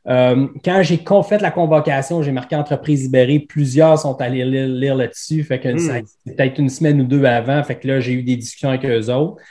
Euh, 0.09 0.47
quand 0.65 0.83
j'ai 0.83 1.01
fait 1.25 1.41
la 1.41 1.51
convocation, 1.51 2.21
j'ai 2.21 2.33
marqué 2.33 2.57
entreprise 2.57 3.03
libérée, 3.03 3.39
plusieurs 3.39 3.97
sont 3.97 4.19
allés 4.19 4.43
lire, 4.43 4.95
là-dessus, 4.95 5.45
fait 5.45 5.61
que 5.61 5.69
hmm. 5.69 6.03
peut-être 6.25 6.59
une 6.59 6.69
semaine 6.69 6.99
ou 6.99 7.05
deux 7.05 7.23
avant, 7.23 7.63
fait 7.63 7.75
que 7.75 7.87
là, 7.87 8.01
j'ai 8.01 8.11
eu 8.11 8.23
des 8.23 8.35
discussions 8.35 8.69
avec 8.69 8.83
eux 8.83 9.09
autres. 9.09 9.41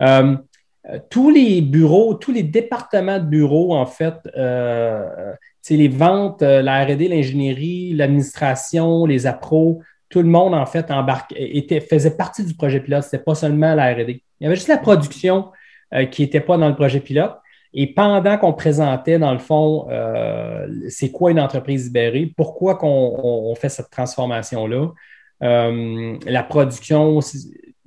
Euh, 0.00 0.36
tous 1.10 1.28
les 1.28 1.60
bureaux, 1.60 2.14
tous 2.14 2.32
les 2.32 2.44
départements 2.44 3.18
de 3.18 3.26
bureaux, 3.26 3.74
en 3.74 3.84
fait, 3.84 4.14
euh, 4.38 5.34
les 5.70 5.88
ventes, 5.88 6.42
euh, 6.42 6.62
la 6.62 6.84
RD, 6.84 7.08
l'ingénierie, 7.08 7.92
l'administration, 7.94 9.06
les 9.06 9.26
appros, 9.26 9.82
tout 10.08 10.22
le 10.22 10.28
monde, 10.28 10.54
en 10.54 10.66
fait, 10.66 10.86
était, 11.34 11.80
faisait 11.80 12.16
partie 12.16 12.44
du 12.44 12.54
projet 12.54 12.78
pilote. 12.78 13.02
Ce 13.02 13.08
n'était 13.08 13.24
pas 13.24 13.34
seulement 13.34 13.74
la 13.74 13.92
RD. 13.92 14.10
Il 14.10 14.20
y 14.42 14.46
avait 14.46 14.54
juste 14.54 14.68
la 14.68 14.78
production 14.78 15.50
euh, 15.92 16.04
qui 16.04 16.22
n'était 16.22 16.40
pas 16.40 16.56
dans 16.56 16.68
le 16.68 16.76
projet 16.76 17.00
pilote. 17.00 17.34
Et 17.74 17.92
pendant 17.92 18.38
qu'on 18.38 18.52
présentait, 18.52 19.18
dans 19.18 19.32
le 19.32 19.40
fond, 19.40 19.88
euh, 19.90 20.68
c'est 20.88 21.10
quoi 21.10 21.32
une 21.32 21.40
entreprise 21.40 21.86
libérée, 21.86 22.32
pourquoi 22.36 22.76
qu'on 22.76 23.52
fait 23.56 23.68
cette 23.68 23.90
transformation-là, 23.90 24.92
la 25.40 26.42
production, 26.44 27.18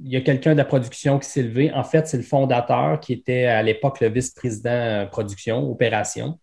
il 0.04 0.12
y 0.12 0.18
a 0.18 0.22
quelqu'un 0.22 0.52
de 0.52 0.58
la 0.58 0.66
production 0.66 1.18
qui 1.18 1.28
s'est 1.28 1.42
levé. 1.42 1.72
En 1.74 1.84
fait, 1.84 2.08
c'est 2.08 2.18
le 2.18 2.24
fondateur 2.24 3.00
qui 3.00 3.14
était 3.14 3.46
à 3.46 3.64
l'époque 3.64 4.02
le 4.02 4.10
vice-président 4.10 5.08
production, 5.10 5.72
opération 5.72 6.38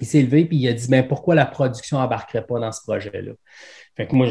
il 0.00 0.06
s'est 0.06 0.22
levé 0.22 0.42
et 0.42 0.48
il 0.50 0.68
a 0.68 0.72
dit 0.72 0.88
ben, 0.88 1.06
pourquoi 1.06 1.34
la 1.34 1.46
production 1.46 1.98
n'embarquerait 1.98 2.46
pas 2.46 2.58
dans 2.58 2.72
ce 2.72 2.82
projet-là? 2.82 3.32
Fait 3.96 4.06
que 4.06 4.14
moi, 4.14 4.26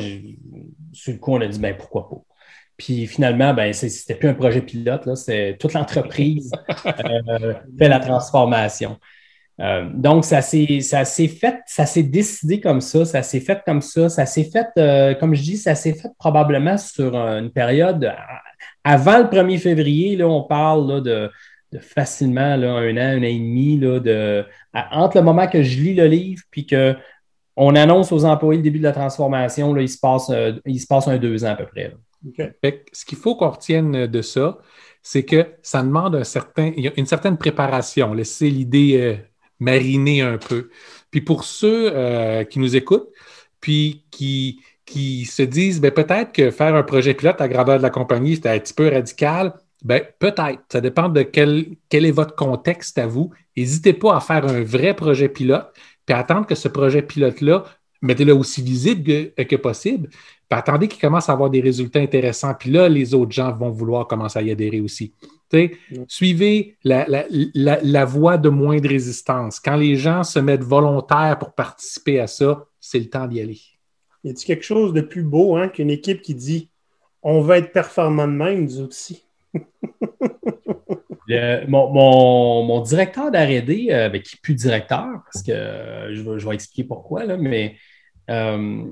sur 0.91 1.13
le 1.13 1.19
coup, 1.19 1.33
on 1.33 1.41
a 1.41 1.47
dit 1.47 1.59
ben, 1.59 1.75
pourquoi 1.77 2.09
pas? 2.09 2.21
Puis 2.77 3.07
finalement, 3.07 3.53
ben, 3.53 3.71
c'était 3.73 4.15
plus 4.15 4.29
un 4.29 4.33
projet 4.33 4.61
pilote, 4.61 5.15
c'est 5.15 5.57
toute 5.59 5.73
l'entreprise 5.73 6.51
euh, 6.85 7.53
fait 7.77 7.87
la 7.87 7.99
transformation. 7.99 8.97
Euh, 9.59 9.87
donc, 9.93 10.25
ça 10.25 10.41
s'est 10.41 10.81
fait, 10.81 11.59
ça 11.67 11.85
s'est 11.85 12.03
décidé 12.03 12.59
comme 12.59 12.81
ça, 12.81 13.05
ça 13.05 13.21
s'est 13.21 13.39
fait 13.39 13.61
comme 13.63 13.81
ça, 13.81 14.09
ça 14.09 14.25
s'est 14.25 14.45
fait, 14.45 14.67
euh, 14.77 15.13
comme 15.13 15.35
je 15.35 15.43
dis, 15.43 15.57
ça 15.57 15.75
s'est 15.75 15.93
fait 15.93 16.09
probablement 16.17 16.77
sur 16.77 17.15
une 17.15 17.51
période 17.51 18.11
avant 18.83 19.19
le 19.19 19.25
1er 19.25 19.57
février, 19.59 20.15
là, 20.15 20.27
on 20.27 20.43
parle 20.43 21.01
de 21.03 21.31
facilement 21.79 22.55
là, 22.55 22.73
un 22.73 22.95
an, 22.97 23.17
un 23.17 23.19
an 23.19 23.23
et 23.23 23.39
demi, 23.39 23.77
là, 23.77 23.99
de, 23.99 24.45
entre 24.91 25.17
le 25.17 25.23
moment 25.23 25.47
que 25.47 25.63
je 25.63 25.79
lis 25.79 25.93
le 25.93 26.07
livre 26.07 26.43
puis 26.51 26.65
qu'on 26.67 27.75
annonce 27.75 28.11
aux 28.11 28.25
employés 28.25 28.57
le 28.57 28.63
début 28.63 28.79
de 28.79 28.83
la 28.83 28.91
transformation, 28.91 29.73
là, 29.73 29.81
il, 29.81 29.89
se 29.89 29.99
passe, 29.99 30.29
euh, 30.29 30.53
il 30.65 30.79
se 30.79 30.87
passe 30.87 31.07
un 31.07 31.17
deux 31.17 31.45
ans 31.45 31.51
à 31.51 31.55
peu 31.55 31.65
près. 31.65 31.93
ce 32.91 33.05
qu'il 33.05 33.17
faut 33.17 33.35
qu'on 33.35 33.49
retienne 33.49 34.07
de 34.07 34.21
ça, 34.21 34.57
c'est 35.01 35.23
que 35.23 35.47
ça 35.61 35.83
demande 35.83 36.15
un 36.15 36.23
certain, 36.23 36.71
une 36.75 37.05
certaine 37.05 37.37
préparation, 37.37 38.13
laisser 38.13 38.49
l'idée 38.49 38.97
euh, 38.99 39.15
mariner 39.59 40.21
un 40.21 40.37
peu. 40.37 40.69
Puis 41.11 41.21
pour 41.21 41.43
ceux 41.43 41.91
euh, 41.93 42.43
qui 42.45 42.59
nous 42.59 42.75
écoutent, 42.75 43.09
puis 43.59 44.05
qui, 44.11 44.61
qui 44.85 45.25
se 45.25 45.43
disent 45.43 45.81
ben, 45.81 45.91
peut-être 45.91 46.31
que 46.31 46.51
faire 46.51 46.75
un 46.75 46.83
projet 46.83 47.13
pilote 47.13 47.39
à 47.41 47.47
grandeur 47.47 47.77
de 47.77 47.83
la 47.83 47.89
compagnie, 47.89 48.35
c'était 48.35 48.49
un 48.49 48.59
petit 48.59 48.73
peu 48.73 48.89
radical. 48.89 49.53
Ben, 49.83 50.01
peut-être. 50.19 50.61
Ça 50.69 50.81
dépend 50.81 51.09
de 51.09 51.23
quel, 51.23 51.65
quel 51.89 52.05
est 52.05 52.11
votre 52.11 52.35
contexte 52.35 52.97
à 52.97 53.05
vous. 53.05 53.31
N'hésitez 53.57 53.93
pas 53.93 54.15
à 54.15 54.19
faire 54.21 54.45
un 54.45 54.63
vrai 54.63 54.95
projet 54.95 55.29
pilote, 55.29 55.73
puis 56.05 56.15
attendre 56.15 56.47
que 56.47 56.55
ce 56.55 56.67
projet 56.67 57.01
pilote-là, 57.01 57.65
mettez-le 58.01 58.33
aussi 58.33 58.61
visible 58.61 59.03
que, 59.35 59.55
possible, 59.55 60.09
puis 60.09 60.59
attendez 60.59 60.87
qu'il 60.87 61.01
commence 61.01 61.29
à 61.29 61.33
avoir 61.33 61.49
des 61.49 61.61
résultats 61.61 61.99
intéressants. 61.99 62.53
Puis 62.57 62.71
là, 62.71 62.87
les 62.87 63.13
autres 63.13 63.31
gens 63.31 63.53
vont 63.55 63.69
vouloir 63.69 64.07
commencer 64.07 64.39
à 64.39 64.41
y 64.41 64.51
adhérer 64.51 64.81
aussi. 64.81 65.13
Suivez 66.07 66.77
la, 66.83 67.05
la, 67.07 68.05
voie 68.05 68.37
de 68.37 68.49
moindre 68.49 68.89
résistance. 68.89 69.59
Quand 69.59 69.75
les 69.75 69.95
gens 69.95 70.23
se 70.23 70.39
mettent 70.39 70.63
volontaires 70.63 71.37
pour 71.37 71.53
participer 71.53 72.19
à 72.19 72.25
ça, 72.25 72.65
c'est 72.79 72.99
le 72.99 73.09
temps 73.09 73.27
d'y 73.27 73.39
aller. 73.39 73.59
Y 74.23 74.31
a-t-il 74.31 74.45
quelque 74.45 74.63
chose 74.63 74.93
de 74.93 75.01
plus 75.01 75.23
beau 75.23 75.55
hein, 75.55 75.67
qu'une 75.67 75.91
équipe 75.91 76.21
qui 76.21 76.33
dit 76.33 76.69
on 77.21 77.41
va 77.41 77.59
être 77.59 77.71
performant 77.71 78.27
de 78.27 78.33
même, 78.33 78.65
nous 78.65 78.81
aussi? 78.81 79.23
Mon, 81.67 82.81
directeur 82.81 83.31
d'R&D, 83.31 83.87
euh, 83.89 84.09
ben, 84.09 84.21
qui 84.21 84.37
plus 84.37 84.53
directeur, 84.55 85.07
parce 85.31 85.43
que 85.43 85.51
euh, 85.51 86.13
je, 86.13 86.47
vais, 86.47 86.55
expliquer 86.55 86.87
pourquoi, 86.87 87.25
mais 87.37 87.75
euh, 88.29 88.83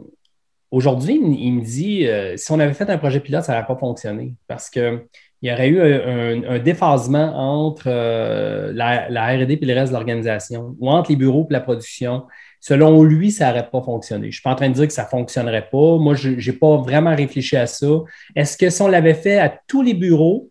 aujourd'hui, 0.71 1.19
il, 1.23 1.53
me 1.53 1.61
dit 1.61 2.07
si 2.37 2.51
on 2.51 2.59
avait 2.59 2.73
fait 2.73 2.89
un 2.89 2.97
projet 2.97 3.19
pilote, 3.19 3.43
ça 3.43 3.53
n'aurait 3.53 3.67
pas 3.67 3.77
fonctionné 3.77 4.35
parce 4.47 4.69
qu'il 4.69 5.05
y 5.41 5.51
aurait 5.51 5.69
eu 5.69 5.81
un, 5.81 6.59
déphasement 6.59 7.33
entre 7.35 7.89
la, 7.89 9.09
la 9.09 9.27
RD 9.27 9.51
et 9.51 9.59
le 9.61 9.73
reste 9.73 9.91
de 9.91 9.97
l'organisation, 9.97 10.75
ou 10.79 10.89
entre 10.89 11.11
les 11.11 11.17
bureaux 11.17 11.47
et 11.49 11.53
la 11.53 11.61
production. 11.61 12.23
Selon 12.63 13.03
lui, 13.03 13.31
ça 13.31 13.47
n'aurait 13.47 13.69
pas 13.71 13.81
fonctionné. 13.81 14.25
Je 14.25 14.27
ne 14.27 14.31
suis 14.33 14.41
pas 14.43 14.51
en 14.51 14.55
train 14.55 14.69
de 14.69 14.75
dire 14.75 14.85
que 14.85 14.93
ça 14.93 15.03
ne 15.03 15.07
fonctionnerait 15.07 15.67
pas. 15.71 15.97
Moi, 15.97 16.13
je 16.13 16.29
n'ai 16.29 16.55
pas 16.55 16.77
vraiment 16.77 17.15
réfléchi 17.15 17.57
à 17.57 17.65
ça. 17.65 17.87
Est-ce 18.35 18.55
que 18.55 18.69
si 18.69 18.81
on 18.83 18.87
l'avait 18.87 19.15
fait 19.15 19.39
à 19.39 19.49
tous 19.49 19.81
les 19.81 19.95
bureaux, 19.95 20.50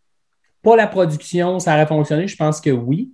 pas 0.63 0.77
la 0.77 0.87
production, 0.87 1.59
ça 1.59 1.75
aurait 1.75 1.87
fonctionné? 1.87 2.27
Je 2.29 2.37
pense 2.37 2.61
que 2.61 2.71
oui. 2.71 3.13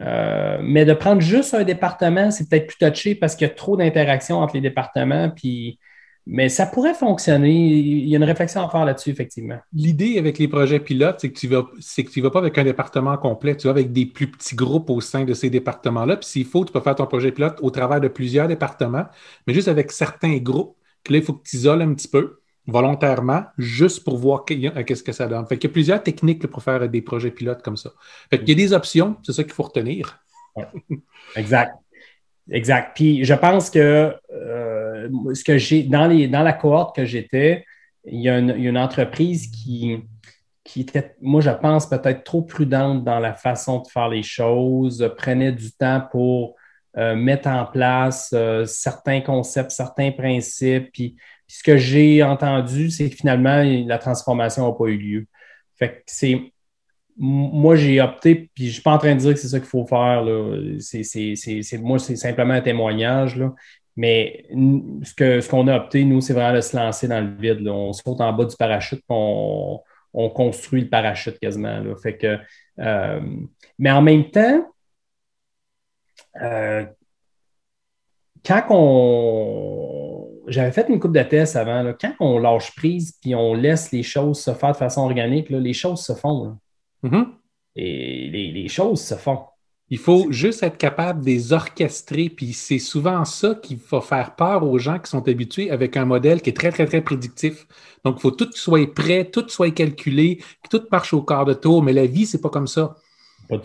Euh, 0.00 0.58
mais 0.62 0.84
de 0.84 0.94
prendre 0.94 1.20
juste 1.20 1.52
un 1.52 1.64
département, 1.64 2.30
c'est 2.30 2.48
peut-être 2.48 2.66
plus 2.66 2.78
touché 2.78 3.14
parce 3.14 3.36
qu'il 3.36 3.46
y 3.46 3.50
a 3.50 3.54
trop 3.54 3.76
d'interactions 3.76 4.38
entre 4.38 4.54
les 4.54 4.62
départements. 4.62 5.32
Mais 6.26 6.48
ça 6.48 6.66
pourrait 6.66 6.94
fonctionner. 6.94 7.50
Il 7.50 8.08
y 8.08 8.14
a 8.14 8.18
une 8.18 8.24
réflexion 8.24 8.64
à 8.66 8.70
faire 8.70 8.84
là-dessus, 8.84 9.10
effectivement. 9.10 9.58
L'idée 9.72 10.18
avec 10.18 10.38
les 10.38 10.48
projets 10.48 10.80
pilotes, 10.80 11.16
c'est 11.18 11.30
que 11.30 11.38
tu 11.38 11.48
tu 12.10 12.20
vas 12.20 12.30
pas 12.30 12.38
avec 12.38 12.56
un 12.56 12.64
département 12.64 13.16
complet, 13.16 13.56
tu 13.56 13.66
vas 13.66 13.72
avec 13.72 13.92
des 13.92 14.06
plus 14.06 14.30
petits 14.30 14.54
groupes 14.54 14.90
au 14.90 15.00
sein 15.00 15.24
de 15.24 15.34
ces 15.34 15.50
départements-là. 15.50 16.16
Puis 16.16 16.28
s'il 16.28 16.46
faut, 16.46 16.64
tu 16.64 16.72
peux 16.72 16.80
faire 16.80 16.94
ton 16.94 17.06
projet 17.06 17.32
pilote 17.32 17.58
au 17.62 17.70
travers 17.70 18.00
de 18.00 18.08
plusieurs 18.08 18.48
départements, 18.48 19.06
mais 19.46 19.54
juste 19.54 19.68
avec 19.68 19.90
certains 19.92 20.38
groupes. 20.38 20.76
Que 21.02 21.14
là, 21.14 21.18
il 21.18 21.24
faut 21.24 21.32
que 21.32 21.48
tu 21.48 21.56
isoles 21.56 21.80
un 21.82 21.94
petit 21.94 22.08
peu 22.08 22.40
volontairement, 22.66 23.44
juste 23.58 24.04
pour 24.04 24.18
voir 24.18 24.44
euh, 24.50 24.84
qu'est-ce 24.84 25.02
que 25.02 25.12
ça 25.12 25.26
donne. 25.26 25.46
Fait 25.46 25.58
qu'il 25.58 25.68
y 25.68 25.72
a 25.72 25.74
plusieurs 25.74 26.02
techniques 26.02 26.46
pour 26.46 26.62
faire 26.62 26.88
des 26.88 27.02
projets 27.02 27.30
pilotes 27.30 27.62
comme 27.62 27.76
ça. 27.76 27.90
Fait 28.30 28.38
qu'il 28.38 28.48
y 28.48 28.52
a 28.52 28.54
des 28.54 28.72
options, 28.72 29.16
c'est 29.22 29.32
ça 29.32 29.44
qu'il 29.44 29.52
faut 29.52 29.64
retenir. 29.64 30.20
Exact. 31.36 31.74
Exact. 32.50 32.92
Puis 32.94 33.24
je 33.24 33.34
pense 33.34 33.70
que 33.70 34.14
euh, 34.32 35.08
ce 35.34 35.44
que 35.44 35.56
j'ai 35.58 35.84
dans, 35.84 36.06
les, 36.06 36.26
dans 36.26 36.42
la 36.42 36.52
cohorte 36.52 36.96
que 36.96 37.04
j'étais, 37.04 37.64
il 38.04 38.20
y, 38.20 38.28
a 38.28 38.38
une, 38.38 38.78
entreprise 38.78 39.50
qui, 39.50 39.98
qui 40.64 40.80
était, 40.80 41.14
moi, 41.20 41.42
je 41.42 41.50
pense, 41.50 41.86
peut-être 41.86 42.24
trop 42.24 42.42
prudente 42.42 43.04
dans 43.04 43.18
la 43.18 43.34
façon 43.34 43.80
de 43.80 43.88
faire 43.88 44.08
les 44.08 44.22
choses, 44.22 45.12
prenait 45.18 45.52
du 45.52 45.70
temps 45.70 46.02
pour 46.10 46.56
euh, 46.96 47.14
mettre 47.14 47.48
en 47.48 47.66
place 47.66 48.34
certains 48.64 49.20
concepts, 49.20 49.70
certains 49.70 50.12
principes. 50.12 50.90
Puis, 50.92 51.16
ce 51.50 51.64
que 51.64 51.76
j'ai 51.76 52.22
entendu, 52.22 52.90
c'est 52.90 53.10
que 53.10 53.16
finalement, 53.16 53.62
la 53.64 53.98
transformation 53.98 54.66
n'a 54.66 54.72
pas 54.72 54.84
eu 54.84 54.96
lieu. 54.96 55.26
Fait 55.76 55.88
que 55.88 56.02
c'est. 56.06 56.52
Moi, 57.16 57.74
j'ai 57.74 58.00
opté, 58.00 58.50
puis 58.54 58.64
je 58.64 58.68
ne 58.68 58.72
suis 58.74 58.82
pas 58.82 58.92
en 58.92 58.98
train 58.98 59.14
de 59.14 59.20
dire 59.20 59.34
que 59.34 59.40
c'est 59.40 59.48
ça 59.48 59.58
qu'il 59.58 59.68
faut 59.68 59.84
faire. 59.84 60.24
C'est, 60.78 61.78
moi, 61.78 61.98
c'est 61.98 62.16
simplement 62.16 62.54
un 62.54 62.60
témoignage. 62.60 63.36
Là. 63.36 63.52
Mais 63.96 64.46
ce, 65.02 65.12
que, 65.12 65.40
ce 65.40 65.48
qu'on 65.48 65.66
a 65.66 65.76
opté, 65.76 66.04
nous, 66.04 66.20
c'est 66.20 66.32
vraiment 66.32 66.54
de 66.54 66.60
se 66.60 66.76
lancer 66.76 67.08
dans 67.08 67.20
le 67.20 67.34
vide. 67.36 67.66
On 67.68 67.92
saute 67.92 68.20
en 68.20 68.32
bas 68.32 68.44
du 68.44 68.56
parachute, 68.56 69.02
on, 69.08 69.80
on 70.14 70.30
construit 70.30 70.82
le 70.82 70.88
parachute 70.88 71.38
quasiment. 71.40 71.82
Fait 72.00 72.16
que, 72.16 72.38
euh, 72.78 73.20
mais 73.78 73.90
en 73.90 74.02
même 74.02 74.30
temps, 74.30 74.72
euh, 76.40 76.86
quand 78.46 78.66
on. 78.70 79.99
J'avais 80.50 80.72
fait 80.72 80.88
une 80.88 80.98
coupe 80.98 81.12
de 81.12 81.22
tests 81.22 81.54
avant. 81.54 81.94
quand 81.98 82.12
on 82.18 82.38
lâche 82.38 82.74
prise 82.74 83.16
puis 83.22 83.36
on 83.36 83.54
laisse 83.54 83.92
les 83.92 84.02
choses 84.02 84.40
se 84.40 84.52
faire 84.52 84.72
de 84.72 84.76
façon 84.76 85.02
organique, 85.02 85.48
les 85.48 85.72
choses 85.72 86.00
se 86.00 86.12
font. 86.12 86.58
Mm-hmm. 87.04 87.26
Et 87.76 88.50
les, 88.52 88.68
choses 88.68 89.00
se 89.00 89.14
font. 89.14 89.44
Il 89.90 89.98
faut 89.98 90.30
juste 90.30 90.64
être 90.64 90.76
capable 90.76 91.20
de 91.20 91.26
les 91.26 91.52
orchestrer, 91.52 92.28
puis 92.28 92.52
c'est 92.52 92.80
souvent 92.80 93.24
ça 93.24 93.54
qui 93.54 93.78
va 93.90 94.00
faire 94.00 94.34
peur 94.34 94.64
aux 94.64 94.78
gens 94.78 94.98
qui 94.98 95.08
sont 95.08 95.26
habitués 95.28 95.70
avec 95.70 95.96
un 95.96 96.04
modèle 96.04 96.42
qui 96.42 96.50
est 96.50 96.56
très, 96.56 96.70
très, 96.70 96.86
très 96.86 97.00
prédictif. 97.00 97.66
Donc, 98.04 98.16
il 98.18 98.20
faut 98.20 98.30
tout 98.32 98.50
soit 98.52 98.92
prêt, 98.92 99.24
tout 99.24 99.48
soit 99.48 99.70
calculé, 99.70 100.42
que 100.62 100.76
tout 100.76 100.84
marche 100.90 101.12
au 101.12 101.22
quart 101.22 101.44
de 101.44 101.54
tour, 101.54 101.82
mais 101.82 101.92
la 101.92 102.06
vie, 102.06 102.26
c'est 102.26 102.40
pas 102.40 102.50
comme 102.50 102.66
ça. 102.66 102.96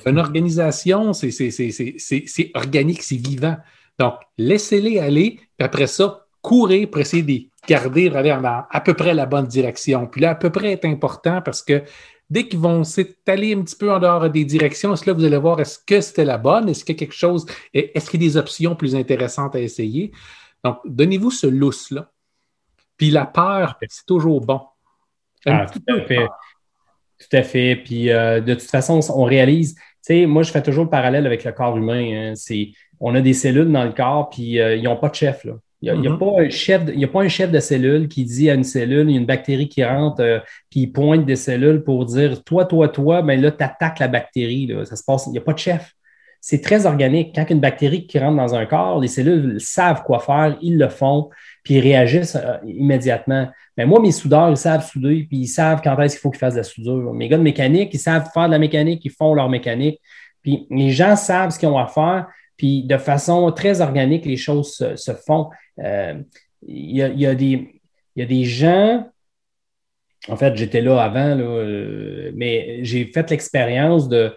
Une 0.06 0.20
organisation, 0.20 1.14
c'est 1.14 2.52
organique, 2.54 3.04
c'est 3.04 3.18
vivant. 3.18 3.58
Donc, 4.00 4.16
laissez-les 4.38 5.00
aller, 5.00 5.40
puis 5.58 5.66
après 5.66 5.88
ça, 5.88 6.25
courez 6.46 6.86
pour 6.86 7.02
essayer 7.02 7.24
de 7.24 7.68
garder 7.68 8.10
dans 8.10 8.64
à 8.70 8.82
peu 8.82 8.94
près 8.94 9.14
la 9.14 9.26
bonne 9.26 9.48
direction. 9.48 10.06
Puis 10.06 10.22
là, 10.22 10.32
à 10.32 10.36
peu 10.36 10.52
près 10.52 10.74
est 10.74 10.86
important 10.86 11.42
parce 11.42 11.64
que 11.64 11.84
dès 12.30 12.48
qu'ils 12.48 12.60
vont 12.60 12.84
s'étaler 12.84 13.56
un 13.56 13.62
petit 13.64 13.76
peu 13.76 13.92
en 13.92 14.00
dehors 14.00 14.30
des 14.30 14.46
directions, 14.46 14.94
là, 14.94 15.14
vous 15.14 15.24
allez 15.24 15.38
voir, 15.38 15.60
est-ce 15.60 15.80
que 15.80 16.02
c'était 16.02 16.26
la 16.26 16.38
bonne? 16.38 16.70
Est-ce 16.70 16.86
qu'il 16.86 16.96
y 16.96 16.98
a 16.98 17.00
quelque 17.00 17.16
chose, 17.16 17.46
est-ce 17.74 18.10
qu'il 18.10 18.22
y 18.22 18.26
a 18.26 18.30
des 18.30 18.38
options 18.38 18.76
plus 18.76 18.96
intéressantes 18.96 19.56
à 19.56 19.60
essayer? 19.60 20.12
Donc, 20.64 20.78
donnez-vous 20.86 21.32
ce 21.32 21.48
lousse-là. 21.48 22.12
Puis 22.98 23.10
la 23.12 23.26
peur, 23.26 23.78
c'est 23.88 24.06
toujours 24.06 24.42
bon. 24.42 24.62
Ah, 25.46 25.66
tout 25.72 25.82
à 25.88 26.02
fait. 26.02 26.28
Tout 27.20 27.38
à 27.38 27.44
fait. 27.44 27.76
Puis 27.76 28.10
euh, 28.10 28.40
de 28.42 28.54
toute 28.54 28.70
façon, 28.70 29.00
on 29.14 29.24
réalise, 29.24 29.76
tu 29.76 29.82
sais, 30.02 30.26
moi, 30.26 30.44
je 30.44 30.52
fais 30.52 30.64
toujours 30.64 30.86
le 30.86 30.90
parallèle 30.90 31.26
avec 31.26 31.44
le 31.44 31.52
corps 31.52 31.78
humain. 31.78 32.32
Hein. 32.32 32.36
C'est, 32.36 32.72
on 33.00 33.14
a 33.16 33.22
des 33.22 33.34
cellules 33.34 33.72
dans 33.72 33.84
le 33.84 33.92
corps, 33.92 34.30
puis 34.30 34.60
euh, 34.60 34.76
ils 34.76 34.84
n'ont 34.84 34.98
pas 34.98 35.10
de 35.10 35.16
chef. 35.16 35.44
Là. 35.44 35.54
Il 35.82 36.00
n'y 36.00 36.08
a, 36.08 36.18
pas 36.18 36.32
un 36.40 36.50
chef, 36.50 36.84
il 36.94 37.04
a 37.04 37.08
pas 37.08 37.22
un 37.22 37.28
chef 37.28 37.52
de 37.52 37.60
cellule 37.60 38.08
qui 38.08 38.24
dit 38.24 38.50
à 38.50 38.56
une 38.56 38.64
cellule, 38.64 39.10
il 39.10 39.14
y 39.14 39.18
a 39.18 39.20
une 39.20 39.26
bactérie 39.26 39.70
qui 39.70 39.84
rentre, 39.84 40.22
euh, 40.22 40.40
puis 40.70 40.82
il 40.82 40.88
pointe 40.88 41.26
des 41.26 41.36
cellules 41.36 41.84
pour 41.84 42.06
dire 42.06 42.44
toi, 42.44 42.66
toi, 42.66 42.88
toi, 42.88 43.22
ben 43.22 43.40
là, 43.40 43.52
tu 43.52 43.64
attaques 43.64 44.00
la 44.00 44.08
bactérie. 44.08 44.68
Là. 44.68 44.86
Ça 44.86 44.96
se 44.96 45.04
passe, 45.04 45.28
il 45.28 45.32
n'y 45.32 45.38
a 45.38 45.42
pas 45.42 45.54
de 45.54 45.60
chef. 45.60 45.94
C'est 46.42 46.62
très 46.62 46.86
organique. 46.86 47.36
Quand 47.36 47.50
une 47.50 47.60
bactérie 47.60 48.08
qui 48.08 48.20
rentre 48.20 48.38
dans 48.38 48.56
un 48.56 48.66
corps, 48.66 49.00
les 49.00 49.08
cellules 49.08 49.60
savent 49.60 50.04
quoi 50.04 50.20
faire, 50.20 50.58
ils 50.62 50.78
le 50.78 50.90
font, 50.90 51.30
puis 51.64 51.76
ils 51.76 51.82
réagissent 51.82 52.36
euh, 52.36 52.58
immédiatement. 52.66 53.50
Mais 53.78 53.86
moi, 53.86 54.00
mes 54.00 54.12
soudeurs, 54.12 54.50
ils 54.50 54.58
savent 54.58 54.86
souder, 54.86 55.26
puis 55.28 55.40
ils 55.40 55.48
savent 55.48 55.82
quand 55.84 56.00
est-ce 56.00 56.16
qu'il 56.16 56.22
faut 56.22 56.32
qu'ils 56.32 56.40
fassent 56.40 56.54
de 56.54 56.60
la 56.60 56.64
soudure. 56.64 57.14
Mes 57.14 57.28
gars 57.28 57.38
de 57.38 57.44
mécanique, 57.44 57.94
ils 57.94 58.00
savent 58.00 58.30
faire 58.34 58.48
de 58.48 58.52
la 58.52 58.60
mécanique, 58.60 59.04
ils 59.04 59.12
font 59.12 59.34
leur 59.34 59.50
mécanique. 59.50 60.00
Puis 60.42 60.68
les 60.70 60.92
gens 60.92 61.16
savent 61.16 61.50
ce 61.50 61.60
qu'ils 61.60 61.68
ont 61.68 61.78
à 61.78 61.88
faire, 61.88 62.28
puis 62.58 62.84
de 62.84 62.98
façon 62.98 63.52
très 63.52 63.82
organique, 63.82 64.26
les 64.26 64.38
choses 64.38 64.74
se, 64.96 65.12
font. 65.14 65.50
Euh, 65.84 66.16
il 66.68 66.98
y, 66.98 67.26
a, 67.26 67.36
des, 67.36 68.44
gens, 68.44 69.08
en 70.28 70.36
fait, 70.36 70.56
j'étais 70.56 70.82
là 70.82 71.02
avant, 71.02 71.38
euh, 71.38 72.32
mais 72.36 72.80
j'ai 72.84 73.06
fait 73.06 73.30
l'expérience 73.30 74.10
de 74.10 74.34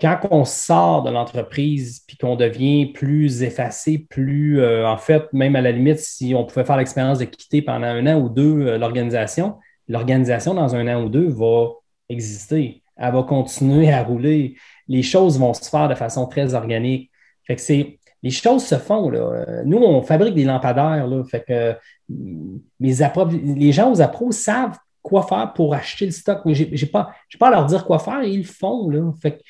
quand 0.00 0.18
on 0.32 0.44
sort 0.44 1.04
de 1.04 1.10
l'entreprise 1.10 2.00
puis 2.06 2.16
qu'on 2.16 2.36
devient 2.36 2.86
plus 2.86 3.42
effacé, 3.42 3.98
plus, 3.98 4.60
euh, 4.60 4.86
en 4.86 4.98
fait, 4.98 5.32
même 5.32 5.56
à 5.56 5.60
la 5.60 5.70
limite, 5.70 6.00
si 6.00 6.34
on 6.34 6.44
pouvait 6.44 6.64
faire 6.64 6.76
l'expérience 6.76 7.20
de 7.20 7.24
quitter 7.24 7.62
pendant 7.62 7.86
un 7.86 8.06
an 8.06 8.20
ou 8.20 8.28
deux 8.28 8.76
l'organisation, 8.76 9.56
l'organisation 9.88 10.52
dans 10.52 10.74
un 10.74 10.94
an 10.94 11.04
ou 11.04 11.08
deux 11.08 11.28
va 11.28 11.68
exister. 12.08 12.82
Elle 12.96 13.12
va 13.12 13.22
continuer 13.22 13.90
à 13.92 14.02
rouler. 14.02 14.56
Les 14.88 15.02
choses 15.02 15.38
vont 15.38 15.54
se 15.54 15.68
faire 15.68 15.88
de 15.88 15.94
façon 15.94 16.26
très 16.26 16.54
organique. 16.54 17.10
Fait 17.46 17.56
que 17.56 17.60
c'est. 17.60 17.98
Les 18.22 18.30
choses 18.30 18.64
se 18.64 18.76
font. 18.76 19.10
Là. 19.10 19.62
Nous, 19.66 19.76
on 19.76 20.00
fabrique 20.00 20.34
des 20.34 20.44
lampadaires. 20.44 21.06
Là, 21.06 21.22
fait 21.24 21.44
que 21.46 21.76
les 22.08 23.72
gens 23.72 23.92
aux 23.92 24.00
appros 24.00 24.32
savent 24.32 24.78
quoi 25.02 25.22
faire 25.22 25.52
pour 25.52 25.74
acheter 25.74 26.06
le 26.06 26.12
stock. 26.12 26.40
Mais 26.46 26.54
je 26.54 26.64
n'ai 26.64 26.90
pas, 26.90 27.14
pas 27.38 27.48
à 27.48 27.50
leur 27.50 27.66
dire 27.66 27.84
quoi 27.84 27.98
faire 27.98 28.22
ils 28.22 28.38
le 28.38 28.44
font. 28.44 28.88
Là. 28.88 29.12
Fait, 29.20 29.40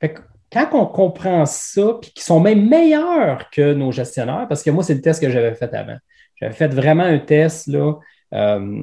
que, 0.00 0.20
quand 0.52 0.68
on 0.72 0.86
comprend 0.86 1.44
ça, 1.46 1.98
puis 2.00 2.12
qu'ils 2.12 2.22
sont 2.22 2.38
même 2.38 2.68
meilleurs 2.68 3.50
que 3.50 3.74
nos 3.74 3.90
gestionnaires, 3.90 4.46
parce 4.48 4.62
que 4.62 4.70
moi, 4.70 4.84
c'est 4.84 4.94
le 4.94 5.00
test 5.00 5.20
que 5.20 5.28
j'avais 5.28 5.54
fait 5.54 5.74
avant. 5.74 5.96
J'avais 6.36 6.54
fait 6.54 6.68
vraiment 6.68 7.02
un 7.02 7.18
test. 7.18 7.66
Là, 7.66 7.94
euh, 8.34 8.82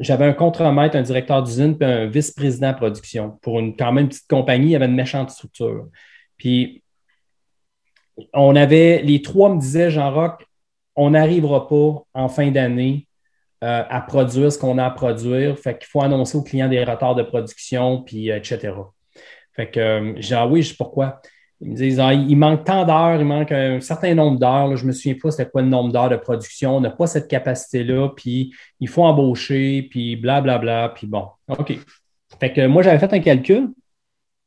j'avais 0.00 0.24
un 0.24 0.32
contremaître, 0.32 0.96
un 0.96 1.02
directeur 1.02 1.42
d'usine, 1.42 1.76
puis 1.76 1.86
un 1.86 2.06
vice-président 2.06 2.72
de 2.72 2.76
production. 2.76 3.38
Pour 3.42 3.58
une 3.58 3.76
quand 3.76 3.92
même 3.92 4.08
petite 4.08 4.28
compagnie, 4.28 4.68
il 4.68 4.70
y 4.70 4.76
avait 4.76 4.86
une 4.86 4.94
méchante 4.94 5.30
structure. 5.30 5.88
Puis 6.38 6.82
on 8.32 8.56
avait, 8.56 9.02
les 9.02 9.22
trois 9.22 9.52
me 9.52 9.60
disaient, 9.60 9.90
Jean-Roch, 9.90 10.46
on 10.96 11.10
n'arrivera 11.10 11.68
pas 11.68 12.02
en 12.14 12.28
fin 12.28 12.50
d'année 12.50 13.06
euh, 13.62 13.82
à 13.88 14.00
produire 14.00 14.52
ce 14.52 14.58
qu'on 14.58 14.78
a 14.78 14.84
à 14.84 14.90
produire. 14.90 15.58
Fait 15.58 15.76
qu'il 15.78 15.88
faut 15.88 16.02
annoncer 16.02 16.36
aux 16.36 16.42
clients 16.42 16.68
des 16.68 16.84
retards 16.84 17.14
de 17.14 17.22
production, 17.22 18.02
puis 18.02 18.30
euh, 18.30 18.36
etc. 18.36 18.72
Fait 19.54 19.70
que 19.70 19.80
euh, 19.80 20.20
ah 20.32 20.46
oui, 20.46 20.62
je 20.62 20.74
pourquoi. 20.76 21.20
Ils 21.60 21.70
me 21.70 21.76
disent, 21.76 22.00
ah, 22.00 22.12
il 22.12 22.36
manque 22.36 22.64
tant 22.64 22.84
d'heures, 22.84 23.20
il 23.20 23.24
manque 23.24 23.52
un 23.52 23.80
certain 23.80 24.14
nombre 24.14 24.38
d'heures. 24.38 24.76
Je 24.76 24.84
me 24.84 24.92
souviens 24.92 25.14
pas 25.20 25.30
c'était 25.30 25.48
quoi 25.48 25.62
le 25.62 25.68
nombre 25.68 25.92
d'heures 25.92 26.10
de 26.10 26.16
production. 26.16 26.76
On 26.76 26.80
n'a 26.80 26.90
pas 26.90 27.06
cette 27.06 27.28
capacité-là, 27.28 28.10
puis 28.14 28.52
il 28.80 28.88
faut 28.88 29.04
embaucher, 29.04 29.86
puis 29.90 30.16
blablabla, 30.16 30.58
bla, 30.58 30.86
bla, 30.86 30.94
puis 30.94 31.06
bon, 31.06 31.26
OK. 31.48 31.78
Fait 32.40 32.52
que 32.52 32.66
moi, 32.66 32.82
j'avais 32.82 32.98
fait 32.98 33.12
un 33.14 33.20
calcul 33.20 33.68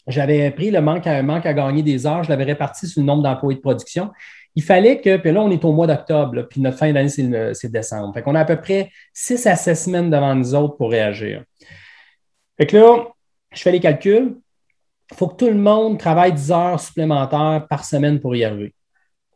j'avais 0.07 0.49
pris 0.51 0.71
le 0.71 0.81
manque 0.81 1.05
à, 1.05 1.53
gagner 1.53 1.83
des 1.83 2.05
heures, 2.05 2.23
je 2.23 2.29
l'avais 2.29 2.45
réparti 2.45 2.87
sur 2.87 3.01
le 3.01 3.05
nombre 3.05 3.23
d'employés 3.23 3.57
de 3.57 3.61
production. 3.61 4.11
Il 4.55 4.63
fallait 4.63 5.01
que, 5.01 5.17
puis 5.17 5.31
là, 5.31 5.41
on 5.41 5.51
est 5.51 5.63
au 5.63 5.71
mois 5.71 5.85
d'octobre, 5.85 6.47
puis 6.49 6.61
notre 6.61 6.77
fin 6.77 6.91
d'année, 6.91 7.09
c'est 7.09 7.71
décembre. 7.71 8.13
Fait 8.13 8.21
qu'on 8.21 8.33
a 8.33 8.39
à 8.39 8.45
peu 8.45 8.55
près 8.55 8.89
six 9.13 9.45
à 9.45 9.55
sept 9.55 9.75
semaines 9.75 10.09
devant 10.09 10.33
nous 10.33 10.55
autres 10.55 10.77
pour 10.77 10.89
réagir. 10.89 11.43
Fait 12.57 12.65
que 12.65 12.77
là, 12.77 13.07
je 13.53 13.61
fais 13.61 13.71
les 13.71 13.79
calculs. 13.79 14.35
Il 15.11 15.17
faut 15.17 15.27
que 15.27 15.35
tout 15.35 15.47
le 15.47 15.55
monde 15.55 15.99
travaille 15.99 16.33
10 16.33 16.51
heures 16.51 16.79
supplémentaires 16.79 17.65
par 17.69 17.85
semaine 17.85 18.19
pour 18.19 18.35
y 18.35 18.43
arriver. 18.43 18.73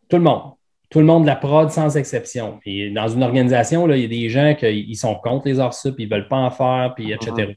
Tout 0.09 0.17
le 0.17 0.23
monde. 0.23 0.53
Tout 0.89 0.99
le 0.99 1.05
monde 1.05 1.23
de 1.23 1.27
la 1.27 1.37
prod 1.37 1.69
sans 1.69 1.95
exception. 1.95 2.57
Puis 2.59 2.91
dans 2.91 3.07
une 3.07 3.23
organisation, 3.23 3.87
là, 3.87 3.95
il 3.95 4.01
y 4.01 4.05
a 4.05 4.09
des 4.09 4.29
gens 4.29 4.55
qui 4.55 4.95
sont 4.95 5.15
contre 5.15 5.47
les 5.47 5.59
heures 5.59 5.73
sup, 5.73 5.95
ils 5.99 6.09
ne 6.09 6.13
veulent 6.13 6.27
pas 6.27 6.37
en 6.37 6.51
faire, 6.51 6.93
puis 6.95 7.13
etc. 7.13 7.55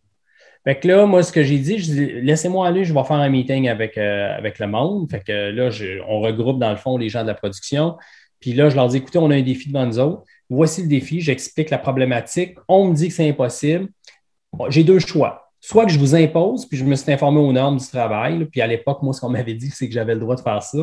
Fait 0.64 0.80
que 0.80 0.88
là, 0.88 1.04
moi, 1.04 1.22
ce 1.22 1.30
que 1.30 1.42
j'ai 1.42 1.58
dit, 1.58 1.78
je 1.78 1.84
dis, 1.84 2.06
laissez-moi 2.22 2.66
aller, 2.66 2.84
je 2.84 2.94
vais 2.94 3.04
faire 3.04 3.16
un 3.16 3.28
meeting 3.28 3.68
avec, 3.68 3.98
euh, 3.98 4.34
avec 4.36 4.58
le 4.58 4.66
monde. 4.66 5.10
Fait 5.10 5.20
que 5.20 5.50
là, 5.50 5.68
on 6.08 6.20
regroupe 6.20 6.58
dans 6.58 6.70
le 6.70 6.76
fond 6.76 6.96
les 6.96 7.10
gens 7.10 7.22
de 7.22 7.28
la 7.28 7.34
production. 7.34 7.96
Puis 8.40 8.54
là, 8.54 8.70
je 8.70 8.76
leur 8.76 8.88
dis, 8.88 8.96
écoutez, 8.96 9.18
on 9.18 9.30
a 9.30 9.36
un 9.36 9.42
défi 9.42 9.68
devant 9.68 9.86
nous 9.86 9.98
autres. 9.98 10.22
Voici 10.48 10.82
le 10.82 10.88
défi, 10.88 11.20
j'explique 11.20 11.70
la 11.70 11.78
problématique. 11.78 12.56
On 12.68 12.88
me 12.88 12.94
dit 12.94 13.08
que 13.08 13.14
c'est 13.14 13.28
impossible. 13.28 13.88
j'ai 14.68 14.84
deux 14.84 15.00
choix 15.00 15.43
soit 15.66 15.86
que 15.86 15.92
je 15.92 15.98
vous 15.98 16.14
impose, 16.14 16.66
puis 16.66 16.76
je 16.76 16.84
me 16.84 16.94
suis 16.94 17.10
informé 17.10 17.40
aux 17.40 17.50
normes 17.50 17.78
du 17.78 17.88
travail, 17.88 18.44
puis 18.44 18.60
à 18.60 18.66
l'époque, 18.66 19.02
moi, 19.02 19.14
ce 19.14 19.20
qu'on 19.22 19.30
m'avait 19.30 19.54
dit, 19.54 19.70
c'est 19.74 19.88
que 19.88 19.94
j'avais 19.94 20.12
le 20.12 20.20
droit 20.20 20.36
de 20.36 20.42
faire 20.42 20.62
ça. 20.62 20.78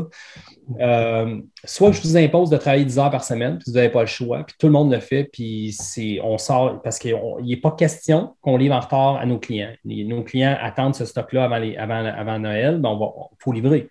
Euh, 0.80 1.40
soit 1.64 1.92
que 1.92 1.98
je 1.98 2.02
vous 2.02 2.18
impose 2.18 2.50
de 2.50 2.58
travailler 2.58 2.84
10 2.84 2.98
heures 2.98 3.12
par 3.12 3.24
semaine, 3.24 3.60
puis 3.60 3.66
vous 3.68 3.76
n'avez 3.78 3.90
pas 3.90 4.02
le 4.02 4.08
choix, 4.08 4.44
puis 4.44 4.56
tout 4.58 4.66
le 4.66 4.74
monde 4.74 4.92
le 4.92 5.00
fait, 5.00 5.26
puis 5.32 5.78
on 6.24 6.40
sort, 6.40 6.82
parce 6.82 6.98
qu'il 6.98 7.16
n'est 7.44 7.58
pas 7.58 7.72
question 7.72 8.36
qu'on 8.42 8.58
livre 8.58 8.74
en 8.74 8.80
retard 8.80 9.18
à 9.18 9.26
nos 9.28 9.38
clients. 9.38 9.74
nos 9.86 10.24
clients 10.24 10.58
attendent 10.60 10.96
ce 10.96 11.06
stock-là 11.06 11.44
avant, 11.44 12.06
avant, 12.06 12.40
Noël, 12.40 12.80
ben 12.80 12.98
il 13.00 13.38
faut 13.38 13.52
livrer. 13.52 13.88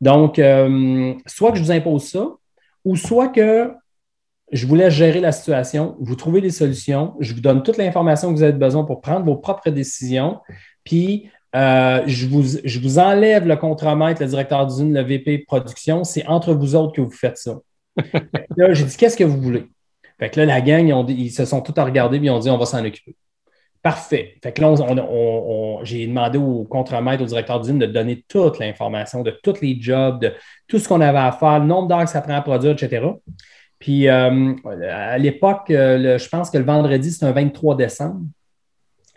Donc, 0.00 0.40
euh, 0.40 1.14
soit 1.26 1.52
que 1.52 1.58
je 1.58 1.62
vous 1.62 1.70
impose 1.70 2.02
ça, 2.02 2.26
ou 2.84 2.96
soit 2.96 3.28
que 3.28 3.70
je 4.52 4.66
vous 4.66 4.74
laisse 4.74 4.94
gérer 4.94 5.20
la 5.20 5.32
situation, 5.32 5.96
vous 6.00 6.16
trouvez 6.16 6.40
des 6.40 6.50
solutions, 6.50 7.14
je 7.20 7.34
vous 7.34 7.40
donne 7.40 7.62
toute 7.62 7.76
l'information 7.76 8.28
que 8.30 8.36
vous 8.36 8.42
avez 8.42 8.52
besoin 8.52 8.84
pour 8.84 9.00
prendre 9.00 9.24
vos 9.24 9.36
propres 9.36 9.70
décisions, 9.70 10.40
puis 10.84 11.30
euh, 11.56 12.02
je, 12.06 12.26
vous, 12.26 12.42
je 12.64 12.78
vous 12.78 12.98
enlève 12.98 13.46
le 13.46 13.56
contre-maître, 13.56 14.22
le 14.22 14.28
directeur 14.28 14.66
d'usine, 14.66 14.94
le 14.94 15.02
VP 15.02 15.38
production. 15.38 16.04
C'est 16.04 16.26
entre 16.26 16.54
vous 16.54 16.74
autres 16.74 16.92
que 16.92 17.00
vous 17.00 17.10
faites 17.10 17.38
ça. 17.38 17.58
là, 18.56 18.72
j'ai 18.72 18.84
dit, 18.84 18.96
qu'est-ce 18.96 19.16
que 19.16 19.24
vous 19.24 19.40
voulez? 19.40 19.66
Fait 20.18 20.30
que 20.30 20.40
là, 20.40 20.46
la 20.46 20.60
gang, 20.60 21.08
ils, 21.08 21.30
se 21.30 21.44
sont 21.44 21.60
tous 21.60 21.78
à 21.80 21.84
regarder 21.84 22.18
et 22.18 22.20
ils 22.20 22.30
ont 22.30 22.38
dit, 22.38 22.50
on 22.50 22.58
va 22.58 22.66
s'en 22.66 22.84
occuper. 22.84 23.16
Parfait. 23.82 24.36
Fait 24.42 24.52
que 24.52 24.60
là, 24.60 24.74
j'ai 25.82 26.06
demandé 26.06 26.36
au 26.38 26.64
contre-maître, 26.64 27.22
au 27.22 27.26
directeur 27.26 27.58
d'usine 27.60 27.78
de 27.78 27.86
donner 27.86 28.22
toute 28.28 28.58
l'information 28.58 29.22
de 29.22 29.30
tous 29.42 29.60
les 29.62 29.80
jobs, 29.80 30.20
de 30.20 30.34
tout 30.68 30.78
ce 30.78 30.86
qu'on 30.86 31.00
avait 31.00 31.18
à 31.18 31.32
faire, 31.32 31.60
le 31.60 31.64
nombre 31.66 31.88
d'heures 31.88 32.04
que 32.04 32.10
ça 32.10 32.20
prend 32.20 32.34
à 32.34 32.42
produire, 32.42 32.72
etc. 32.72 33.06
Puis 33.80 34.08
euh, 34.08 34.54
à 34.88 35.18
l'époque, 35.18 35.70
euh, 35.70 36.18
je 36.18 36.28
pense 36.28 36.50
que 36.50 36.58
le 36.58 36.64
vendredi, 36.64 37.10
c'est 37.10 37.24
un 37.24 37.32
23 37.32 37.76
décembre. 37.76 38.20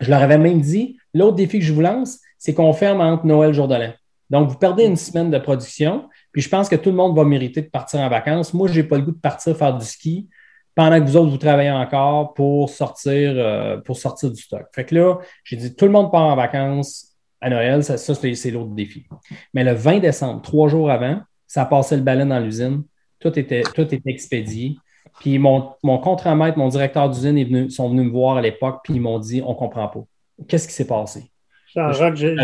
Je 0.00 0.10
leur 0.10 0.22
avais 0.22 0.38
même 0.38 0.60
dit, 0.60 0.98
l'autre 1.12 1.36
défi 1.36 1.60
que 1.60 1.64
je 1.64 1.72
vous 1.72 1.82
lance, 1.82 2.18
c'est 2.38 2.54
qu'on 2.54 2.72
ferme 2.72 3.00
entre 3.00 3.26
Noël 3.26 3.50
et 3.50 3.54
Jour 3.54 3.68
de 3.68 3.76
l'An. 3.76 3.92
Donc, 4.30 4.48
vous 4.48 4.56
perdez 4.56 4.84
une 4.84 4.96
semaine 4.96 5.30
de 5.30 5.38
production, 5.38 6.08
puis 6.32 6.42
je 6.42 6.48
pense 6.48 6.68
que 6.68 6.76
tout 6.76 6.90
le 6.90 6.96
monde 6.96 7.14
va 7.14 7.24
mériter 7.24 7.60
de 7.62 7.68
partir 7.68 8.00
en 8.00 8.08
vacances. 8.08 8.52
Moi, 8.54 8.68
je 8.68 8.80
n'ai 8.80 8.82
pas 8.82 8.96
le 8.96 9.02
goût 9.02 9.12
de 9.12 9.20
partir 9.20 9.56
faire 9.56 9.76
du 9.76 9.84
ski 9.84 10.28
pendant 10.74 10.98
que 10.98 11.06
vous 11.08 11.16
autres, 11.16 11.30
vous 11.30 11.38
travaillez 11.38 11.70
encore 11.70 12.34
pour 12.34 12.68
sortir, 12.68 13.34
euh, 13.36 13.76
pour 13.78 13.96
sortir 13.96 14.30
du 14.30 14.40
stock. 14.42 14.66
Fait 14.74 14.84
que 14.84 14.94
là, 14.94 15.18
j'ai 15.44 15.56
dit, 15.56 15.76
tout 15.76 15.84
le 15.84 15.92
monde 15.92 16.10
part 16.10 16.22
en 16.22 16.34
vacances 16.34 17.14
à 17.40 17.50
Noël, 17.50 17.84
ça, 17.84 17.96
c'est 17.96 18.50
l'autre 18.50 18.70
défi. 18.70 19.06
Mais 19.52 19.62
le 19.62 19.72
20 19.72 20.00
décembre, 20.00 20.42
trois 20.42 20.68
jours 20.68 20.90
avant, 20.90 21.20
ça 21.46 21.64
passait 21.66 21.96
le 21.96 22.02
balai 22.02 22.24
dans 22.24 22.40
l'usine. 22.40 22.82
Tout 23.24 23.38
était, 23.38 23.62
tout 23.62 23.82
était 23.94 24.10
expédié. 24.10 24.76
Puis 25.18 25.38
mon, 25.38 25.70
mon 25.82 25.98
contre-maître, 25.98 26.58
mon 26.58 26.68
directeur 26.68 27.08
d'usine 27.08 27.38
est 27.38 27.44
venu, 27.44 27.70
sont 27.70 27.88
venus 27.88 28.04
me 28.04 28.10
voir 28.10 28.36
à 28.36 28.42
l'époque, 28.42 28.80
puis 28.84 28.94
ils 28.94 29.00
m'ont 29.00 29.18
dit 29.18 29.40
on 29.42 29.52
ne 29.52 29.56
comprend 29.56 29.88
pas. 29.88 30.04
Qu'est-ce 30.46 30.68
qui 30.68 30.74
s'est 30.74 30.86
passé? 30.86 31.30
Jean-Jacques, 31.74 32.16
j'ai 32.16 32.34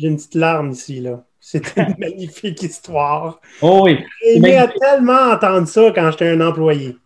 une 0.00 0.16
petite 0.16 0.34
larme 0.34 0.72
ici, 0.72 1.00
là. 1.00 1.24
C'est 1.38 1.76
une 1.76 1.94
magnifique 1.98 2.60
histoire. 2.62 3.40
Oh 3.60 3.82
oui. 3.84 3.98
J'ai 4.24 4.40
tellement 4.80 5.32
entendu 5.32 5.66
ça 5.70 5.92
quand 5.94 6.10
j'étais 6.10 6.30
un 6.30 6.40
employé. 6.40 6.96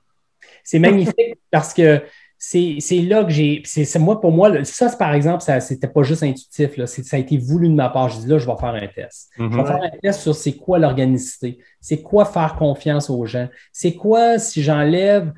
C'est 0.65 0.79
magnifique 0.79 1.39
parce 1.51 1.75
que 1.75 2.03
c'est 2.49 3.03
là 3.03 3.25
que 3.25 3.31
j'ai. 3.31 3.63
C'est 3.65 3.99
moi, 3.99 4.21
pour 4.21 4.31
moi, 4.31 4.65
ça, 4.65 4.89
par 4.97 5.15
exemple, 5.15 5.43
ça 5.43 5.59
c'était 5.61 5.89
pas 5.89 6.05
juste 6.05 6.23
intuitif. 6.23 6.77
Là, 6.77 6.87
ça 6.87 7.17
a 7.17 7.19
été 7.19 7.39
voulu 7.39 7.69
de 7.69 7.75
ma 7.75 7.89
part. 7.89 8.09
Je 8.09 8.21
dis 8.21 8.29
là, 8.29 8.39
je 8.39 8.47
vais 8.47 8.57
faire 8.59 8.75
un 8.75 8.87
test. 8.87 9.31
Je 9.37 9.43
vais 9.43 9.49
mm-hmm. 9.49 9.67
faire 9.67 9.83
un 9.83 9.91
test 10.01 10.21
sur 10.21 10.35
c'est 10.35 10.53
quoi 10.53 10.79
l'organicité, 10.79 11.59
c'est 11.81 12.03
quoi 12.03 12.25
faire 12.25 12.55
confiance 12.55 13.11
aux 13.11 13.27
gens, 13.27 13.49
c'est 13.73 13.95
quoi 13.95 14.39
si 14.39 14.63
j'enlève 14.63 15.33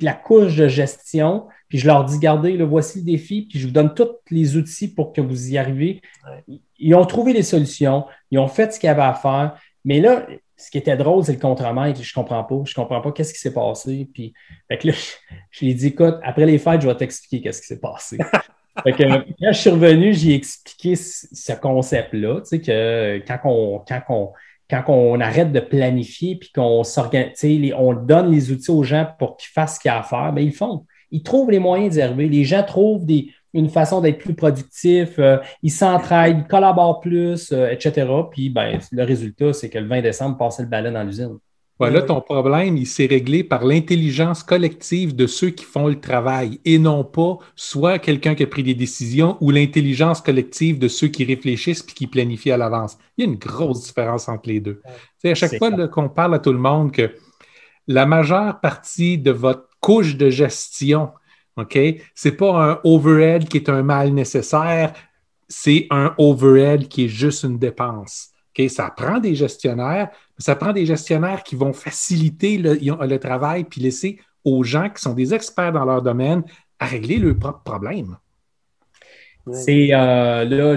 la 0.00 0.14
couche 0.14 0.56
de 0.56 0.66
gestion, 0.66 1.46
puis 1.68 1.78
je 1.78 1.86
leur 1.86 2.04
dis, 2.04 2.16
regardez, 2.16 2.56
le 2.56 2.64
voici 2.64 3.00
le 3.00 3.04
défi, 3.04 3.42
puis 3.48 3.58
je 3.58 3.66
vous 3.66 3.72
donne 3.72 3.92
tous 3.94 4.08
les 4.30 4.56
outils 4.56 4.88
pour 4.88 5.12
que 5.12 5.20
vous 5.20 5.52
y 5.52 5.58
arriviez. 5.58 6.00
Ils 6.78 6.94
ont 6.94 7.04
trouvé 7.04 7.34
les 7.34 7.42
solutions, 7.42 8.06
ils 8.30 8.38
ont 8.38 8.48
fait 8.48 8.72
ce 8.72 8.80
qu'il 8.80 8.86
y 8.86 8.90
avait 8.90 9.02
à 9.02 9.14
faire. 9.14 9.60
Mais 9.84 10.00
là, 10.00 10.26
ce 10.58 10.72
qui 10.72 10.78
était 10.78 10.96
drôle, 10.96 11.24
c'est 11.24 11.32
le 11.32 11.38
contre-maître. 11.38 12.02
Je 12.02 12.12
comprends 12.12 12.42
pas. 12.42 12.60
Je 12.64 12.74
comprends 12.74 13.00
pas 13.00 13.12
qu'est-ce 13.12 13.32
qui 13.32 13.38
s'est 13.38 13.54
passé. 13.54 14.08
Puis, 14.12 14.34
fait 14.68 14.82
là, 14.82 14.92
je, 15.50 15.64
lui 15.64 15.70
ai 15.70 15.74
dit, 15.74 15.86
écoute, 15.86 16.16
après 16.24 16.46
les 16.46 16.58
fêtes, 16.58 16.82
je 16.82 16.88
vais 16.88 16.96
t'expliquer 16.96 17.40
qu'est-ce 17.40 17.60
qui 17.60 17.68
s'est 17.68 17.80
passé. 17.80 18.18
fait 18.82 18.92
que, 18.92 19.04
quand 19.04 19.52
je 19.52 19.58
suis 19.58 19.70
revenu, 19.70 20.12
j'ai 20.12 20.34
expliqué 20.34 20.96
ce 20.96 21.52
concept-là, 21.52 22.40
tu 22.40 22.46
sais, 22.46 22.60
que 22.60 23.22
quand 23.24 23.38
on, 23.44 23.84
quand 23.86 24.02
on, 24.08 24.32
quand 24.68 24.82
on 24.88 25.20
arrête 25.20 25.52
de 25.52 25.60
planifier 25.60 26.36
puis 26.36 26.50
qu'on 26.52 26.82
s'organise, 26.82 27.72
on 27.76 27.94
donne 27.94 28.32
les 28.32 28.50
outils 28.50 28.72
aux 28.72 28.82
gens 28.82 29.06
pour 29.16 29.36
qu'ils 29.36 29.50
fassent 29.50 29.76
ce 29.76 29.80
qu'il 29.80 29.90
y 29.90 29.92
a 29.92 30.00
à 30.00 30.02
faire, 30.02 30.32
bien, 30.32 30.44
ils 30.44 30.52
font. 30.52 30.84
Ils 31.12 31.22
trouvent 31.22 31.52
les 31.52 31.60
moyens 31.60 31.94
d'y 31.94 32.02
arriver. 32.02 32.28
Les 32.28 32.44
gens 32.44 32.64
trouvent 32.64 33.06
des, 33.06 33.30
une 33.54 33.70
façon 33.70 34.00
d'être 34.00 34.18
plus 34.18 34.34
productif, 34.34 35.18
euh, 35.18 35.38
ils 35.62 35.70
s'entraident, 35.70 36.44
ils 36.44 36.48
collaborent 36.48 37.00
plus, 37.00 37.52
euh, 37.52 37.70
etc. 37.70 38.06
Puis 38.30 38.50
ben, 38.50 38.78
le 38.92 39.04
résultat, 39.04 39.52
c'est 39.52 39.70
que 39.70 39.78
le 39.78 39.86
20 39.86 40.02
décembre, 40.02 40.36
passer 40.36 40.62
le 40.62 40.68
balai 40.68 40.90
dans 40.90 41.02
l'usine. 41.02 41.38
Voilà, 41.78 42.02
ton 42.02 42.20
problème, 42.20 42.76
il 42.76 42.88
s'est 42.88 43.06
réglé 43.06 43.44
par 43.44 43.64
l'intelligence 43.64 44.42
collective 44.42 45.14
de 45.14 45.28
ceux 45.28 45.50
qui 45.50 45.64
font 45.64 45.86
le 45.86 46.00
travail 46.00 46.58
et 46.64 46.76
non 46.76 47.04
pas 47.04 47.38
soit 47.54 48.00
quelqu'un 48.00 48.34
qui 48.34 48.42
a 48.42 48.48
pris 48.48 48.64
des 48.64 48.74
décisions 48.74 49.36
ou 49.40 49.52
l'intelligence 49.52 50.20
collective 50.20 50.80
de 50.80 50.88
ceux 50.88 51.06
qui 51.06 51.24
réfléchissent 51.24 51.84
puis 51.84 51.94
qui 51.94 52.06
planifient 52.08 52.50
à 52.50 52.56
l'avance. 52.56 52.98
Il 53.16 53.24
y 53.24 53.28
a 53.28 53.30
une 53.30 53.38
grosse 53.38 53.84
différence 53.84 54.28
entre 54.28 54.48
les 54.48 54.58
deux. 54.58 54.82
C'est 55.18 55.30
à 55.30 55.34
chaque 55.36 55.56
fois 55.56 55.70
qu'on 55.86 56.08
parle 56.08 56.34
à 56.34 56.40
tout 56.40 56.52
le 56.52 56.58
monde 56.58 56.90
que 56.90 57.14
la 57.86 58.06
majeure 58.06 58.58
partie 58.60 59.16
de 59.16 59.30
votre 59.30 59.68
couche 59.80 60.16
de 60.16 60.30
gestion 60.30 61.10
OK? 61.58 61.78
Ce 62.14 62.28
n'est 62.28 62.34
pas 62.34 62.70
un 62.70 62.80
overhead 62.84 63.48
qui 63.48 63.58
est 63.58 63.68
un 63.68 63.82
mal 63.82 64.12
nécessaire, 64.12 64.92
c'est 65.48 65.86
un 65.90 66.14
overhead 66.18 66.88
qui 66.88 67.04
est 67.04 67.08
juste 67.08 67.42
une 67.44 67.58
dépense. 67.58 68.30
OK? 68.58 68.70
Ça 68.70 68.90
prend 68.90 69.18
des 69.18 69.34
gestionnaires, 69.34 70.08
mais 70.12 70.44
ça 70.44 70.56
prend 70.56 70.72
des 70.72 70.86
gestionnaires 70.86 71.42
qui 71.42 71.56
vont 71.56 71.72
faciliter 71.72 72.58
le, 72.58 72.74
le 72.74 73.18
travail 73.18 73.64
puis 73.64 73.80
laisser 73.80 74.20
aux 74.44 74.62
gens 74.62 74.88
qui 74.88 75.02
sont 75.02 75.14
des 75.14 75.34
experts 75.34 75.72
dans 75.72 75.84
leur 75.84 76.02
domaine 76.02 76.42
à 76.78 76.86
régler 76.86 77.18
leurs 77.18 77.36
propres 77.36 77.62
problèmes. 77.62 78.16
C'est 79.52 79.88
euh, 79.92 80.44
là, 80.44 80.76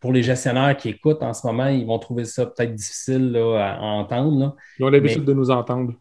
pour 0.00 0.12
les 0.12 0.22
gestionnaires 0.22 0.76
qui 0.76 0.90
écoutent 0.90 1.22
en 1.22 1.34
ce 1.34 1.46
moment, 1.46 1.68
ils 1.68 1.86
vont 1.86 1.98
trouver 1.98 2.24
ça 2.24 2.46
peut-être 2.46 2.74
difficile 2.74 3.36
à, 3.58 3.80
entendre. 3.82 4.56
Ils 4.78 4.84
ont 4.84 4.88
l'habitude 4.88 5.24
de 5.24 5.32
nous 5.32 5.50
entendre. 5.50 5.94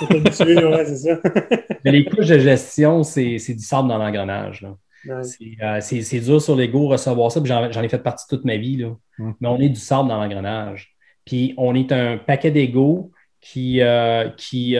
c'est 0.30 0.96
ça. 0.96 1.18
mais 1.84 1.92
les 1.92 2.04
couches 2.04 2.28
de 2.28 2.38
gestion, 2.38 3.02
c'est 3.02 3.36
du 3.36 3.62
sable 3.62 3.88
dans 3.88 3.98
l'engrenage. 3.98 4.66
Euh, 5.08 5.80
c'est 5.80 6.20
dur 6.20 6.42
sur 6.42 6.56
l'ego 6.56 6.88
recevoir 6.88 7.30
ça, 7.30 7.40
j'en 7.44 7.82
ai 7.82 7.88
fait 7.88 8.02
partie 8.02 8.26
toute 8.28 8.44
ma 8.44 8.56
vie. 8.56 8.76
Là. 8.76 8.88
Hum. 9.18 9.34
Mais 9.40 9.48
on 9.48 9.58
est 9.58 9.68
du 9.68 9.80
sable 9.80 10.08
dans 10.08 10.20
l'engrenage. 10.22 10.94
Puis 11.24 11.54
on 11.56 11.74
est 11.74 11.92
un 11.92 12.18
paquet 12.18 12.50
d'ego 12.50 13.12
qui, 13.40 13.80
euh, 13.80 14.28
qui 14.36 14.76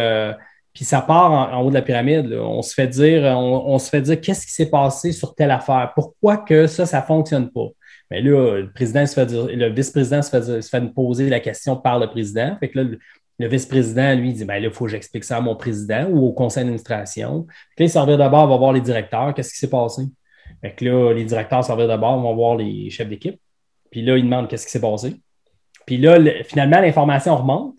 puis 0.79 0.85
ça 0.85 1.03
part 1.03 1.33
en, 1.33 1.61
haut 1.61 1.71
de 1.71 1.75
la 1.75 1.83
pyramide. 1.83 2.33
On 2.33 2.63
se 2.63 2.73
fait 2.73 2.87
dire, 2.87 3.25
on, 3.37 3.81
se 3.81 3.91
fait 3.91 4.01
dire 4.01 4.21
qu'est-ce 4.21 4.47
qui 4.47 4.53
s'est 4.53 4.71
passé 4.71 5.11
sur 5.11 5.35
telle 5.35 5.51
affaire, 5.51 5.91
pourquoi 5.93 6.37
que 6.37 6.69
ça, 6.69 6.87
ça 6.87 7.01
ne 7.01 7.05
fonctionne 7.05 7.51
pas? 7.51 7.67
Mais 8.13 8.23
là, 8.23 8.59
le 8.61 8.73
président 8.73 9.05
se 9.05 9.15
fait 9.15 9.27
dire, 9.27 9.49
le 9.49 9.71
vice-président 9.71 10.23
se 10.23 10.31
fait, 10.31 10.63
se 10.63 10.69
fait 10.69 10.81
poser 10.95 11.29
la 11.31 11.41
question 11.41 11.75
par 11.75 11.99
le 11.99 12.07
président. 12.07 12.57
Fait 12.61 12.69
que 12.69 12.79
là, 12.79 12.91
le, 13.41 13.49
vice-président, 13.49 14.15
lui, 14.15 14.33
dit 14.33 14.45
ben 14.45 14.63
là, 14.63 14.69
il 14.69 14.73
faut 14.73 14.85
que 14.85 14.93
j'explique 14.93 15.25
ça 15.25 15.39
à 15.39 15.41
mon 15.41 15.57
président 15.57 16.07
ou 16.11 16.29
au 16.29 16.33
conseil 16.33 16.63
d'administration. 16.63 17.49
Puis 17.75 17.89
là, 17.89 18.05
il 18.07 18.17
d'abord, 18.17 18.47
va 18.47 18.57
voir 18.57 18.73
les 18.73 18.81
directeurs, 18.81 19.35
qu'est-ce 19.35 19.53
qui 19.53 19.59
s'est 19.59 19.71
passé. 19.71 20.03
Fait 20.61 20.77
que 20.77 20.85
là, 20.85 21.13
les 21.13 21.25
directeurs 21.25 21.65
s'en 21.65 21.75
d'abord, 21.75 22.21
vont 22.21 22.37
voir 22.37 22.55
les 22.55 22.89
chefs 22.91 23.09
d'équipe. 23.09 23.41
Puis 23.91 24.03
là, 24.03 24.17
ils 24.17 24.23
demandent 24.23 24.47
qu'est-ce 24.47 24.67
qui 24.67 24.71
s'est 24.71 24.81
passé. 24.81 25.17
Puis 25.87 25.97
là, 25.97 26.21
finalement, 26.45 26.81
l'information 26.81 27.37
remonte. 27.37 27.75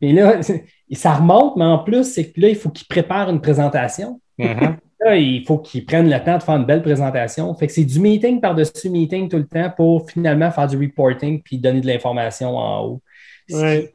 Et 0.00 0.12
là, 0.12 0.40
ça 0.92 1.14
remonte, 1.14 1.56
mais 1.56 1.64
en 1.64 1.78
plus, 1.78 2.04
c'est 2.04 2.30
que 2.30 2.40
là, 2.40 2.48
il 2.48 2.56
faut 2.56 2.70
qu'il 2.70 2.86
prépare 2.86 3.30
une 3.30 3.40
présentation. 3.40 4.20
Uh-huh. 4.38 4.76
Là, 5.04 5.16
il 5.18 5.44
faut 5.44 5.58
qu'il 5.58 5.84
prenne 5.84 6.08
le 6.08 6.18
temps 6.24 6.38
de 6.38 6.42
faire 6.42 6.56
une 6.56 6.64
belle 6.64 6.80
présentation. 6.80 7.52
Fait 7.54 7.66
que 7.66 7.74
c'est 7.74 7.84
du 7.84 8.00
meeting 8.00 8.40
par-dessus 8.40 8.88
meeting 8.88 9.28
tout 9.28 9.36
le 9.36 9.46
temps 9.46 9.70
pour 9.76 10.10
finalement 10.10 10.50
faire 10.50 10.66
du 10.66 10.78
reporting 10.78 11.42
puis 11.42 11.58
donner 11.58 11.82
de 11.82 11.86
l'information 11.86 12.56
en 12.56 12.84
haut. 12.84 13.02
Ce, 13.48 13.86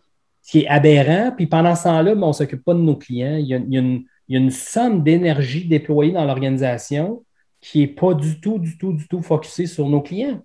qui, 0.43 0.59
est 0.59 0.67
aberrant. 0.67 1.31
Puis 1.35 1.47
pendant 1.47 1.73
ce 1.75 1.85
temps-là, 1.85 2.13
ben, 2.13 2.23
on 2.23 2.27
ne 2.27 2.33
s'occupe 2.33 2.63
pas 2.63 2.75
de 2.75 2.79
nos 2.79 2.95
clients. 2.95 3.37
Il 3.37 3.47
y 3.47 3.55
a, 3.55 4.37
une, 4.37 4.51
somme 4.51 5.01
d'énergie 5.01 5.67
déployée 5.67 6.11
dans 6.11 6.25
l'organisation 6.25 7.23
qui 7.59 7.79
n'est 7.79 7.87
pas 7.87 8.13
du 8.13 8.39
tout, 8.39 8.59
du 8.59 8.77
tout, 8.77 8.93
du 8.93 9.07
tout 9.07 9.23
focusée 9.23 9.65
sur 9.65 9.89
nos 9.89 10.01
clients. 10.01 10.39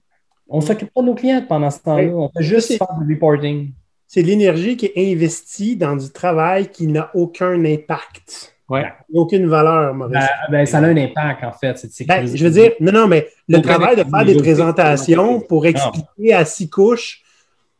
On 0.49 0.61
ne 0.61 0.65
s'occupe 0.65 0.93
pas 0.95 1.03
de 1.03 1.07
nos 1.07 1.15
clients 1.15 1.45
pendant 1.47 1.71
ce 1.71 1.81
temps-là. 1.81 2.11
On 2.11 2.31
fait 2.31 2.43
juste 2.43 2.79
faire 2.79 2.99
du 2.99 3.13
reporting 3.13 3.73
c'est 4.15 4.23
l'énergie 4.23 4.77
qui 4.77 4.87
est 4.87 5.13
investie 5.13 5.75
dans 5.75 5.97
du 5.97 6.09
travail 6.09 6.69
qui 6.69 6.87
n'a 6.87 7.11
aucun 7.15 7.65
impact. 7.65 8.55
Ouais. 8.69 8.85
Aucune 9.13 9.49
valeur, 9.49 9.93
Maurice. 9.93 10.15
Ben, 10.15 10.29
ben, 10.53 10.67
ça 10.67 10.79
a 10.79 10.83
un 10.83 10.97
impact, 10.97 11.43
en 11.43 11.51
fait. 11.51 11.85
Ben, 12.07 12.25
je 12.25 12.45
veux 12.45 12.51
dire, 12.51 12.75
non, 12.79 12.93
non, 12.93 13.09
mais 13.09 13.27
le 13.49 13.61
travail 13.61 13.97
de 13.97 14.05
faire 14.05 14.25
des 14.25 14.37
présentations 14.37 15.41
pour 15.41 15.67
expliquer 15.67 16.33
à 16.33 16.45
six 16.45 16.71
couches, 16.71 17.23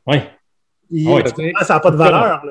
oui. 0.09 0.23
ça 1.63 1.75
n'a 1.75 1.81
pas 1.81 1.93
de 1.93 1.97
valeur. 1.97 2.43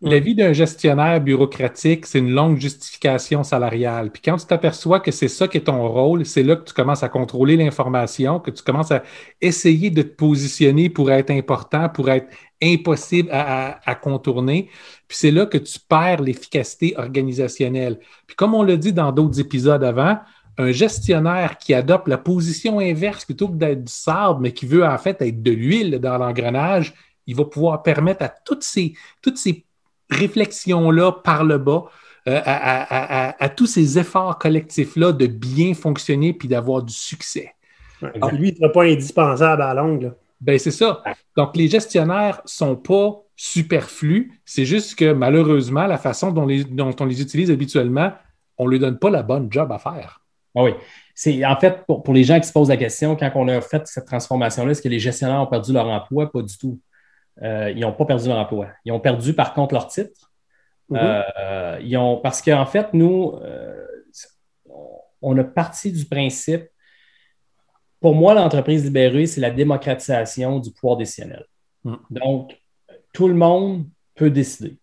La 0.00 0.18
vie 0.18 0.34
d'un 0.34 0.52
gestionnaire 0.52 1.20
bureaucratique, 1.20 2.06
c'est 2.06 2.18
une 2.18 2.30
longue 2.30 2.58
justification 2.58 3.42
salariale. 3.42 4.10
Puis 4.10 4.22
quand 4.22 4.36
tu 4.36 4.46
t'aperçois 4.46 5.00
que 5.00 5.10
c'est 5.10 5.28
ça 5.28 5.48
qui 5.48 5.58
est 5.58 5.62
ton 5.62 5.88
rôle, 5.88 6.24
c'est 6.24 6.42
là 6.42 6.56
que 6.56 6.64
tu 6.64 6.74
commences 6.74 7.02
à 7.02 7.08
contrôler 7.08 7.56
l'information, 7.56 8.40
que 8.40 8.50
tu 8.50 8.62
commences 8.62 8.92
à 8.92 9.02
essayer 9.40 9.90
de 9.90 10.02
te 10.02 10.14
positionner 10.14 10.90
pour 10.90 11.10
être 11.10 11.30
important, 11.30 11.88
pour 11.88 12.10
être 12.10 12.28
impossible 12.62 13.28
à, 13.32 13.94
contourner. 14.02 14.70
Puis 15.06 15.18
c'est 15.20 15.30
là 15.30 15.46
que 15.46 15.58
tu 15.58 15.78
perds 15.78 16.22
l'efficacité 16.22 16.94
organisationnelle. 16.96 17.98
Puis 18.26 18.36
comme 18.36 18.54
on 18.54 18.62
l'a 18.62 18.76
dit 18.76 18.92
dans 18.92 19.12
d'autres 19.12 19.40
épisodes 19.40 19.84
avant, 19.84 20.18
un 20.58 20.72
gestionnaire 20.72 21.58
qui 21.58 21.72
adopte 21.72 22.08
la 22.08 22.18
position 22.18 22.80
inverse 22.80 23.24
plutôt 23.24 23.48
que 23.48 23.56
d'être 23.56 23.84
du 23.84 23.92
sable, 23.92 24.40
mais 24.42 24.52
qui 24.52 24.66
veut 24.66 24.84
en 24.84 24.98
fait 24.98 25.22
être 25.22 25.42
de 25.42 25.52
l'huile 25.52 25.98
dans 26.00 26.18
l'engrenage, 26.18 26.94
il 27.28 27.36
va 27.36 27.44
pouvoir 27.44 27.82
permettre 27.82 28.24
à 28.24 28.28
toutes 28.28 28.64
ces, 28.64 28.94
toutes 29.22 29.36
ces 29.36 29.66
réflexion-là 30.10 31.12
par 31.12 31.44
le 31.44 31.58
bas, 31.58 31.84
euh, 32.26 32.40
à, 32.44 33.48
tous 33.48 33.66
ces 33.66 33.98
efforts 33.98 34.38
collectifs-là 34.38 35.12
de 35.12 35.26
bien 35.26 35.74
fonctionner 35.74 36.32
puis 36.32 36.48
d'avoir 36.48 36.82
du 36.82 36.92
succès. 36.92 37.54
lui, 38.02 38.48
il 38.48 38.52
ne 38.52 38.56
sera 38.56 38.72
pas 38.72 38.84
indispensable 38.84 39.62
à 39.62 39.72
longue. 39.72 40.12
Ben, 40.40 40.58
c'est 40.58 40.70
ça. 40.70 41.02
Donc, 41.36 41.56
les 41.56 41.68
gestionnaires 41.68 42.40
ne 42.44 42.48
sont 42.48 42.76
pas 42.76 43.22
superflus. 43.34 44.40
C'est 44.44 44.64
juste 44.64 44.98
que 44.98 45.12
malheureusement, 45.12 45.86
la 45.86 45.98
façon 45.98 46.30
dont, 46.30 46.46
on 47.00 47.04
les 47.06 47.22
utilise 47.22 47.50
habituellement, 47.50 48.12
on 48.56 48.66
ne 48.66 48.70
lui 48.70 48.78
donne 48.78 48.98
pas 48.98 49.10
la 49.10 49.22
bonne 49.22 49.50
job 49.50 49.72
à 49.72 49.78
faire. 49.78 50.20
Ah 50.54 50.64
oui. 50.64 50.72
C'est, 51.14 51.44
en 51.44 51.58
fait, 51.58 51.84
pour, 51.86 52.12
les 52.12 52.24
gens 52.24 52.38
qui 52.38 52.46
se 52.46 52.52
posent 52.52 52.68
la 52.68 52.76
question, 52.76 53.16
quand 53.16 53.30
on 53.34 53.48
a 53.48 53.60
fait 53.60 53.86
cette 53.86 54.06
transformation-là, 54.06 54.72
est-ce 54.72 54.82
que 54.82 54.88
les 54.88 55.00
gestionnaires 55.00 55.40
ont 55.40 55.46
perdu 55.46 55.72
leur 55.72 55.86
emploi? 55.86 56.30
Pas 56.30 56.42
du 56.42 56.56
tout. 56.58 56.78
Euh, 57.42 57.70
ils 57.70 57.80
n'ont 57.80 57.92
pas 57.92 58.04
perdu 58.04 58.28
leur 58.28 58.38
emploi. 58.38 58.68
Ils 58.84 58.92
ont 58.92 59.00
perdu, 59.00 59.32
par 59.32 59.54
contre, 59.54 59.74
leur 59.74 59.88
titre. 59.88 60.32
Mm-hmm. 60.90 61.24
Euh, 61.38 61.78
ils 61.82 61.96
ont, 61.96 62.16
parce 62.16 62.42
qu'en 62.42 62.66
fait, 62.66 62.92
nous, 62.94 63.38
euh, 63.42 63.86
on 65.22 65.36
a 65.38 65.44
parti 65.44 65.92
du 65.92 66.04
principe 66.04 66.68
pour 68.00 68.14
moi, 68.14 68.34
l'entreprise 68.34 68.84
libérée, 68.84 69.26
c'est 69.26 69.40
la 69.40 69.50
démocratisation 69.50 70.60
du 70.60 70.70
pouvoir 70.72 70.96
décisionnel. 70.96 71.44
Hmm. 71.84 71.96
Donc, 72.10 72.60
tout 73.12 73.28
le 73.28 73.34
monde 73.34 73.86
peut 74.14 74.30
décider, 74.30 74.78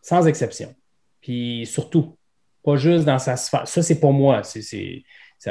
sans 0.00 0.26
exception. 0.26 0.74
Puis 1.20 1.66
surtout, 1.66 2.16
pas 2.62 2.76
juste 2.76 3.04
dans 3.04 3.18
sa 3.18 3.36
sphère. 3.36 3.66
Ça, 3.66 3.82
c'est 3.82 3.98
pour 3.98 4.12
moi. 4.12 4.42
C'est, 4.44 5.02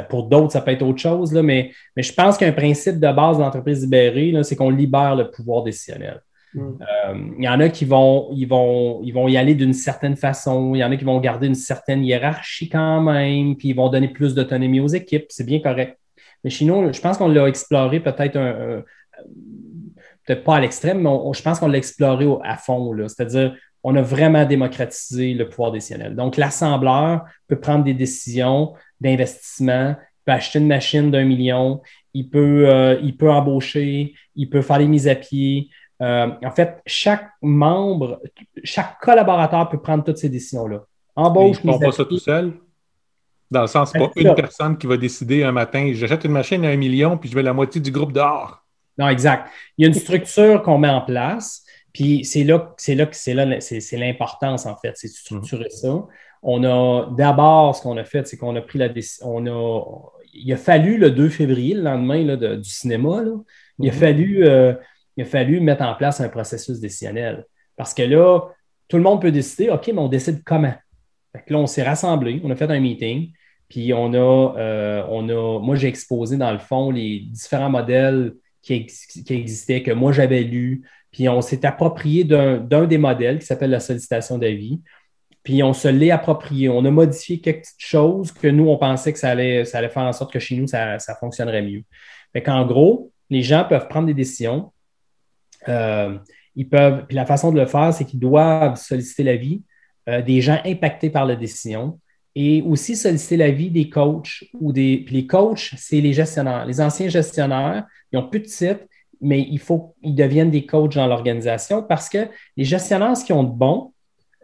pour 0.08 0.24
d'autres, 0.24 0.52
ça 0.52 0.60
peut 0.60 0.70
être 0.70 0.82
autre 0.82 1.00
chose, 1.00 1.32
là, 1.32 1.42
mais, 1.42 1.72
mais 1.96 2.02
je 2.02 2.12
pense 2.12 2.36
qu'un 2.36 2.52
principe 2.52 3.00
de 3.00 3.12
base 3.12 3.38
de 3.38 3.42
l'entreprise 3.42 3.82
libérée, 3.82 4.34
c'est 4.42 4.56
qu'on 4.56 4.70
libère 4.70 5.16
le 5.16 5.30
pouvoir 5.30 5.62
décisionnel. 5.62 6.22
Hmm. 6.54 6.72
Euh, 6.80 7.14
il 7.38 7.44
y 7.44 7.48
en 7.48 7.60
a 7.60 7.68
qui 7.68 7.84
vont, 7.84 8.28
ils 8.32 8.46
vont, 8.46 9.00
ils 9.04 9.12
vont 9.12 9.28
y 9.28 9.36
aller 9.36 9.54
d'une 9.54 9.72
certaine 9.72 10.16
façon. 10.16 10.74
Il 10.74 10.78
y 10.78 10.84
en 10.84 10.90
a 10.90 10.96
qui 10.96 11.04
vont 11.04 11.20
garder 11.20 11.46
une 11.46 11.54
certaine 11.54 12.04
hiérarchie 12.04 12.68
quand 12.68 13.00
même, 13.00 13.56
puis 13.56 13.68
ils 13.68 13.76
vont 13.76 13.88
donner 13.88 14.08
plus 14.08 14.34
d'autonomie 14.34 14.80
aux 14.80 14.88
équipes. 14.88 15.26
C'est 15.28 15.46
bien 15.46 15.60
correct. 15.60 15.96
Mais 16.42 16.50
chez 16.50 16.64
nous, 16.64 16.92
je 16.92 17.00
pense 17.00 17.18
qu'on 17.18 17.28
l'a 17.28 17.46
exploré 17.46 18.00
peut-être 18.00 18.36
un, 18.36 18.82
peut-être 20.24 20.44
pas 20.44 20.56
à 20.56 20.60
l'extrême, 20.60 21.02
mais 21.02 21.10
je 21.32 21.42
pense 21.42 21.60
qu'on 21.60 21.68
l'a 21.68 21.78
exploré 21.78 22.26
à 22.42 22.56
fond. 22.56 22.96
C'est-à-dire, 23.08 23.54
on 23.82 23.96
a 23.96 24.02
vraiment 24.02 24.44
démocratisé 24.44 25.34
le 25.34 25.48
pouvoir 25.48 25.72
décisionnel. 25.72 26.14
Donc, 26.14 26.36
l'assembleur 26.36 27.24
peut 27.48 27.58
prendre 27.58 27.84
des 27.84 27.94
décisions 27.94 28.74
d'investissement, 29.00 29.96
il 29.98 30.24
peut 30.24 30.32
acheter 30.32 30.58
une 30.58 30.68
machine 30.68 31.10
d'un 31.10 31.24
million, 31.24 31.80
il 32.14 32.28
peut, 32.28 32.68
euh, 32.68 32.98
il 33.02 33.16
peut 33.16 33.30
embaucher, 33.30 34.14
il 34.34 34.50
peut 34.50 34.62
faire 34.62 34.78
les 34.78 34.88
mises 34.88 35.08
à 35.08 35.14
pied. 35.14 35.68
Euh, 36.02 36.30
en 36.42 36.50
fait, 36.50 36.80
chaque 36.86 37.28
membre, 37.42 38.20
chaque 38.64 38.98
collaborateur 39.00 39.68
peut 39.68 39.80
prendre 39.80 40.04
toutes 40.04 40.18
ces 40.18 40.28
décisions-là. 40.28 40.84
Embauche, 41.16 41.58
ils 41.62 41.66
ne 41.66 41.72
font 41.72 41.78
pas 41.78 41.92
ça 41.92 42.04
tout 42.04 42.18
seul? 42.18 42.54
Dans 43.50 43.62
le 43.62 43.66
sens, 43.66 43.90
c'est 43.92 43.98
pas 43.98 44.10
une 44.14 44.34
personne 44.34 44.78
qui 44.78 44.86
va 44.86 44.96
décider 44.96 45.42
un 45.42 45.52
matin, 45.52 45.90
j'achète 45.92 46.24
une 46.24 46.32
machine 46.32 46.64
à 46.64 46.68
un 46.68 46.76
million, 46.76 47.18
puis 47.18 47.28
je 47.28 47.36
mets 47.36 47.42
la 47.42 47.52
moitié 47.52 47.80
du 47.80 47.90
groupe 47.90 48.12
dehors. 48.12 48.64
Non, 48.96 49.08
exact. 49.08 49.48
Il 49.76 49.82
y 49.82 49.84
a 49.86 49.88
une 49.88 49.94
structure 49.94 50.62
qu'on 50.62 50.78
met 50.78 50.88
en 50.88 51.00
place, 51.00 51.64
puis 51.92 52.24
c'est 52.24 52.44
là, 52.44 52.74
c'est 52.76 52.94
là 52.94 53.06
que 53.06 53.16
c'est 53.16 53.34
là, 53.34 53.60
c'est, 53.60 53.96
l'importance, 53.96 54.66
en 54.66 54.76
fait, 54.76 54.92
c'est 54.94 55.08
de 55.08 55.12
structurer 55.12 55.66
mm. 55.66 55.70
ça. 55.70 56.06
On 56.42 56.64
a 56.64 57.10
d'abord, 57.16 57.76
ce 57.76 57.82
qu'on 57.82 57.96
a 57.96 58.04
fait, 58.04 58.26
c'est 58.26 58.36
qu'on 58.36 58.56
a 58.56 58.60
pris 58.60 58.78
la 58.78 58.88
décision. 58.88 59.46
A, 59.46 59.82
il 60.32 60.52
a 60.52 60.56
fallu 60.56 60.96
le 60.96 61.10
2 61.10 61.28
février, 61.28 61.74
le 61.74 61.82
lendemain 61.82 62.36
du 62.56 62.70
cinéma, 62.70 63.22
il, 63.78 63.88
a 63.88 63.92
mm-hmm. 63.92 63.94
fallu, 63.94 64.44
euh, 64.46 64.74
il 65.16 65.22
a 65.22 65.26
fallu 65.26 65.60
mettre 65.60 65.82
en 65.82 65.94
place 65.94 66.20
un 66.20 66.28
processus 66.28 66.80
décisionnel. 66.80 67.44
Parce 67.76 67.94
que 67.94 68.02
là, 68.02 68.40
tout 68.88 68.96
le 68.96 69.02
monde 69.02 69.20
peut 69.20 69.32
décider, 69.32 69.70
OK, 69.70 69.88
mais 69.88 69.98
on 69.98 70.08
décide 70.08 70.42
comment? 70.44 70.74
Fait 71.32 71.42
que 71.46 71.52
là, 71.52 71.58
on 71.58 71.66
s'est 71.66 71.82
rassemblés, 71.82 72.40
on 72.44 72.50
a 72.50 72.56
fait 72.56 72.70
un 72.70 72.80
meeting, 72.80 73.32
puis 73.68 73.92
on 73.94 74.12
a, 74.14 74.58
euh, 74.58 75.04
on 75.08 75.28
a 75.28 75.60
moi, 75.60 75.76
j'ai 75.76 75.88
exposé 75.88 76.36
dans 76.36 76.52
le 76.52 76.58
fond 76.58 76.90
les 76.90 77.20
différents 77.20 77.70
modèles 77.70 78.34
qui, 78.62 78.86
qui 78.86 79.34
existaient, 79.34 79.82
que 79.82 79.92
moi 79.92 80.12
j'avais 80.12 80.42
lus. 80.42 80.82
Puis 81.12 81.28
on 81.28 81.40
s'est 81.40 81.64
approprié 81.64 82.24
d'un 82.24 82.86
des 82.86 82.98
modèles 82.98 83.38
qui 83.38 83.46
s'appelle 83.46 83.70
la 83.70 83.80
sollicitation 83.80 84.38
d'avis. 84.38 84.80
Puis 85.42 85.62
on 85.62 85.72
se 85.72 85.88
l'est 85.88 86.10
approprié. 86.10 86.68
On 86.68 86.84
a 86.84 86.90
modifié 86.90 87.40
quelques 87.40 87.60
petites 87.60 87.80
choses 87.80 88.32
que 88.32 88.48
nous, 88.48 88.68
on 88.68 88.76
pensait 88.76 89.12
que 89.12 89.18
ça 89.18 89.30
allait, 89.30 89.64
ça 89.64 89.78
allait 89.78 89.88
faire 89.88 90.02
en 90.02 90.12
sorte 90.12 90.32
que 90.32 90.38
chez 90.38 90.56
nous, 90.56 90.66
ça, 90.66 90.98
fonctionnerait 91.18 91.62
mieux. 91.62 91.82
Fait 92.32 92.42
qu'en 92.42 92.66
gros, 92.66 93.10
les 93.30 93.42
gens 93.42 93.64
peuvent 93.64 93.88
prendre 93.88 94.06
des 94.06 94.14
décisions. 94.14 94.72
Euh, 95.68 96.18
ils 96.56 96.68
peuvent, 96.68 97.06
puis 97.06 97.16
la 97.16 97.26
façon 97.26 97.52
de 97.52 97.60
le 97.60 97.66
faire, 97.66 97.92
c'est 97.94 98.04
qu'ils 98.04 98.20
doivent 98.20 98.76
solliciter 98.76 99.22
l'avis 99.22 99.62
euh, 100.08 100.22
des 100.22 100.40
gens 100.40 100.60
impactés 100.64 101.10
par 101.10 101.26
la 101.26 101.36
décision 101.36 101.98
et 102.34 102.62
aussi 102.62 102.96
solliciter 102.96 103.36
l'avis 103.36 103.70
des 103.70 103.88
coachs 103.88 104.44
ou 104.60 104.72
des. 104.72 105.02
Puis 105.04 105.14
les 105.16 105.26
coachs, 105.26 105.72
c'est 105.76 106.00
les 106.00 106.12
gestionnaires. 106.12 106.66
Les 106.66 106.80
anciens 106.80 107.08
gestionnaires, 107.08 107.86
ils 108.12 108.18
ont 108.18 108.28
plus 108.28 108.40
de 108.40 108.46
titre, 108.46 108.80
mais 109.20 109.46
il 109.50 109.58
faut 109.58 109.94
qu'ils 110.02 110.14
deviennent 110.14 110.50
des 110.50 110.64
coachs 110.66 110.94
dans 110.94 111.06
l'organisation 111.06 111.82
parce 111.82 112.08
que 112.08 112.28
les 112.56 112.64
gestionnaires, 112.64 113.16
ce 113.16 113.24
qu'ils 113.24 113.34
ont 113.34 113.44
de 113.44 113.52
bon, 113.52 113.92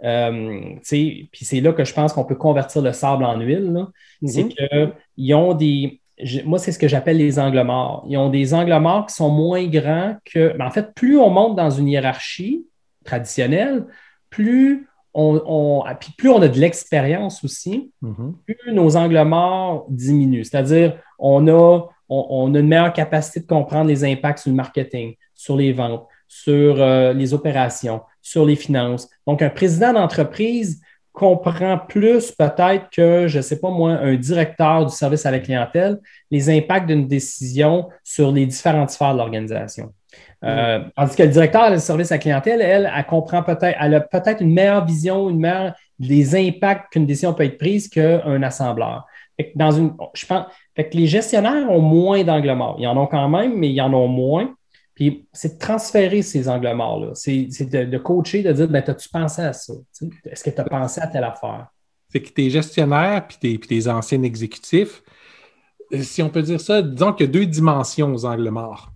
puis 0.03 1.45
c'est 1.45 1.61
là 1.61 1.73
que 1.73 1.85
je 1.85 1.95
pense 1.95 2.13
qu'on 2.13 2.25
peut 2.25 2.35
convertir 2.35 2.83
le 2.83 2.93
sable 2.93 3.25
en 3.25 3.41
huile, 3.41 3.87
mm-hmm. 4.23 4.29
c'est 4.29 4.49
qu'ils 4.49 5.35
ont 5.35 5.55
des. 5.55 6.01
moi, 6.45 6.59
c'est 6.59 6.73
ce 6.73 6.79
que 6.79 6.89
j'appelle 6.89 7.17
les 7.17 7.39
angles 7.39 7.63
morts. 7.63 8.05
Ils 8.09 8.17
ont 8.17 8.31
des 8.31 8.55
angles 8.55 8.79
morts 8.79 9.07
qui 9.07 9.15
sont 9.15 9.31
moins 9.31 9.65
grands 9.67 10.17
que. 10.25 10.55
Mais 10.59 10.65
en 10.65 10.71
fait, 10.71 10.95
plus 10.95 11.19
on 11.19 11.31
monte 11.31 11.57
dans 11.57 11.71
une 11.71 11.89
hiérarchie 11.89 12.67
traditionnelle, 13.05 13.87
plus 14.31 14.89
on, 15.19 15.83
puis 15.99 16.13
plus 16.17 16.29
on 16.29 16.43
a 16.43 16.49
de 16.49 16.59
l'expérience 16.59 17.43
aussi, 17.43 17.91
mm-hmm. 18.03 18.35
plus 18.45 18.73
nos 18.73 18.97
angles 18.97 19.23
morts 19.25 19.87
diminuent. 19.89 20.45
C'est-à-dire, 20.45 20.99
on 21.19 21.49
a, 21.49 21.89
on, 22.11 22.55
a 22.55 22.59
une 22.59 22.69
meilleure 22.69 22.93
capacité 22.93 23.41
de 23.41 23.47
comprendre 23.47 23.89
les 23.89 24.05
impacts 24.05 24.41
sur 24.41 24.51
le 24.51 24.57
marketing, 24.57 25.15
sur 25.35 25.57
les 25.57 25.73
ventes, 25.73 26.07
sur 26.29 26.81
euh, 26.81 27.15
les 27.15 27.33
opérations, 27.33 28.03
sur 28.27 28.45
les 28.45 28.57
finances. 28.57 29.09
Donc, 29.25 29.41
un 29.41 29.51
président 29.51 29.93
d'entreprise 29.93 30.81
comprend 31.13 31.79
plus 31.79 32.33
peut-être 32.33 32.91
que, 32.91 33.29
je 33.29 33.37
ne 33.37 33.43
sais 33.43 33.61
pas 33.61 33.71
moi, 33.71 33.93
un 33.93 34.17
directeur 34.17 34.85
du 34.85 34.93
service 34.93 35.25
à 35.27 35.31
la 35.31 35.39
clientèle, 35.39 36.01
les 36.33 36.51
impacts 36.51 36.89
d'une 36.89 37.07
décision 37.07 37.89
sur 38.03 38.33
les 38.33 38.45
différentes 38.45 38.91
sphères 38.91 39.13
de 39.13 39.19
l'organisation. 39.19 39.93
Euh, 40.45 40.81
tandis 40.97 41.15
que 41.15 41.23
le 41.23 41.29
directeur 41.29 41.71
de 41.71 41.77
service 41.77 42.11
à 42.11 42.19
clientèle, 42.19 42.61
elle, 42.61 42.91
elle 42.95 43.07
comprend 43.07 43.45
peut-être, 43.45 43.77
elle 43.81 43.95
a 43.95 44.01
peut-être 44.01 44.43
une 44.43 44.53
meilleure 44.53 44.85
vision, 44.85 45.31
une 45.31 45.39
meilleure 45.39 45.75
des 46.01 46.35
impacts 46.35 46.93
qu'une 46.93 47.07
décision 47.07 47.33
peut 47.33 47.45
être 47.45 47.59
prise 47.59 47.89
qu'un 47.89 48.43
assembleur. 48.43 49.07
dans 49.55 49.71
une, 49.71 49.95
je 50.15 50.27
pense, 50.27 50.47
que 50.75 50.83
les 50.93 51.07
gestionnaires 51.07 51.71
ont 51.71 51.81
moins 51.81 52.25
d'angles 52.25 52.55
morts. 52.55 52.77
Ils 52.81 52.89
en 52.89 52.97
ont 52.97 53.07
quand 53.07 53.29
même, 53.29 53.55
mais 53.55 53.71
ils 53.71 53.81
en 53.81 53.95
ont 53.95 54.09
moins. 54.09 54.53
Puis 54.97 55.29
c'est 55.33 55.55
de 55.55 55.59
transférer 55.59 56.23
ces 56.23 56.49
angles 56.49 56.73
morts-là. 56.75 57.11
C'est 57.15 57.47
de, 57.71 57.99
coacher, 57.99 58.43
de 58.43 58.53
dire, 58.53 58.67
ben, 58.67 58.83
as-tu 58.85 59.09
pensé 59.09 59.43
à 59.43 59.53
ça? 59.53 59.75
Est-ce 60.25 60.43
que 60.43 60.51
tu 60.51 60.61
as 60.61 60.65
pensé 60.65 61.01
à 61.01 61.07
telle 61.07 61.25
affaire? 61.25 61.69
C'est 62.09 62.23
que 62.23 62.31
tes 62.31 62.51
gestionnaires 62.51 63.29
puis 63.29 63.59
tes, 63.59 63.89
anciens 63.89 64.23
exécutifs, 64.23 65.03
euh, 65.93 66.03
si 66.03 66.23
on 66.23 66.31
peut 66.31 66.43
dire 66.43 66.61
ça, 66.61 66.83
disons 66.83 67.13
qu'il 67.13 67.27
y 67.27 67.29
a 67.29 67.33
deux 67.33 67.47
dimensions 67.47 68.13
aux 68.13 68.25
angles 68.25 68.49
morts. 68.49 68.91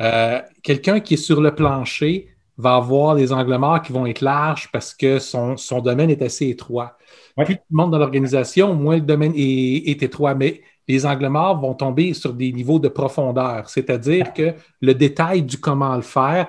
Euh, 0.00 0.40
quelqu'un 0.62 1.00
qui 1.00 1.14
est 1.14 1.18
sur 1.18 1.40
le 1.40 1.54
plancher 1.54 2.28
va 2.56 2.76
avoir 2.76 3.16
des 3.16 3.32
angles 3.32 3.56
morts 3.56 3.82
qui 3.82 3.92
vont 3.92 4.06
être 4.06 4.20
larges 4.20 4.70
parce 4.72 4.94
que 4.94 5.18
son, 5.18 5.56
domaine 5.82 6.08
est 6.08 6.22
assez 6.22 6.48
étroit. 6.48 6.96
Plus 7.36 7.56
tout 7.56 7.62
le 7.70 7.76
monde 7.76 7.90
dans 7.90 7.98
l'organisation, 7.98 8.74
moins 8.74 8.96
le 8.96 9.02
domaine 9.02 9.32
est, 9.36 10.02
étroit. 10.02 10.34
Mais 10.34 10.62
les 10.86 11.06
angles 11.06 11.28
morts 11.28 11.60
vont 11.60 11.74
tomber 11.74 12.14
sur 12.14 12.32
des 12.32 12.52
niveaux 12.52 12.78
de 12.78 12.88
profondeur. 12.88 13.68
C'est-à-dire 13.68 14.32
que 14.32 14.54
le 14.80 14.94
détail 14.94 15.42
du 15.42 15.58
comment 15.58 15.96
le 15.96 16.02
faire, 16.02 16.48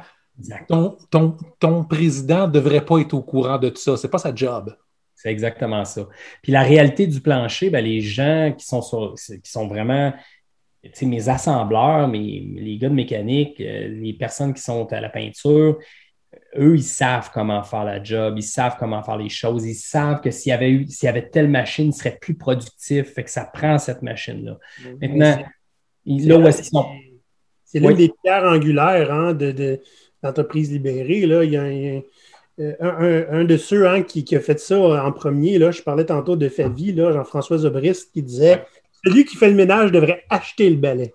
ton, 0.68 0.98
ton, 1.60 1.84
président 1.86 2.48
ne 2.48 2.52
devrait 2.52 2.84
pas 2.84 3.00
être 3.00 3.14
au 3.14 3.22
courant 3.22 3.58
de 3.58 3.70
tout 3.70 3.82
ça. 3.82 3.96
Ce 3.96 4.06
n'est 4.06 4.12
pas 4.12 4.18
sa 4.18 4.36
job. 4.36 4.76
C'est 5.16 5.32
exactement 5.32 5.86
ça. 5.86 6.08
Puis 6.42 6.52
la 6.52 6.62
réalité 6.62 7.08
du 7.08 7.22
plancher, 7.22 7.70
ben, 7.70 7.84
les 7.84 8.02
gens 8.02 8.54
qui 8.58 8.66
sont, 8.66 8.82
qui 9.16 9.50
sont 9.50 9.68
vraiment 9.68 10.14
mes 11.02 11.30
assembleurs, 11.30 12.08
mes, 12.08 12.46
les 12.56 12.78
gars 12.78 12.90
de 12.90 12.94
mécanique, 12.94 13.60
euh, 13.60 13.88
les 13.88 14.14
personnes 14.14 14.54
qui 14.54 14.62
sont 14.62 14.92
à 14.92 15.02
la 15.02 15.10
peinture, 15.10 15.78
eux, 16.58 16.76
ils 16.76 16.84
savent 16.84 17.32
comment 17.34 17.64
faire 17.64 17.84
la 17.84 18.04
job, 18.04 18.36
ils 18.38 18.44
savent 18.44 18.76
comment 18.80 19.04
faire 19.04 19.18
les 19.18 19.30
choses, 19.30 19.66
ils 19.66 19.76
savent 19.76 20.22
que 20.22 20.32
s'il 20.32 20.50
y 20.50 20.54
avait 20.54 20.72
eu, 20.72 20.88
s'il 20.88 21.08
y 21.08 21.10
avait 21.10 21.30
telle 21.30 21.50
machine, 21.50 21.88
ils 21.88 21.94
seraient 21.94 22.18
plus 22.20 22.36
productifs, 22.36 23.14
fait 23.14 23.24
que 23.24 23.30
ça 23.30 23.46
prend 23.46 23.78
cette 23.78 24.02
machine-là. 24.02 24.58
Maintenant, 25.02 25.38
là 26.06 26.52
C'est 27.66 27.80
l'une 27.80 27.96
des 27.96 28.12
pierres 28.24 28.44
angulaires 28.44 29.12
hein, 29.12 29.34
de, 29.34 29.82
l'entreprise 30.24 30.72
libérée. 30.72 31.26
Là. 31.26 31.44
Il 31.44 31.52
y 31.52 31.58
a 31.58 31.64
un, 32.80 33.44
de 33.44 33.58
ceux 33.58 33.88
hein, 33.88 34.02
qui, 34.04 34.36
a 34.36 34.40
fait 34.40 34.60
ça 34.60 34.78
en 34.78 35.12
premier, 35.12 35.58
là, 35.58 35.72
je 35.72 35.82
parlais 35.82 36.06
tantôt 36.06 36.36
de 36.36 36.48
Favi, 36.48 36.96
Jean-François 36.96 37.60
Zobrist, 37.60 38.12
qui 38.14 38.24
disait 38.24 38.64
celui 39.04 39.26
qui 39.26 39.36
fait 39.36 39.50
le 39.50 39.56
ménage 39.56 39.92
devrait 39.92 40.24
acheter 40.30 40.70
le 40.70 40.78
balai. 40.78 41.14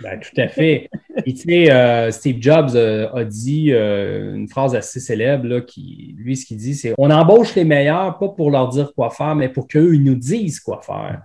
Ben, 0.00 0.20
tout 0.20 0.40
à 0.40 0.48
fait. 0.48 0.88
tu 1.26 1.36
sais, 1.36 1.72
euh, 1.72 2.10
Steve 2.10 2.36
Jobs 2.40 2.70
euh, 2.74 3.10
a 3.12 3.24
dit 3.24 3.72
euh, 3.72 4.36
une 4.36 4.48
phrase 4.48 4.74
assez 4.74 5.00
célèbre, 5.00 5.46
là, 5.46 5.60
qui, 5.60 6.14
lui, 6.16 6.36
ce 6.36 6.46
qu'il 6.46 6.56
dit, 6.56 6.74
c'est 6.74 6.94
on 6.98 7.10
embauche 7.10 7.54
les 7.54 7.64
meilleurs, 7.64 8.18
pas 8.18 8.28
pour 8.28 8.50
leur 8.50 8.68
dire 8.68 8.92
quoi 8.94 9.10
faire, 9.10 9.34
mais 9.34 9.48
pour 9.48 9.66
qu'eux, 9.66 9.94
ils 9.94 10.04
nous 10.04 10.14
disent 10.14 10.60
quoi 10.60 10.80
faire. 10.82 11.22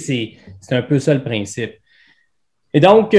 C'est 0.00 0.36
un 0.70 0.82
peu 0.82 0.98
ça 0.98 1.14
le 1.14 1.22
principe. 1.22 1.72
Et 2.72 2.78
donc, 2.78 3.16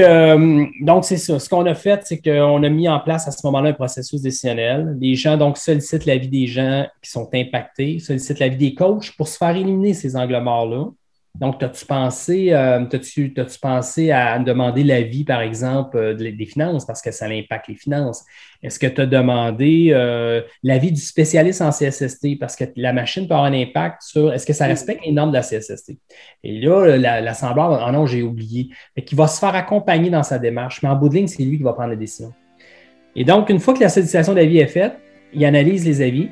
donc 0.80 1.04
c'est 1.04 1.18
ça. 1.18 1.38
Ce 1.38 1.46
qu'on 1.46 1.66
a 1.66 1.74
fait, 1.74 2.00
c'est 2.04 2.22
qu'on 2.22 2.62
a 2.62 2.68
mis 2.70 2.88
en 2.88 2.98
place 3.00 3.28
à 3.28 3.30
ce 3.30 3.46
moment-là 3.46 3.68
un 3.68 3.74
processus 3.74 4.22
décisionnel. 4.22 4.96
Les 4.98 5.14
gens 5.14 5.36
donc 5.36 5.58
sollicitent 5.58 6.06
la 6.06 6.16
vie 6.16 6.28
des 6.28 6.46
gens 6.46 6.86
qui 7.02 7.10
sont 7.10 7.28
impactés, 7.34 7.98
sollicitent 7.98 8.38
la 8.38 8.48
vie 8.48 8.56
des 8.56 8.74
coachs 8.74 9.14
pour 9.14 9.28
se 9.28 9.36
faire 9.36 9.54
éliminer 9.54 9.92
ces 9.92 10.16
angles 10.16 10.40
morts-là. 10.40 10.86
Donc, 11.34 11.62
as-tu 11.62 11.86
pensé, 11.86 12.52
euh, 12.52 12.84
as-tu, 12.84 13.32
as-tu 13.38 13.58
pensé 13.58 14.10
à 14.10 14.38
demander 14.38 14.84
l'avis, 14.84 15.24
par 15.24 15.40
exemple, 15.40 15.96
euh, 15.96 16.14
des 16.14 16.46
finances, 16.46 16.84
parce 16.84 17.00
que 17.00 17.10
ça 17.10 17.26
impacte 17.26 17.68
les 17.68 17.74
finances? 17.74 18.24
Est-ce 18.62 18.78
que 18.78 18.86
tu 18.86 19.00
as 19.00 19.06
demandé 19.06 19.88
euh, 19.92 20.42
l'avis 20.62 20.92
du 20.92 21.00
spécialiste 21.00 21.62
en 21.62 21.70
CSST, 21.70 22.38
parce 22.38 22.54
que 22.54 22.64
la 22.76 22.92
machine 22.92 23.26
peut 23.26 23.34
avoir 23.34 23.50
un 23.50 23.54
impact 23.54 24.02
sur 24.02 24.32
est-ce 24.32 24.44
que 24.44 24.52
ça 24.52 24.66
respecte 24.66 25.04
les 25.06 25.12
normes 25.12 25.30
de 25.30 25.36
la 25.36 25.42
CSST? 25.42 25.96
Et 26.44 26.60
là, 26.60 26.98
l'assembleur, 27.22 27.82
ah 27.82 27.90
non, 27.90 28.04
j'ai 28.04 28.22
oublié. 28.22 28.68
Mais 28.94 29.02
qui 29.02 29.14
va 29.14 29.26
se 29.26 29.40
faire 29.40 29.54
accompagner 29.54 30.10
dans 30.10 30.22
sa 30.22 30.38
démarche, 30.38 30.82
mais 30.82 30.90
en 30.90 30.96
bout 30.96 31.08
de 31.08 31.14
ligne, 31.14 31.28
c'est 31.28 31.42
lui 31.42 31.56
qui 31.56 31.62
va 31.62 31.72
prendre 31.72 31.90
la 31.90 31.96
décision. 31.96 32.34
Et 33.16 33.24
donc, 33.24 33.48
une 33.48 33.58
fois 33.58 33.72
que 33.72 33.80
la 33.80 33.88
sollicitation 33.88 34.34
d'avis 34.34 34.58
est 34.58 34.66
faite, 34.66 34.98
il 35.32 35.44
analyse 35.46 35.86
les 35.86 36.02
avis 36.02 36.28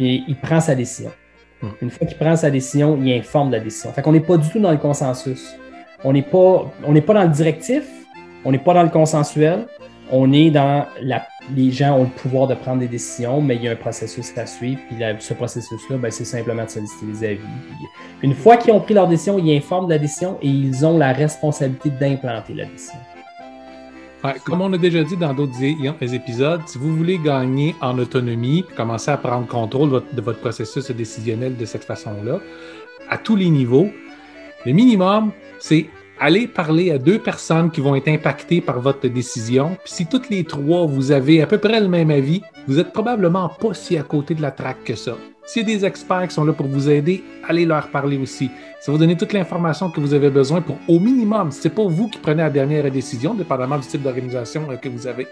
et 0.00 0.22
il 0.26 0.36
prend 0.36 0.60
sa 0.60 0.74
décision. 0.74 1.10
Hmm. 1.62 1.68
Une 1.82 1.90
fois 1.90 2.06
qu'il 2.06 2.16
prend 2.16 2.36
sa 2.36 2.50
décision, 2.50 2.98
il 3.02 3.12
informe 3.12 3.50
la 3.50 3.60
décision. 3.60 3.92
Fait 3.92 4.02
qu'on 4.02 4.12
n'est 4.12 4.20
pas 4.20 4.36
du 4.36 4.48
tout 4.48 4.60
dans 4.60 4.70
le 4.70 4.76
consensus. 4.76 5.54
On 6.04 6.12
n'est 6.12 6.22
pas, 6.22 6.70
pas 7.06 7.14
dans 7.14 7.22
le 7.24 7.28
directif, 7.28 7.84
on 8.44 8.52
n'est 8.52 8.58
pas 8.58 8.74
dans 8.74 8.84
le 8.84 8.88
consensuel, 8.88 9.66
on 10.12 10.32
est 10.32 10.50
dans. 10.50 10.86
Les 11.56 11.70
gens 11.72 11.96
ont 11.98 12.04
le 12.04 12.10
pouvoir 12.10 12.46
de 12.46 12.54
prendre 12.54 12.80
des 12.80 12.88
décisions, 12.88 13.40
mais 13.40 13.56
il 13.56 13.62
y 13.62 13.68
a 13.68 13.72
un 13.72 13.76
processus 13.76 14.36
à 14.36 14.44
suivre. 14.46 14.80
Puis 14.88 14.98
ce 15.18 15.34
processus-là, 15.34 15.96
ben, 15.96 16.10
c'est 16.10 16.26
simplement 16.26 16.64
de 16.64 16.70
solliciter 16.70 17.06
les 17.06 17.24
avis. 17.24 17.40
une 18.22 18.34
fois 18.34 18.58
qu'ils 18.58 18.72
ont 18.72 18.80
pris 18.80 18.94
leur 18.94 19.08
décision, 19.08 19.38
ils 19.38 19.56
informent 19.56 19.88
la 19.88 19.98
décision 19.98 20.38
et 20.42 20.46
ils 20.48 20.84
ont 20.84 20.98
la 20.98 21.12
responsabilité 21.12 21.90
d'implanter 21.90 22.54
la 22.54 22.66
décision 22.66 22.98
comme 24.44 24.60
on 24.60 24.72
a 24.72 24.78
déjà 24.78 25.04
dit 25.04 25.16
dans 25.16 25.32
d'autres 25.32 25.62
épisodes, 25.62 26.60
si 26.66 26.78
vous 26.78 26.96
voulez 26.96 27.18
gagner 27.18 27.74
en 27.80 27.98
autonomie, 27.98 28.64
commencer 28.76 29.10
à 29.10 29.16
prendre 29.16 29.46
contrôle 29.46 30.02
de 30.12 30.20
votre 30.20 30.40
processus 30.40 30.90
décisionnel 30.90 31.56
de 31.56 31.64
cette 31.64 31.84
façon-là, 31.84 32.40
à 33.08 33.18
tous 33.18 33.36
les 33.36 33.48
niveaux, 33.48 33.88
le 34.66 34.72
minimum, 34.72 35.30
c'est 35.58 35.86
aller 36.20 36.48
parler 36.48 36.90
à 36.90 36.98
deux 36.98 37.18
personnes 37.18 37.70
qui 37.70 37.80
vont 37.80 37.94
être 37.94 38.08
impactées 38.08 38.60
par 38.60 38.80
votre 38.80 39.06
décision. 39.06 39.76
Puis 39.84 39.92
si 39.94 40.06
toutes 40.06 40.28
les 40.30 40.44
trois, 40.44 40.84
vous 40.86 41.12
avez 41.12 41.40
à 41.42 41.46
peu 41.46 41.58
près 41.58 41.80
le 41.80 41.88
même 41.88 42.10
avis, 42.10 42.42
vous 42.66 42.80
êtes 42.80 42.92
probablement 42.92 43.48
pas 43.48 43.72
si 43.72 43.96
à 43.96 44.02
côté 44.02 44.34
de 44.34 44.42
la 44.42 44.50
traque 44.50 44.82
que 44.84 44.96
ça. 44.96 45.16
S'il 45.48 45.66
y 45.66 45.72
a 45.72 45.78
des 45.78 45.86
experts 45.86 46.28
qui 46.28 46.34
sont 46.34 46.44
là 46.44 46.52
pour 46.52 46.66
vous 46.66 46.90
aider, 46.90 47.24
allez 47.48 47.64
leur 47.64 47.88
parler 47.88 48.18
aussi. 48.18 48.50
Ça 48.80 48.92
va 48.92 48.92
vous 48.92 48.98
donner 48.98 49.16
toute 49.16 49.32
l'information 49.32 49.90
que 49.90 49.98
vous 49.98 50.12
avez 50.12 50.28
besoin 50.28 50.60
pour, 50.60 50.76
au 50.88 51.00
minimum, 51.00 51.52
c'est 51.52 51.70
pas 51.70 51.86
vous 51.86 52.08
qui 52.08 52.18
prenez 52.18 52.42
la 52.42 52.50
dernière 52.50 52.90
décision, 52.90 53.32
dépendamment 53.32 53.78
du 53.78 53.86
type 53.86 54.02
d'organisation 54.02 54.70
euh, 54.70 54.76
que 54.76 54.90
vous 54.90 55.06
avez. 55.06 55.26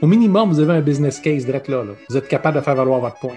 Au 0.00 0.06
minimum, 0.06 0.48
vous 0.48 0.60
avez 0.60 0.72
un 0.72 0.80
business 0.80 1.20
case 1.20 1.44
direct 1.44 1.68
là, 1.68 1.84
là. 1.84 1.92
Vous 2.08 2.16
êtes 2.16 2.28
capable 2.28 2.56
de 2.56 2.62
faire 2.62 2.76
valoir 2.76 3.00
votre 3.00 3.18
point. 3.20 3.36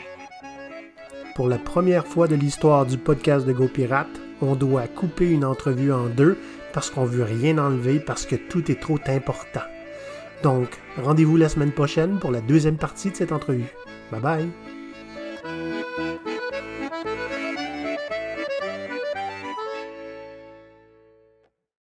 Pour 1.36 1.50
la 1.50 1.58
première 1.58 2.08
fois 2.08 2.30
de 2.30 2.36
l'histoire 2.36 2.86
du 2.86 2.98
podcast 2.98 3.46
de 3.46 3.52
GoPirate, 3.52 4.08
on 4.42 4.56
doit 4.56 4.88
couper 4.88 5.30
une 5.30 5.44
entrevue 5.44 5.92
en 5.92 6.06
deux 6.06 6.38
parce 6.72 6.90
qu'on 6.90 7.04
veut 7.04 7.26
rien 7.26 7.58
enlever 7.58 8.00
parce 8.00 8.26
que 8.26 8.38
tout 8.38 8.72
est 8.72 8.80
trop 8.80 9.00
important. 9.08 9.68
Donc, 10.44 10.70
rendez-vous 10.96 11.36
la 11.36 11.50
semaine 11.50 11.74
prochaine 11.74 12.20
pour 12.20 12.32
la 12.32 12.40
deuxième 12.40 12.78
partie 12.78 13.12
de 13.12 13.18
cette 13.18 13.34
entrevue. 13.34 13.74
Bye 14.14 14.22
bye! 14.22 14.50